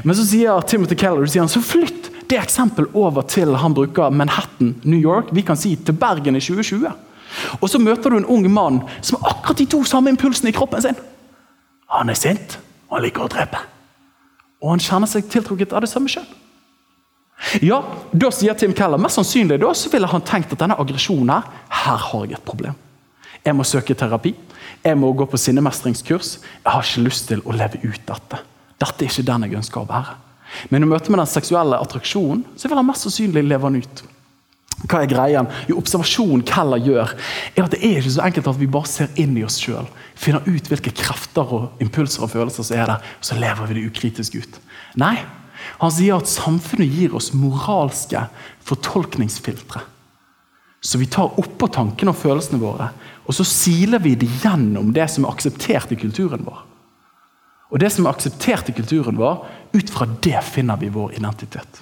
Men 0.03 0.17
så 0.17 0.25
sier 0.27 0.65
Timothy 0.67 0.97
Keller 0.99 1.29
sier 1.31 1.45
han, 1.45 1.53
så 1.53 1.63
flytt 1.63 2.11
det 2.31 2.39
eksempelet 2.41 2.95
over 2.97 3.27
til 3.29 3.55
han 3.61 3.75
bruker 3.77 4.11
Manhattan, 4.11 4.75
New 4.83 4.99
York, 4.99 5.31
vi 5.37 5.45
kan 5.47 5.59
si 5.61 5.75
til 5.77 5.97
Bergen 5.99 6.39
i 6.39 6.43
2020. 6.43 6.89
Og 7.61 7.69
Så 7.71 7.81
møter 7.83 8.11
du 8.11 8.19
en 8.19 8.31
ung 8.31 8.47
mann 8.51 8.83
som 9.03 9.19
har 9.21 9.35
akkurat 9.35 9.59
de 9.59 9.67
to 9.67 9.83
samme 9.85 10.11
impulsene 10.13 10.51
i 10.51 10.57
kroppen 10.57 10.83
sin. 10.83 10.99
Han 11.95 12.11
er 12.11 12.19
sint, 12.19 12.59
og 12.89 12.99
han 12.99 13.05
liker 13.07 13.27
å 13.27 13.31
drepe. 13.31 13.61
Og 14.63 14.73
han 14.73 14.83
kjenner 14.83 15.11
seg 15.11 15.29
tiltrukket 15.31 15.75
av 15.75 15.85
det 15.85 15.91
samme 15.93 16.11
kjønn. 16.11 16.31
Ja, 17.63 17.83
da 18.15 18.31
sier 18.33 18.55
Tim 18.57 18.73
Keller 18.73 19.01
mest 19.03 19.19
sannsynlig 19.19 19.59
da, 19.61 19.73
så 19.77 19.91
ville 19.93 20.09
han 20.09 20.23
tenkt 20.25 20.55
at 20.55 20.63
denne 20.63 20.79
aggresjonen 20.81 21.35
her, 21.35 21.51
her 21.83 22.01
har 22.09 22.27
jeg 22.31 22.39
et 22.39 22.47
problem. 22.47 22.79
Jeg 23.45 23.57
må 23.59 23.67
søke 23.69 23.95
terapi. 23.99 24.33
Jeg 24.85 24.97
må 24.97 25.11
gå 25.13 25.27
på 25.29 25.41
sinnemestringskurs. 25.41 26.39
Jeg 26.65 26.71
har 26.71 26.85
ikke 26.87 27.05
lyst 27.05 27.29
til 27.29 27.43
å 27.45 27.53
leve 27.53 27.83
ut 27.85 28.01
dette. 28.09 28.41
Dette 28.83 29.05
er 29.05 29.11
ikke 29.11 29.27
den 29.27 29.47
jeg 29.47 29.59
ønsker 29.61 29.83
å 29.83 29.89
være. 29.89 30.17
Men 30.71 30.85
i 30.85 30.89
møte 30.89 31.13
med 31.13 31.23
den 31.23 31.31
seksuelle 31.31 31.79
attraksjonen 31.83 32.45
så 32.59 32.69
vil 32.69 32.79
han 32.79 32.89
mest 32.89 33.07
sannsynlig 33.07 33.45
leve 33.47 33.71
den 33.71 33.85
ut. 33.85 34.05
Hva 34.85 35.01
er 35.01 35.09
greien? 35.09 35.47
Jo, 35.71 35.79
Observasjonen 35.81 36.43
Keller 36.49 36.83
gjør, 36.83 37.15
er 37.55 37.63
at 37.63 37.73
det 37.73 37.81
er 37.87 38.01
ikke 38.01 38.17
så 38.17 38.25
enkelt 38.27 38.51
at 38.51 38.59
vi 38.61 38.69
bare 38.71 38.91
ser 38.91 39.15
inn 39.21 39.37
i 39.39 39.45
oss 39.47 39.57
sjøl. 39.63 39.87
Finner 40.19 40.45
ut 40.45 40.69
hvilke 40.69 40.93
krefter 40.99 41.55
og 41.57 41.85
impulser 41.85 42.27
og 42.27 42.33
følelser 42.35 42.67
som 42.67 42.77
er 42.77 42.91
der, 42.91 43.15
og 43.21 43.29
så 43.31 43.39
lever 43.39 43.71
vi 43.71 43.79
det 43.79 43.87
ukritisk 43.89 44.37
ut. 44.43 44.61
Nei, 45.01 45.17
han 45.81 45.95
sier 45.95 46.19
at 46.19 46.31
samfunnet 46.31 46.91
gir 46.91 47.15
oss 47.17 47.33
moralske 47.37 48.27
fortolkningsfiltre. 48.67 49.87
Så 50.85 51.01
vi 51.01 51.09
tar 51.09 51.39
oppå 51.41 51.71
tankene 51.73 52.13
og 52.13 52.21
følelsene 52.21 52.61
våre, 52.61 52.91
og 53.25 53.37
så 53.37 53.47
siler 53.49 54.03
vi 54.05 54.19
det 54.21 54.29
gjennom 54.43 54.93
det 54.93 55.07
som 55.09 55.25
er 55.25 55.33
akseptert 55.33 55.95
i 55.95 56.01
kulturen 56.03 56.45
vår. 56.45 56.61
Og 57.75 57.81
det 57.83 57.91
som 57.91 58.07
er 58.07 58.15
akseptert 58.15 58.69
i 58.71 58.75
kulturen 58.77 59.19
vår, 59.19 59.43
ut 59.75 59.91
fra 59.91 60.07
det 60.23 60.39
finner 60.47 60.79
vi 60.79 60.93
vår 60.95 61.17
identitet. 61.19 61.81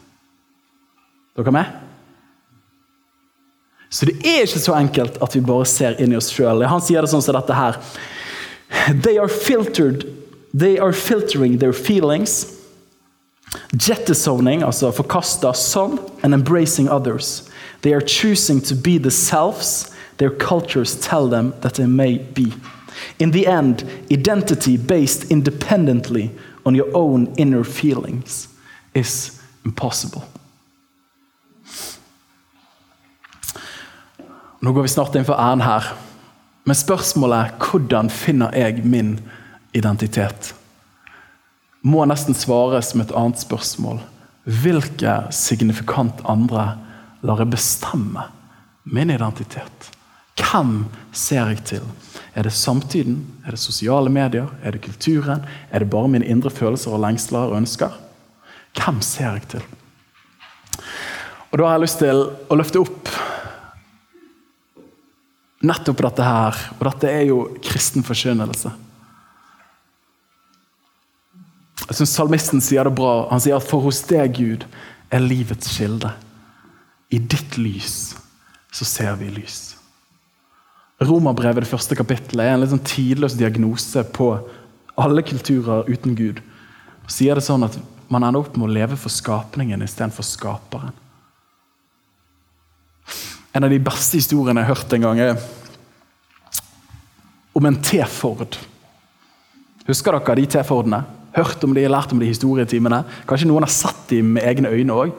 Dere 1.37 1.52
med? 1.52 1.68
Så 3.92 4.09
det 4.09 4.16
er 4.24 4.46
ikke 4.46 4.62
så 4.62 4.78
enkelt 4.78 5.18
at 5.20 5.37
vi 5.37 5.44
bare 5.44 5.68
ser 5.68 6.00
inn 6.00 6.14
i 6.14 6.16
oss 6.16 6.31
sjøl. 6.33 6.64
Han 6.64 6.81
sier 6.81 7.05
det 7.05 7.12
sånn 7.12 7.24
som 7.24 7.37
dette 7.37 7.57
her. 7.57 7.76
They 9.05 9.18
are 9.20 9.28
filtered, 9.28 10.07
they 10.57 10.78
are 10.81 10.96
filtering 10.96 11.59
their 11.61 11.76
feelings. 11.76 12.46
Jettisoning, 13.76 14.64
altså 14.64 14.88
forkasta 14.96 15.52
sånn, 15.52 15.98
and 16.24 16.33
embracing 16.33 16.88
others. 16.88 17.50
They 17.85 17.92
are 17.92 18.00
choosing 18.00 18.62
to 18.64 18.74
be 18.74 18.96
the 18.96 19.12
selves 19.12 19.92
their 20.22 20.31
cultures 20.31 20.94
tell 21.00 21.28
them 21.28 21.52
that 21.62 21.74
they 21.74 21.87
may 21.87 22.18
be. 22.18 22.52
In 23.19 23.33
the 23.33 23.47
end, 23.47 23.85
identity 24.11 24.77
based 24.77 25.31
independently 25.31 26.31
on 26.65 26.77
your 26.77 26.97
own 26.97 27.35
inner 27.37 27.65
feelings 27.65 28.49
is 28.95 29.41
impossible. 29.65 30.23
Nå 34.61 34.73
går 34.73 34.83
vi 34.83 34.88
snart 34.88 35.15
inn 35.15 35.27
for 35.27 35.35
æren 35.35 35.61
her. 35.61 35.93
Men 36.65 36.79
spørsmålet 36.79 37.38
er 37.38 37.55
hvordan 37.59 38.11
finner 38.11 38.55
jeg 38.55 38.85
min 38.87 39.17
identitet? 39.75 40.53
Må 41.83 42.05
nesten 42.07 42.37
svares 42.38 42.93
med 42.95 43.09
et 43.09 43.17
annet 43.19 43.43
spørsmål. 43.43 43.99
Hvilke 44.45 45.17
signifikant 45.35 46.23
andre 46.31 46.77
lar 47.27 47.43
jeg 47.43 47.51
bestemme 47.51 48.29
min 48.85 49.11
identitet? 49.11 49.91
Hvem 50.40 50.87
ser 51.12 51.51
jeg 51.51 51.64
til? 51.68 51.85
Er 52.35 52.47
det 52.47 52.55
samtiden? 52.57 53.21
Er 53.47 53.53
det 53.53 53.61
sosiale 53.61 54.11
medier? 54.11 54.49
Er 54.62 54.73
det 54.73 54.85
kulturen? 54.85 55.45
Er 55.71 55.79
det 55.79 55.90
bare 55.90 56.09
mine 56.09 56.27
indre 56.27 56.51
følelser 56.51 56.95
og 56.95 57.03
lengsler 57.05 57.53
og 57.53 57.57
ønsker? 57.61 57.92
Hvem 58.79 59.03
ser 59.05 59.33
jeg 59.33 59.49
til? 59.49 59.64
Og 61.53 61.59
Da 61.59 61.64
har 61.66 61.77
jeg 61.77 61.85
lyst 61.85 61.99
til 62.01 62.23
å 62.49 62.57
løfte 62.57 62.81
opp 62.81 63.11
nettopp 65.62 66.01
dette 66.07 66.25
her. 66.27 66.62
Og 66.79 66.87
dette 66.88 67.11
er 67.11 67.27
jo 67.29 67.42
kristen 67.62 68.05
forkynnelse. 68.07 68.73
Jeg 71.83 71.99
syns 71.99 72.14
salmisten 72.16 72.62
sier 72.64 72.88
det 72.88 72.95
bra. 72.97 73.29
Han 73.31 73.42
sier 73.42 73.59
at 73.59 73.68
for 73.68 73.85
hos 73.85 74.01
deg, 74.09 74.38
Gud, 74.38 74.64
er 75.12 75.21
livets 75.21 75.75
kilde. 75.77 76.12
I 77.12 77.21
ditt 77.21 77.59
lys 77.61 78.14
så 78.73 78.88
ser 78.88 79.18
vi 79.21 79.29
lys. 79.35 79.75
Romerbrevet, 81.09 81.65
det 81.65 81.71
første 81.71 81.97
kapittelet, 81.99 82.45
er 82.47 82.55
en 82.55 82.62
litt 82.62 82.73
sånn 82.73 82.85
tidløs 82.87 83.37
diagnose 83.38 84.05
på 84.15 84.35
alle 85.01 85.25
kulturer 85.25 85.88
uten 85.88 86.17
Gud. 86.19 86.43
Og 87.03 87.12
Sier 87.12 87.38
det 87.38 87.45
sånn 87.47 87.65
at 87.67 87.79
man 88.12 88.27
ender 88.27 88.43
opp 88.43 88.59
med 88.59 88.69
å 88.69 88.75
leve 88.75 88.99
for 89.01 89.12
skapningen 89.12 89.83
istedenfor 89.85 90.27
skaperen. 90.27 90.93
En 93.53 93.67
av 93.67 93.73
de 93.73 93.81
beste 93.85 94.17
historiene 94.17 94.62
jeg 94.62 94.69
har 94.69 94.77
hørt 94.77 94.95
en 94.97 95.07
gang, 95.07 95.21
er 95.21 95.41
om 97.53 97.67
en 97.69 97.81
T-Ford. 97.85 98.57
Husker 99.88 100.17
dere 100.17 100.38
de 100.38 100.46
T-Fordene? 100.55 101.03
Hørt 101.37 101.65
om 101.65 101.75
de, 101.77 101.85
lært 101.88 102.13
om 102.13 102.21
de 102.21 102.29
historietimene? 102.29 103.03
Kanskje 103.29 103.48
noen 103.48 103.65
har 103.65 103.73
sett 103.73 104.09
dem 104.13 104.35
med 104.37 104.44
egne 104.48 104.73
øyne 104.73 104.96
òg. 105.05 105.13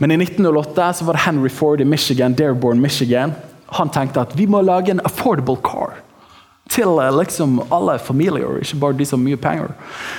Men 0.00 0.14
i 0.14 0.20
1908 0.20 0.92
så 0.96 1.04
var 1.04 1.16
det 1.16 1.24
Henry 1.26 1.50
Ford 1.52 1.80
i 1.80 1.88
Michigan, 1.88 2.36
Dearborn, 2.36 2.80
Michigan 2.80 3.34
han 3.78 3.90
tenkte 3.94 4.24
at 4.24 4.36
vi 4.38 4.46
må 4.50 4.62
lage 4.66 4.94
en 4.94 5.02
affordable 5.06 5.58
car 5.64 5.98
til 6.70 7.00
eh, 7.02 7.10
liksom 7.16 7.58
alle 7.74 7.98
familier, 8.02 8.60
ikke 8.62 8.78
bare 8.82 8.98
de 8.98 9.06
som 9.08 9.20
har 9.20 9.26
mye 9.26 9.40
penger. 9.42 9.74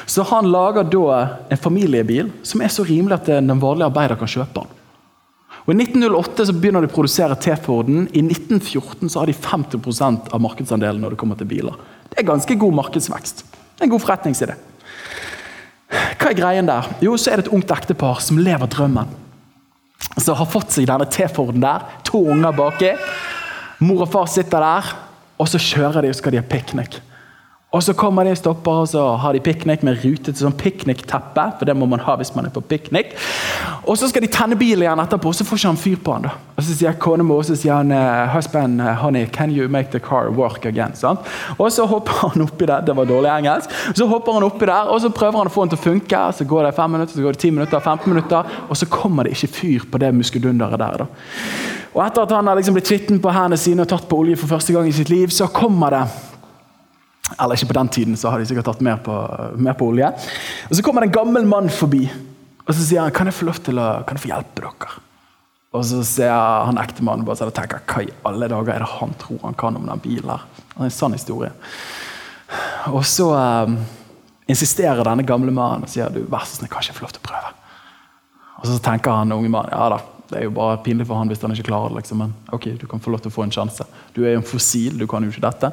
Så 0.10 0.26
han 0.32 0.52
lager 0.52 0.88
da 0.92 1.22
en 1.52 1.62
familiebil 1.62 2.32
som 2.48 2.64
er 2.64 2.72
så 2.74 2.86
rimelig 2.88 3.20
at 3.20 3.32
den 3.32 3.62
vanlige 3.62 3.90
arbeider 3.92 4.20
kan 4.20 4.32
kjøpe 4.32 4.62
den. 4.62 4.78
Og 5.62 5.76
I 5.76 5.78
1908 5.78 6.48
så 6.50 6.56
begynner 6.58 6.82
de 6.82 6.90
å 6.90 6.94
produsere 6.94 7.38
T-Forden. 7.38 8.08
I 8.18 8.24
1914 8.26 9.12
så 9.14 9.22
har 9.22 9.30
de 9.30 9.38
50% 9.38 10.32
av 10.34 10.42
markedsandelen 10.42 11.04
når 11.04 11.14
det 11.14 11.22
kommer 11.22 11.38
til 11.38 11.50
biler. 11.52 11.78
Det 12.10 12.18
er 12.20 12.28
ganske 12.28 12.58
god 12.60 12.78
markedsvekst. 12.80 13.44
Det 13.46 13.84
er 13.84 13.88
en 13.88 13.94
god 13.94 14.04
forretningsidé. 14.04 14.58
Hva 15.92 16.32
er 16.32 16.38
greien 16.38 16.70
der? 16.70 16.88
Jo, 17.04 17.14
så 17.20 17.32
er 17.32 17.40
det 17.40 17.48
et 17.48 17.54
ungt 17.54 17.72
ektepar 17.74 18.24
som 18.26 18.42
lever 18.42 18.72
drømmen. 18.74 19.14
Som 20.18 20.40
har 20.40 20.50
fått 20.50 20.74
seg 20.74 20.90
denne 20.90 21.06
T-Forden 21.14 21.62
der. 21.62 21.86
To 22.10 22.24
unger 22.34 22.58
baki. 22.58 22.96
Mor 23.82 24.06
og 24.06 24.12
far 24.14 24.28
sitter 24.30 24.62
der, 24.62 24.92
og 25.42 25.48
så 25.50 25.62
kjører 25.62 26.06
de 26.06 26.12
og 26.14 26.20
skal 26.20 26.36
de 26.36 26.42
ha 26.42 26.46
piknik. 26.46 27.00
Og 27.72 27.80
så 27.84 27.94
kommer 27.96 28.28
de 28.28 28.34
og 28.36 28.40
stopper 28.40 28.82
og 28.82 28.88
så 28.92 29.02
har 29.16 29.32
de 29.32 29.40
piknik 29.40 29.84
med 29.88 30.02
rutete 30.04 30.36
sånn 30.36 30.58
piknikteppe. 30.60 31.46
For 31.56 31.68
det 31.70 31.76
må 31.80 31.88
man 31.88 32.02
ha 32.04 32.18
hvis 32.20 32.34
man 32.36 32.50
er 32.50 32.52
på 32.52 32.60
piknik. 32.68 33.14
Og 33.88 33.96
så 33.96 34.10
skal 34.12 34.26
de 34.26 34.30
tenne 34.32 34.58
bilen 34.60 34.84
igjen 34.84 35.00
etterpå, 35.00 35.32
og 35.32 35.38
så 35.38 35.48
får 35.48 35.62
ikke 35.62 35.70
han 35.70 35.80
fyr 35.80 36.02
på 36.04 36.18
han 36.18 36.26
da. 36.28 36.34
Og 36.58 36.66
Så 36.68 36.76
sier 36.76 36.98
konemor 37.00 37.40
og 37.40 37.48
så 37.48 37.56
sier 37.56 37.80
han, 37.80 37.96
husband, 38.34 38.84
honey, 39.00 39.24
can 39.32 39.56
you 39.56 39.70
make 39.72 39.96
the 39.96 40.04
car 40.04 40.28
work 40.36 40.68
again? 40.68 40.92
Sant? 41.00 41.24
Og 41.56 41.72
så 41.72 41.88
hopper 41.88 42.34
han 42.36 42.44
oppi 42.44 42.68
der. 42.68 42.84
Det 42.84 42.96
var 42.98 43.08
dårlig 43.08 43.32
engelsk. 43.38 43.72
Så 43.96 44.08
hopper 44.12 44.36
han 44.36 44.50
oppi 44.50 44.68
der, 44.68 44.92
og 44.92 45.00
så 45.02 45.16
prøver 45.16 45.40
han 45.40 45.48
å 45.48 45.56
få 45.56 45.64
den 45.64 45.78
til 45.78 45.80
å 45.80 45.86
funke. 45.88 46.26
Så 46.36 46.50
går 46.52 46.68
det 46.68 46.76
fem 46.76 46.92
minutter, 46.92 47.16
så 47.16 47.24
går 47.24 47.40
det 47.40 47.46
ti 47.46 47.56
minutter, 47.56 47.80
15 47.80 48.12
minutter, 48.12 48.58
og 48.68 48.78
så 48.78 48.92
kommer 48.92 49.24
det 49.24 49.38
ikke 49.38 49.56
fyr 49.62 49.88
på 49.88 50.04
det 50.04 50.12
muskedunderet 50.20 50.84
der. 50.84 51.06
da. 51.06 51.80
Og 51.92 52.02
etter 52.06 52.24
at 52.24 52.34
han 52.38 52.48
har 52.48 52.60
liksom 52.60 52.76
blitt 52.78 52.88
skitten 52.88 53.20
på 53.24 53.32
hendene 53.36 53.60
sine 53.60 53.84
og 53.84 53.92
tatt 53.92 54.08
på 54.08 54.22
olje 54.24 54.40
for 54.40 54.54
første 54.54 54.76
gang 54.76 54.88
i 54.88 54.96
sitt 54.96 55.12
liv, 55.12 55.32
så 55.34 55.50
kommer 55.52 55.98
det 55.98 56.04
eller 57.40 57.56
ikke 57.56 57.70
på 57.70 57.78
den 57.78 57.88
tiden, 57.88 58.18
så 58.20 58.28
har 58.28 58.42
de 58.42 58.46
sikkert 58.50 58.66
tatt 58.68 58.82
mer 58.84 58.98
på, 59.00 59.14
mer 59.56 59.76
på 59.80 59.88
olje. 59.94 60.10
Og 60.68 60.76
Så 60.76 60.84
kommer 60.84 61.02
det 61.02 61.12
en 61.12 61.20
gammel 61.22 61.46
mann 61.48 61.70
forbi 61.72 62.10
og 62.72 62.76
så 62.76 62.84
sier 62.86 63.02
han, 63.04 63.14
kan 63.16 63.30
jeg 63.30 63.36
få 63.36 63.48
lov 63.50 63.62
til 63.66 63.80
å 63.82 63.88
kan 64.08 64.18
jeg 64.18 64.26
få 64.26 64.32
hjelpe 64.32 64.64
dere. 64.64 65.00
Og 65.72 65.86
så 65.88 66.02
ser 66.08 66.32
han 66.32 66.80
ektemannen 66.82 67.26
bare 67.28 67.48
og 67.48 67.56
tenker 67.56 67.84
hva 67.88 68.04
i 68.04 68.14
alle 68.28 68.50
dager 68.52 68.74
er 68.74 68.84
det 68.84 68.92
han 68.92 69.16
tror 69.20 69.40
han 69.46 69.58
kan 69.60 69.80
om 69.80 69.88
den 69.88 70.04
bilen. 70.04 70.30
her? 70.32 70.46
Det 70.68 70.78
er 70.78 70.90
en 70.90 70.94
sann 70.94 71.16
historie. 71.16 71.52
Og 72.92 73.06
så 73.08 73.30
um, 73.32 73.78
insisterer 74.52 75.04
denne 75.08 75.24
gamle 75.28 75.54
mannen 75.56 75.88
og 75.88 75.92
sier 75.92 76.12
du, 76.12 76.26
vær 76.32 76.44
så 76.44 76.60
snill, 76.60 76.72
kan 76.72 76.84
jeg 76.84 76.98
få 76.98 77.06
lov 77.06 77.16
til 77.16 77.24
å 77.24 77.30
prøve. 77.30 77.54
Og 78.60 78.68
så 78.68 78.80
tenker 78.84 79.16
han 79.16 79.32
unge 79.36 79.52
mannen 79.52 79.76
ja 79.76 79.88
da, 79.96 80.02
det 80.32 80.40
er 80.40 80.48
jo 80.48 80.54
bare 80.56 80.80
pinlig 80.86 81.06
for 81.10 81.20
han 81.20 81.30
hvis 81.32 81.42
han 81.44 81.54
ikke 81.54 81.68
klarer 81.68 81.92
det. 81.92 82.02
Liksom. 82.02 82.24
Men 82.24 82.34
ok, 82.56 82.70
du 82.80 82.88
kan 82.90 83.04
få 83.04 83.12
lov 83.14 83.24
til 83.24 83.32
å 83.32 83.36
få 83.36 83.46
en 83.46 83.54
sjanse. 83.54 83.86
Du 84.16 84.24
er 84.24 84.36
jo 84.36 84.42
en 84.42 84.48
fossil, 84.48 84.96
du 84.98 85.06
kan 85.10 85.24
jo 85.24 85.34
ikke 85.34 85.44
dette. 85.44 85.72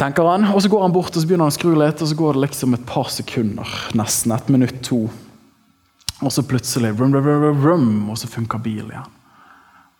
tenker 0.00 0.28
han. 0.28 0.50
Og 0.52 0.62
Så 0.62 0.68
går 0.68 0.82
han 0.84 0.92
bort 0.92 1.14
og 1.14 1.22
så 1.22 1.26
begynner 1.26 1.48
han 1.48 1.54
å 1.54 1.58
skru 1.58 1.72
litt, 1.74 2.02
og 2.02 2.08
så 2.10 2.18
går 2.18 2.36
det 2.36 2.44
liksom 2.46 2.76
et 2.76 2.86
par 2.86 3.08
sekunder. 3.12 3.76
Nesten 3.96 4.36
et 4.36 4.52
minutt, 4.52 4.82
to. 4.84 5.06
Og 6.20 6.32
så 6.32 6.44
plutselig 6.44 6.92
rum, 6.98 7.14
rum, 7.16 7.24
rum, 7.24 7.64
rum, 7.64 8.10
og 8.12 8.18
så 8.20 8.28
funker 8.28 8.60
bilen 8.60 8.92
igjen. 8.92 9.16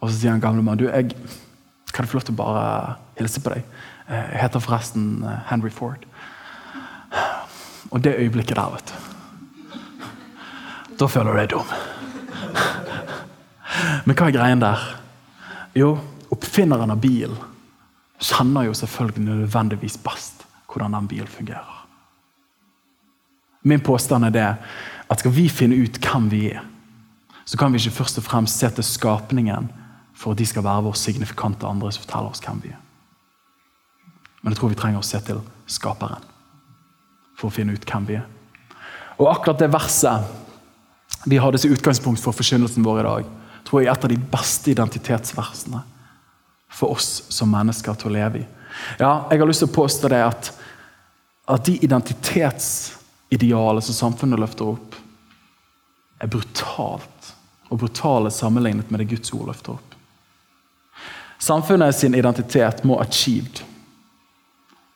Og 0.00 0.10
så 0.10 0.16
sier 0.16 0.34
han 0.34 0.42
gamle 0.42 0.64
mann 0.64 0.80
du, 0.80 0.86
jeg 0.88 1.12
kan 1.92 2.04
jeg 2.04 2.12
få 2.12 2.20
lov 2.20 2.26
til 2.28 2.36
å 2.36 2.40
bare 2.40 2.64
hilse 3.18 3.40
på 3.42 3.52
deg. 3.52 3.64
Jeg 4.10 4.40
heter 4.42 4.62
forresten 4.62 5.24
eh, 5.24 5.40
Henry 5.50 5.70
Ford. 5.70 6.04
Og 7.90 8.04
det 8.04 8.18
øyeblikket 8.18 8.56
der, 8.56 8.70
vet 8.70 8.92
du 8.92 8.94
Da 11.00 11.06
føler 11.08 11.32
du 11.32 11.38
deg 11.40 11.50
dum. 11.54 11.68
Men 14.04 14.16
hva 14.16 14.28
er 14.28 14.34
greien 14.34 14.62
der? 14.62 14.82
Jo, 15.76 15.94
oppfinneren 16.34 16.90
av 16.90 17.00
bilen 17.02 17.36
kjenner 18.20 18.66
jo 18.66 18.76
selvfølgelig 18.76 19.24
nødvendigvis 19.24 19.98
best 20.04 20.44
hvordan 20.70 20.94
den 20.96 21.08
bilen 21.10 21.30
fungerer. 21.30 21.76
Min 23.62 23.80
påstand 23.84 24.24
er 24.24 24.34
det 24.34 24.48
at 25.10 25.20
skal 25.20 25.34
vi 25.34 25.48
finne 25.52 25.76
ut 25.76 25.98
hvem 26.00 26.28
vi 26.32 26.44
er, 26.54 26.62
så 27.44 27.58
kan 27.58 27.72
vi 27.72 27.80
ikke 27.80 27.98
først 27.98 28.20
og 28.20 28.24
fremst 28.24 28.60
se 28.60 28.68
til 28.70 28.86
skapningen 28.86 29.68
for 30.14 30.32
at 30.32 30.38
de 30.38 30.46
skal 30.46 30.64
være 30.64 30.84
vår 30.86 30.98
signifikante 31.00 31.66
andre 31.66 31.90
som 31.92 32.04
forteller 32.04 32.30
oss 32.30 32.44
hvem 32.44 32.60
vi 32.62 32.70
er. 32.70 32.78
Men 34.42 34.52
jeg 34.52 34.60
tror 34.60 34.72
vi 34.72 34.78
trenger 34.78 35.02
å 35.02 35.06
se 35.06 35.20
til 35.24 35.40
skaperen 35.68 36.28
for 37.36 37.48
å 37.48 37.54
finne 37.54 37.74
ut 37.74 37.84
hvem 37.88 38.06
vi 38.08 38.20
er. 38.20 38.28
Og 39.20 39.28
akkurat 39.32 39.60
det 39.60 39.72
verset 39.72 41.26
vi 41.28 41.40
hadde 41.40 41.58
som 41.60 41.72
utgangspunkt 41.74 42.22
for 42.22 42.36
forkynnelsen 42.36 42.84
vår 42.84 43.02
i 43.02 43.08
dag, 43.08 43.32
tror 43.70 43.84
jeg 43.84 43.88
er 43.88 43.94
et 43.94 44.04
av 44.04 44.10
de 44.10 44.18
beste 44.32 44.70
identitetsversene 44.72 45.80
for 46.70 46.90
oss 46.96 47.22
som 47.30 47.50
mennesker 47.52 47.94
til 47.98 48.10
å 48.10 48.14
leve 48.16 48.38
i. 48.42 48.46
Ja, 48.98 49.26
jeg 49.30 49.38
har 49.38 49.46
lyst 49.46 49.62
til 49.62 49.70
å 49.70 49.74
påstå 49.78 50.08
det 50.10 50.22
at, 50.26 50.50
at 51.50 51.64
de 51.66 51.76
identitetsidealene 51.86 53.82
som 53.86 53.94
samfunnet 53.94 54.42
løfter 54.42 54.64
opp, 54.74 54.94
er 56.20 56.28
brutalt. 56.30 57.34
Og 57.70 57.78
brutale 57.78 58.30
sammenlignet 58.34 58.90
med 58.90 58.98
det 59.00 59.10
Guds 59.12 59.30
ord 59.30 59.46
løfter 59.52 59.76
opp. 59.76 59.90
Samfunnet 61.40 61.94
sin 61.96 62.14
identitet 62.18 62.82
må 62.84 62.98
achieved, 63.00 63.62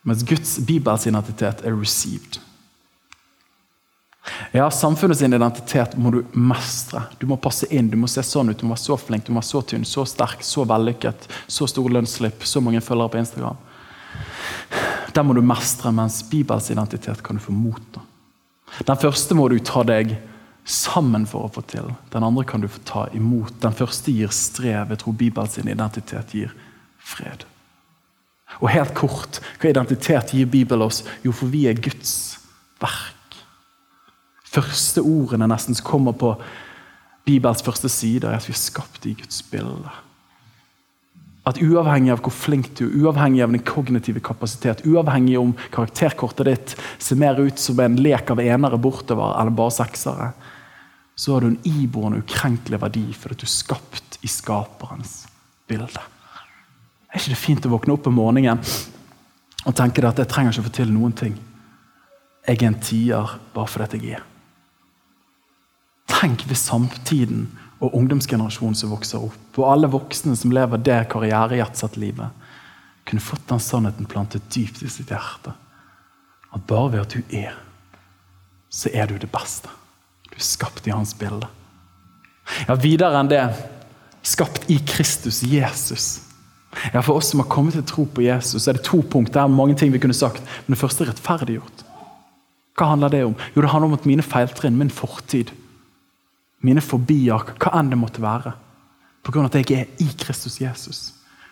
mens 0.05 0.21
Guds 0.27 0.59
Bibels 0.67 1.07
identitet 1.07 1.63
er 1.65 1.73
received. 1.79 2.37
Ja, 4.51 4.71
Samfunnets 4.71 5.21
identitet 5.21 5.95
må 5.97 6.11
du 6.11 6.23
mestre. 6.31 7.03
Du 7.19 7.27
må 7.29 7.37
passe 7.37 7.67
inn. 7.69 7.89
Du 7.91 7.97
må 7.99 8.09
se 8.09 8.23
sånn 8.25 8.49
ut. 8.49 8.57
Du 8.59 8.65
må 8.65 8.73
være 8.73 8.83
så 8.83 8.97
flink, 8.97 9.25
du 9.27 9.33
må 9.33 9.41
være 9.41 9.51
så 9.51 9.61
tynn, 9.69 9.85
så 9.85 10.05
sterk, 10.09 10.43
så 10.45 10.65
vellykket. 10.67 11.27
Så 11.47 11.67
stor 11.69 11.89
lønnsslipp, 11.93 12.45
så 12.45 12.63
mange 12.63 12.81
følgere 12.83 13.13
på 13.13 13.21
Instagram. 13.21 13.59
Den 15.15 15.27
må 15.27 15.35
du 15.37 15.43
mestre, 15.45 15.91
mens 15.95 16.23
Bibels 16.29 16.71
identitet 16.73 17.21
kan 17.23 17.37
du 17.37 17.43
få 17.43 17.53
mot. 17.55 17.99
Den 18.85 18.99
første 18.99 19.37
må 19.37 19.47
du 19.51 19.59
ta 19.63 19.85
deg 19.87 20.15
sammen 20.65 21.27
for 21.29 21.45
å 21.45 21.51
få 21.53 21.61
til. 21.69 21.91
Den 22.11 22.25
andre 22.25 22.43
kan 22.49 22.63
du 22.63 22.67
få 22.71 22.81
ta 22.87 23.05
imot. 23.15 23.59
Den 23.61 23.75
første 23.77 24.11
gir 24.11 24.33
strev. 24.33 24.89
Jeg 24.91 25.03
tror 25.03 25.19
Bibels 25.19 25.59
identitet 25.61 26.33
gir 26.33 26.55
fred. 26.97 27.45
Og 28.61 28.69
helt 28.71 28.93
kort, 28.97 29.39
hva 29.59 29.69
identitet 29.69 30.33
gir 30.33 30.49
Bibelen 30.49 30.85
oss? 30.85 31.03
Jo, 31.23 31.33
for 31.35 31.51
vi 31.51 31.65
er 31.69 31.77
Guds 31.77 32.34
første 34.55 35.03
ordene 35.03 35.49
nesten 35.51 35.77
som 35.77 35.87
kommer 35.87 36.15
på 36.17 36.33
Bibels 37.25 37.63
første 37.65 37.89
side, 37.89 38.27
er 38.27 38.37
at 38.37 38.47
vi 38.47 38.53
er 38.53 38.61
skapt 38.61 39.05
i 39.09 39.15
Guds 39.17 39.41
bilde. 39.49 39.93
At 41.45 41.59
uavhengig 41.61 42.09
av 42.13 42.23
hvor 42.25 42.33
flink 42.33 42.71
du 42.77 42.87
er, 42.87 42.93
uavhengig 43.03 43.43
av 43.45 43.53
din 43.53 43.65
kognitive 43.65 44.21
kapasitet, 44.25 44.81
uavhengig 44.89 45.37
om 45.37 45.53
karakterkortet 45.73 46.49
ditt 46.49 46.75
ser 46.97 47.19
mer 47.21 47.37
ut 47.37 47.61
som 47.61 47.81
en 47.81 47.97
lek 48.01 48.33
av 48.33 48.41
enere 48.41 48.79
bortover 48.81 49.37
eller 49.37 49.53
bare 49.57 49.75
seksere, 49.75 50.31
så 51.15 51.33
har 51.33 51.45
du 51.45 51.53
en 51.53 51.61
iboende 51.69 52.23
ukrenkelig 52.25 52.81
verdi 52.81 53.05
fordi 53.15 53.39
du 53.39 53.45
er 53.47 53.53
skapt 53.53 54.19
i 54.25 54.29
skaperens 54.29 55.23
bilde. 55.69 56.01
Er 57.13 57.21
ikke 57.21 57.31
det 57.31 57.39
fint 57.39 57.65
å 57.65 57.71
våkne 57.71 57.95
opp 57.95 58.09
om 58.09 58.17
morgenen 58.19 58.61
og 59.65 59.73
tenke 59.77 60.03
at 60.05 60.19
jeg 60.19 60.29
trenger 60.29 60.53
ikke 60.53 60.65
å 60.65 60.67
få 60.67 60.77
til 60.81 60.93
noen 60.93 61.13
ting? 61.15 61.37
Jeg 62.45 62.59
er 62.59 62.67
en 62.69 62.81
tier 62.81 63.37
bare 63.53 63.71
fordi 63.71 64.01
jeg 64.01 64.19
er. 64.19 64.25
Tenk 66.11 66.45
hvis 66.49 66.65
samtiden 66.69 67.47
og 67.83 67.95
ungdomsgenerasjonen 67.97 68.77
som 68.77 68.93
vokser 68.93 69.23
opp, 69.25 69.57
og 69.57 69.69
alle 69.69 69.89
voksne 69.91 70.35
som 70.37 70.53
lever 70.55 70.81
det 70.81 71.01
karrierejetsatte 71.11 71.99
livet, 72.01 72.29
kunne 73.05 73.21
fått 73.21 73.45
den 73.49 73.61
sannheten 73.61 74.07
plantet 74.09 74.47
dypt 74.53 74.81
i 74.81 74.89
sitt 74.89 75.11
hjerte. 75.13 75.53
At 76.55 76.65
bare 76.69 76.93
ved 76.93 77.03
at 77.03 77.15
du 77.15 77.35
er, 77.35 77.53
så 78.69 78.89
er 78.93 79.09
du 79.09 79.17
det 79.21 79.29
beste. 79.31 79.69
Du 80.29 80.37
er 80.37 80.45
skapt 80.45 80.87
i 80.87 80.93
hans 80.93 81.13
bilde. 81.17 81.47
Ja, 82.67 82.77
Videre 82.77 83.19
enn 83.19 83.29
det 83.31 83.41
skapt 84.25 84.69
i 84.73 84.79
Kristus, 84.87 85.43
Jesus. 85.45 86.21
Ja, 86.91 87.01
For 87.01 87.15
oss 87.19 87.31
som 87.31 87.41
har 87.41 87.49
kommet 87.51 87.77
til 87.77 87.85
tro 87.87 88.05
på 88.05 88.25
Jesus, 88.25 88.67
er 88.67 88.77
det 88.77 88.85
to 88.87 89.01
punkter. 89.01 89.37
Det 89.37 89.43
er 89.43 89.53
mange 89.53 89.77
ting 89.79 89.93
vi 89.93 90.01
kunne 90.01 90.17
sagt, 90.17 90.43
men 90.65 90.75
det 90.75 90.81
første 90.81 91.05
er 91.05 91.11
rettferdiggjort. 91.13 91.85
Hva 92.75 92.89
handler 92.91 93.13
det 93.13 93.23
om? 93.25 93.35
Jo, 93.55 93.61
Det 93.61 93.69
handler 93.71 93.87
om 93.87 93.99
at 93.99 94.05
mine 94.05 94.23
feiltrinn, 94.23 94.77
min 94.77 94.91
fortid, 94.91 95.53
mine 96.63 96.83
fobier, 96.83 97.51
hva 97.59 97.73
enn 97.79 97.91
det 97.91 97.99
måtte 97.99 98.23
være. 98.23 98.55
Av 99.25 99.37
at 99.41 99.57
jeg 99.57 99.71
er 99.73 100.01
i 100.03 100.07
Kristus 100.21 100.59
Jesus, 100.61 100.99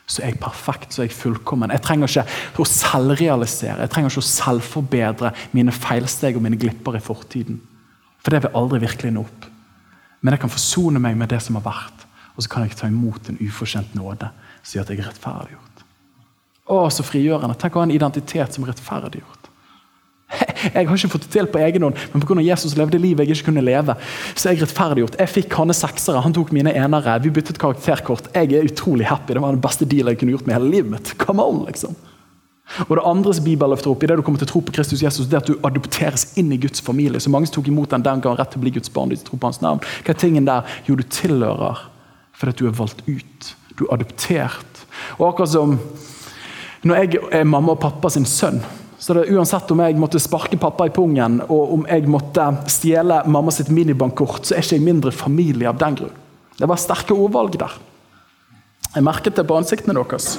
så 0.06 0.22
er 0.22 0.34
jeg 0.34 0.42
perfekt, 0.42 0.94
så 0.94 1.02
er 1.02 1.08
jeg 1.08 1.18
fullkommen. 1.18 1.72
Jeg 1.74 1.82
trenger 1.82 2.12
ikke 2.12 2.62
å 2.62 2.68
selvrealisere, 2.70 3.82
jeg 3.82 3.94
trenger 3.94 4.12
ikke 4.12 4.22
å 4.22 4.30
selvforbedre 4.30 5.32
mine 5.56 5.74
feilsteg 5.74 6.38
og 6.38 6.46
mine 6.46 6.60
glipper 6.60 7.00
i 7.00 7.04
fortiden. 7.04 7.60
For 8.22 8.34
det 8.34 8.44
vil 8.46 8.58
aldri 8.60 8.84
virkelig 8.84 9.14
nå 9.16 9.24
opp. 9.26 9.48
Men 10.22 10.36
jeg 10.36 10.44
kan 10.44 10.54
forsone 10.54 11.02
meg 11.04 11.18
med 11.20 11.34
det 11.34 11.42
som 11.44 11.58
har 11.60 11.66
vært, 11.66 12.06
og 12.36 12.46
så 12.46 12.52
kan 12.52 12.66
jeg 12.66 12.78
ta 12.80 12.88
imot 12.92 13.30
en 13.30 13.40
ufortjent 13.42 13.96
nåde 13.98 14.30
som 14.62 14.78
gjør 14.78 14.86
at 14.86 14.94
jeg 14.94 15.02
er 15.02 15.10
rettferdiggjort. 15.10 15.82
Å, 16.64 16.78
så 16.94 17.04
frigjørende. 17.04 17.58
Tenk 17.60 17.76
å 17.76 17.82
ha 17.82 17.88
en 17.90 17.96
identitet 17.96 18.56
som 18.56 18.64
er 18.64 18.72
rettferdiggjort. 18.72 19.43
Jeg 20.74 20.88
har 20.88 20.96
ikke 20.98 21.12
fått 21.12 21.28
det 21.28 21.34
til 21.34 21.50
på 21.52 21.62
egen 21.64 21.86
hånd, 21.88 22.00
men 22.14 22.24
pga. 22.24 22.40
Jesus 22.44 22.78
levde 22.80 23.00
livet 23.02 23.28
jeg 23.28 23.38
ikke 23.38 23.50
kunne 23.52 23.64
leve, 23.64 23.96
så 24.34 24.50
er 24.50 24.56
jeg 24.56 24.64
rettferdiggjort. 24.64 25.20
Jeg 25.20 25.32
fikk 25.32 25.58
hans 25.60 25.82
seksere, 25.84 26.24
han 26.24 26.34
tok 26.36 26.54
mine 26.56 26.74
enere. 26.76 27.20
Vi 27.24 27.32
byttet 27.34 27.60
karakterkort. 27.62 28.32
Jeg 28.36 28.52
er 28.54 28.68
utrolig 28.68 29.08
happy. 29.08 29.36
Det 29.36 29.44
var 29.44 29.56
den 29.56 29.64
beste 29.64 29.88
dealen 29.90 30.14
jeg 30.14 30.22
kunne 30.22 30.36
gjort 30.36 30.50
med 30.50 30.58
hele 30.58 30.72
livet 30.72 30.92
mitt. 30.92 31.14
Come 31.22 31.44
on, 31.44 31.64
liksom. 31.68 31.96
Og 32.88 32.96
Det 32.96 33.04
andre 33.06 33.34
som 33.34 33.46
løfter 33.46 33.92
opp, 33.92 34.04
i 34.04 34.08
det 34.08 34.18
du 34.18 34.24
kommer 34.24 34.40
til 34.40 34.48
å 34.48 34.52
tro 34.54 34.62
på 34.66 34.74
Kristus 34.74 35.04
Jesus, 35.04 35.28
det 35.28 35.38
er 35.38 35.44
at 35.44 35.52
du 35.52 35.60
adopteres 35.68 36.38
inn 36.40 36.52
i 36.52 36.58
Guds 36.58 36.82
familie. 36.82 37.20
Så 37.20 37.30
Mange 37.30 37.48
som 37.48 37.60
tok 37.60 37.68
imot 37.68 37.92
den 37.92 38.04
den 38.04 38.22
gang 38.22 38.38
rett 38.38 38.52
til 38.52 38.60
å 38.60 38.64
bli 38.64 38.72
Guds 38.72 38.90
barn. 38.90 39.10
de 39.10 39.18
tror 39.18 39.40
på 39.40 39.48
hans 39.48 39.62
navn. 39.62 39.80
Hva 40.04 40.10
er 40.10 40.20
tingen 40.20 40.46
der? 40.46 40.64
Jo, 40.88 40.96
du 40.96 41.04
tilhører 41.04 41.90
fordi 42.34 42.58
du 42.58 42.68
er 42.68 42.72
valgt 42.72 43.04
ut. 43.08 43.56
Du 43.78 43.86
er 43.86 43.94
adoptert. 43.94 44.86
Og 45.20 45.28
akkurat 45.28 45.50
som 45.50 45.80
når 46.84 46.96
jeg 46.96 47.20
er 47.32 47.44
mamma 47.44 47.72
og 47.72 47.80
pappa 47.80 48.10
sin 48.10 48.26
sønn, 48.26 48.60
Så 49.04 49.14
det, 49.14 49.26
uansett 49.36 49.72
om 49.74 49.82
jeg 49.84 49.98
måtte 50.00 50.20
sparke 50.24 50.56
pappa 50.56 50.86
i 50.88 50.92
pungen 50.96 51.42
og 51.52 51.72
om 51.76 51.82
jeg 51.90 52.06
måtte 52.08 52.46
stjele 52.72 53.18
mamma 53.28 53.52
sitt 53.52 53.68
minibankkort, 53.68 54.46
så 54.48 54.56
er 54.56 54.64
ikke 54.64 54.78
jeg 54.78 54.86
mindre 54.86 55.12
familie 55.12 55.68
av 55.68 55.82
den 55.82 55.98
grunn. 56.00 56.14
Det 56.56 56.70
var 56.72 56.80
sterke 56.80 57.18
ordvalg 57.18 57.58
der. 57.60 57.74
Jeg 58.94 59.04
merket 59.04 59.36
det 59.36 59.44
på 59.50 59.58
ansiktene 59.60 59.98
deres. 59.98 60.38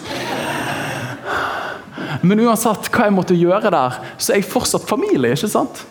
Men 2.24 2.40
uansett 2.46 2.88
hva 2.88 3.10
jeg 3.10 3.14
måtte 3.18 3.36
gjøre 3.36 3.72
der, 3.74 3.98
så 4.16 4.32
er 4.32 4.40
jeg 4.40 4.48
fortsatt 4.54 4.88
familie. 4.88 5.34
ikke 5.36 5.50
sant? 5.52 5.82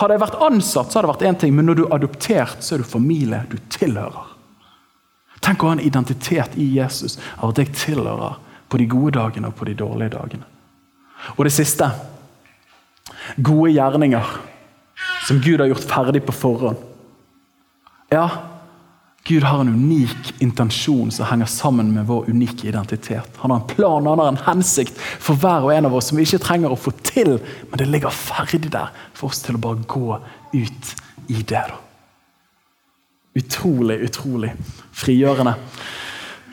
Hadde 0.00 0.16
jeg 0.16 0.22
vært 0.24 0.40
ansatt, 0.48 0.88
så 0.88 0.98
hadde 0.98 1.10
det 1.10 1.12
vært 1.12 1.26
én 1.28 1.38
ting, 1.42 1.52
men 1.58 1.68
når 1.68 1.76
du 1.76 1.84
er 1.84 1.96
adoptert, 1.98 2.64
så 2.64 2.78
er 2.78 2.80
du 2.80 2.88
familie 2.88 3.42
du 3.52 3.58
tilhører. 3.76 4.32
Tenk 5.44 5.60
å 5.60 5.68
ha 5.68 5.76
en 5.76 5.84
identitet 5.84 6.56
i 6.56 6.70
Jesus 6.78 7.18
av 7.36 7.52
at 7.52 7.60
jeg 7.60 7.76
tilhører 7.76 8.40
på 8.72 8.80
de 8.80 8.88
gode 8.88 9.18
dagene 9.18 9.52
og 9.52 9.60
på 9.60 9.68
de 9.68 9.76
dårlige 9.76 10.16
dagene. 10.16 10.48
Og 11.36 11.44
det 11.46 11.54
siste 11.54 11.88
gode 13.42 13.72
gjerninger 13.72 14.32
som 15.26 15.42
Gud 15.42 15.60
har 15.60 15.70
gjort 15.70 15.90
ferdig 15.90 16.24
på 16.26 16.34
forhånd. 16.34 16.80
Ja, 18.12 18.26
Gud 19.24 19.44
har 19.46 19.60
en 19.60 19.68
unik 19.68 20.34
intensjon 20.42 21.10
som 21.14 21.26
henger 21.26 21.46
sammen 21.46 21.92
med 21.94 22.06
vår 22.06 22.30
unike 22.30 22.66
identitet. 22.68 23.36
Han 23.36 23.50
har 23.50 23.60
en 23.60 23.66
plan 23.70 24.06
han 24.06 24.18
har 24.18 24.32
en 24.32 24.40
hensikt 24.48 24.98
for 24.98 25.38
hver 25.38 25.62
og 25.62 25.74
en 25.74 25.86
av 25.86 25.94
oss 25.94 26.10
som 26.10 26.18
vi 26.18 26.26
ikke 26.26 26.42
trenger 26.42 26.74
å 26.74 26.78
få 26.78 26.90
til, 27.06 27.36
men 27.70 27.78
det 27.78 27.86
ligger 27.86 28.10
ferdig 28.10 28.72
der 28.74 28.90
for 29.14 29.30
oss 29.30 29.44
til 29.44 29.56
å 29.56 29.62
bare 29.62 29.86
gå 29.86 30.18
ut 30.52 30.92
i 31.30 31.38
det. 31.38 31.62
da. 31.70 31.78
Utrolig, 33.38 34.00
utrolig 34.08 34.50
frigjørende. 34.92 35.54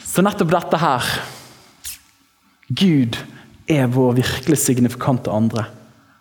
Så 0.05 0.21
nettopp 0.23 0.53
dette 0.53 0.77
her 0.79 1.09
Gud 2.69 3.17
er 3.69 3.89
vår 3.93 4.17
virkelig 4.17 4.57
signifikante 4.57 5.31
andre, 5.31 5.65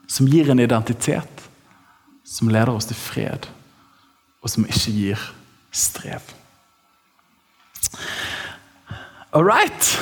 som 0.08 0.28
gir 0.28 0.50
en 0.50 0.60
identitet, 0.60 1.48
som 2.24 2.50
leder 2.52 2.74
oss 2.74 2.88
til 2.88 2.98
fred, 2.98 3.48
og 4.44 4.52
som 4.52 4.66
ikke 4.68 4.92
gir 4.92 5.28
strev. 5.72 6.22
All 9.32 9.44
right. 9.44 9.98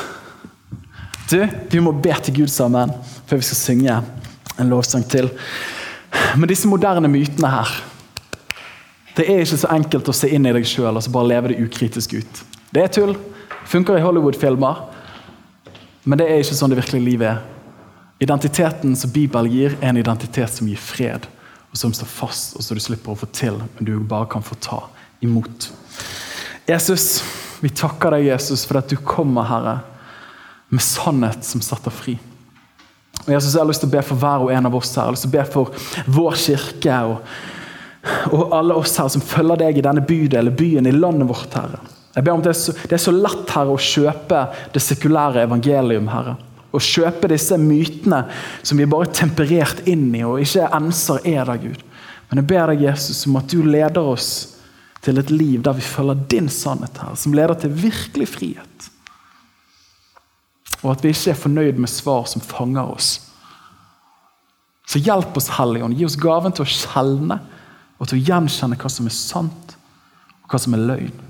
Du, 1.31 1.41
vi 1.71 1.81
må 1.83 1.93
be 1.93 2.15
til 2.23 2.43
Gud 2.43 2.51
sammen 2.51 2.93
før 3.27 3.41
vi 3.41 3.47
skal 3.49 3.59
synge 3.59 3.97
en 4.61 4.71
lovsang 4.71 5.03
til. 5.11 5.31
Men 6.39 6.49
disse 6.49 6.69
moderne 6.71 7.11
mytene 7.11 7.51
her 7.51 7.73
Det 9.17 9.25
er 9.27 9.43
ikke 9.43 9.59
så 9.59 9.71
enkelt 9.73 10.09
å 10.09 10.15
se 10.15 10.29
inn 10.29 10.47
i 10.47 10.53
deg 10.53 10.67
sjøl 10.69 10.99
og 10.99 11.07
bare 11.13 11.31
leve 11.31 11.51
det 11.51 11.63
ukritisk 11.65 12.19
ut. 12.21 12.41
Det 12.69 12.83
er 12.85 12.91
tull. 12.93 13.15
Funker 13.67 13.97
i 13.97 14.03
Hollywood-filmer. 14.05 14.83
Men 16.07 16.21
det 16.21 16.29
er 16.31 16.43
ikke 16.43 16.55
sånn 16.55 16.71
det 16.71 16.79
virkelige 16.79 17.03
livet 17.03 17.33
er. 17.33 17.41
Identiteten 18.23 18.95
som 18.97 19.11
Bibelen 19.13 19.51
gir, 19.53 19.75
er 19.81 19.91
en 19.91 19.99
identitet 20.01 20.55
som 20.55 20.69
gir 20.71 20.79
fred, 20.81 21.27
og 21.69 21.81
som 21.81 21.93
står 21.93 22.09
fast, 22.09 22.55
og 22.57 22.65
som 22.65 22.79
du 22.79 22.83
slipper 22.85 23.13
å 23.13 23.19
få 23.19 23.29
til, 23.35 23.59
men 23.75 23.89
du 23.89 23.97
bare 23.99 24.29
kan 24.31 24.45
få 24.47 24.55
ta 24.63 24.79
imot. 25.25 25.67
Jesus, 26.71 27.25
vi 27.61 27.73
takker 27.75 28.15
deg, 28.15 28.31
Jesus, 28.31 28.65
for 28.69 28.79
at 28.81 28.89
du 28.89 28.97
kommer, 29.03 29.49
Herre, 29.51 29.75
med 30.71 30.83
sannhet 30.83 31.45
som 31.47 31.63
setter 31.65 31.95
fri. 31.95 32.17
Og 33.27 33.35
Jesus, 33.35 33.53
Jeg 33.55 33.61
har 33.61 33.69
lyst 33.69 33.83
til 33.83 33.91
å 33.91 33.97
be 33.97 34.07
for 34.07 34.23
hver 34.23 34.47
og 34.47 34.55
en 34.55 34.71
av 34.71 34.79
oss 34.79 34.95
her. 34.95 35.03
Jeg 35.03 35.11
har 35.11 35.17
lyst 35.17 35.27
til 35.27 35.35
å 35.35 35.37
be 35.37 35.47
for 35.51 36.11
vår 36.17 36.41
kirke 36.47 37.03
og, 37.11 37.37
og 38.31 38.55
alle 38.55 38.79
oss 38.79 38.95
her 39.03 39.11
som 39.11 39.25
følger 39.25 39.65
deg 39.65 39.81
i 39.81 39.87
denne 39.87 40.07
bydelen, 40.07 40.55
byen, 40.55 40.87
i 40.87 40.95
landet 40.95 41.29
vårt, 41.29 41.51
Herre. 41.59 41.83
Jeg 42.17 42.25
ber 42.25 42.33
om 42.33 42.41
at 42.41 42.49
det 42.49 42.55
er, 42.55 42.59
så, 42.59 42.73
det 42.89 42.97
er 42.97 43.03
så 43.03 43.13
lett 43.13 43.51
Herre, 43.53 43.75
å 43.77 43.81
kjøpe 43.81 44.43
det 44.73 44.81
sekulære 44.81 45.45
evangelium. 45.45 46.09
Herre. 46.09 46.37
Å 46.73 46.81
kjøpe 46.81 47.29
disse 47.29 47.59
mytene 47.61 48.23
som 48.65 48.81
vi 48.81 48.89
bare 48.89 49.09
er 49.09 49.19
temperert 49.19 49.83
inn 49.89 50.09
i 50.17 50.25
og 50.25 50.41
ikke 50.41 50.71
enser 50.77 51.21
er 51.29 51.45
der, 51.49 51.61
Gud. 51.61 51.83
Men 52.31 52.41
jeg 52.41 52.49
ber 52.51 52.73
deg, 52.73 52.87
Jesus, 52.89 53.23
om 53.29 53.37
at 53.39 53.53
du 53.53 53.61
leder 53.65 54.09
oss 54.15 54.31
til 55.05 55.21
et 55.21 55.31
liv 55.31 55.61
der 55.63 55.77
vi 55.77 55.85
følger 55.85 56.25
din 56.33 56.49
sannhet, 56.51 56.97
her, 56.99 57.15
som 57.21 57.37
leder 57.37 57.55
til 57.61 57.77
virkelig 57.85 58.31
frihet. 58.33 58.89
Og 60.83 60.91
at 60.95 61.05
vi 61.05 61.13
ikke 61.13 61.33
er 61.33 61.41
fornøyd 61.45 61.79
med 61.81 61.93
svar 61.93 62.27
som 62.31 62.43
fanger 62.45 62.97
oss. 62.97 63.13
Så 64.87 65.03
hjelp 65.03 65.37
oss, 65.37 65.53
Helligånd. 65.57 65.97
Gi 65.99 66.07
oss 66.07 66.19
gaven 66.21 66.55
til 66.55 66.65
å 66.65 66.71
skjelne 66.71 67.41
og 67.97 68.09
til 68.09 68.19
å 68.19 68.25
gjenkjenne 68.29 68.79
hva 68.79 68.91
som 68.93 69.09
er 69.09 69.15
sant, 69.15 69.77
og 70.45 70.53
hva 70.53 70.61
som 70.63 70.77
er 70.77 70.85
løgn. 70.93 71.26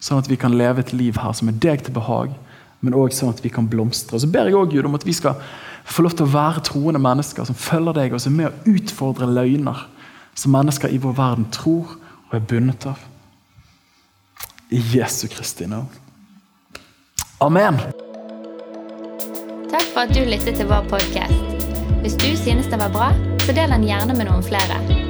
Sånn 0.00 0.20
at 0.22 0.30
vi 0.30 0.38
kan 0.40 0.56
leve 0.56 0.80
et 0.80 0.94
liv 0.96 1.18
her 1.20 1.34
som 1.36 1.50
er 1.50 1.58
deg 1.60 1.84
til 1.84 1.94
behag, 1.96 2.32
men 2.80 2.96
òg 2.96 3.12
sånn 3.12 3.34
at 3.34 3.42
vi 3.44 3.52
kan 3.52 3.68
blomstre. 3.68 4.16
Og 4.16 4.22
Så 4.24 4.30
ber 4.32 4.48
jeg 4.48 4.56
også, 4.56 4.72
Gud 4.72 4.88
om 4.88 4.96
at 4.96 5.06
vi 5.06 5.12
skal 5.12 5.36
få 5.84 6.02
lov 6.02 6.16
til 6.16 6.26
å 6.26 6.32
være 6.32 6.64
troende 6.64 7.02
mennesker 7.02 7.44
som 7.44 7.54
følger 7.58 7.96
deg, 7.98 8.14
og 8.14 8.20
som 8.20 8.32
er 8.32 8.36
med 8.42 8.52
å 8.52 8.76
utfordre 8.76 9.28
løgner 9.28 9.86
som 10.34 10.54
mennesker 10.54 10.88
i 10.88 11.00
vår 11.02 11.16
verden 11.18 11.50
tror 11.52 11.96
og 12.30 12.36
er 12.38 12.46
bundet 12.46 12.86
av. 12.86 13.00
I 14.70 14.80
Jesu 14.94 15.26
Kristi 15.28 15.66
navn. 15.66 15.90
Amen. 17.40 17.80
Takk 19.70 19.86
for 19.92 20.04
at 20.06 20.14
du 20.14 20.22
lyttet 20.24 20.56
til 20.60 20.70
vår 20.70 20.86
podkast. 20.88 21.66
Hvis 22.00 22.16
du 22.16 22.30
synes 22.38 22.70
det 22.70 22.80
var 22.80 22.92
bra, 22.94 23.12
så 23.44 23.52
del 23.52 23.74
den 23.74 23.88
gjerne 23.90 24.16
med 24.16 24.30
noen 24.30 24.46
flere. 24.46 25.09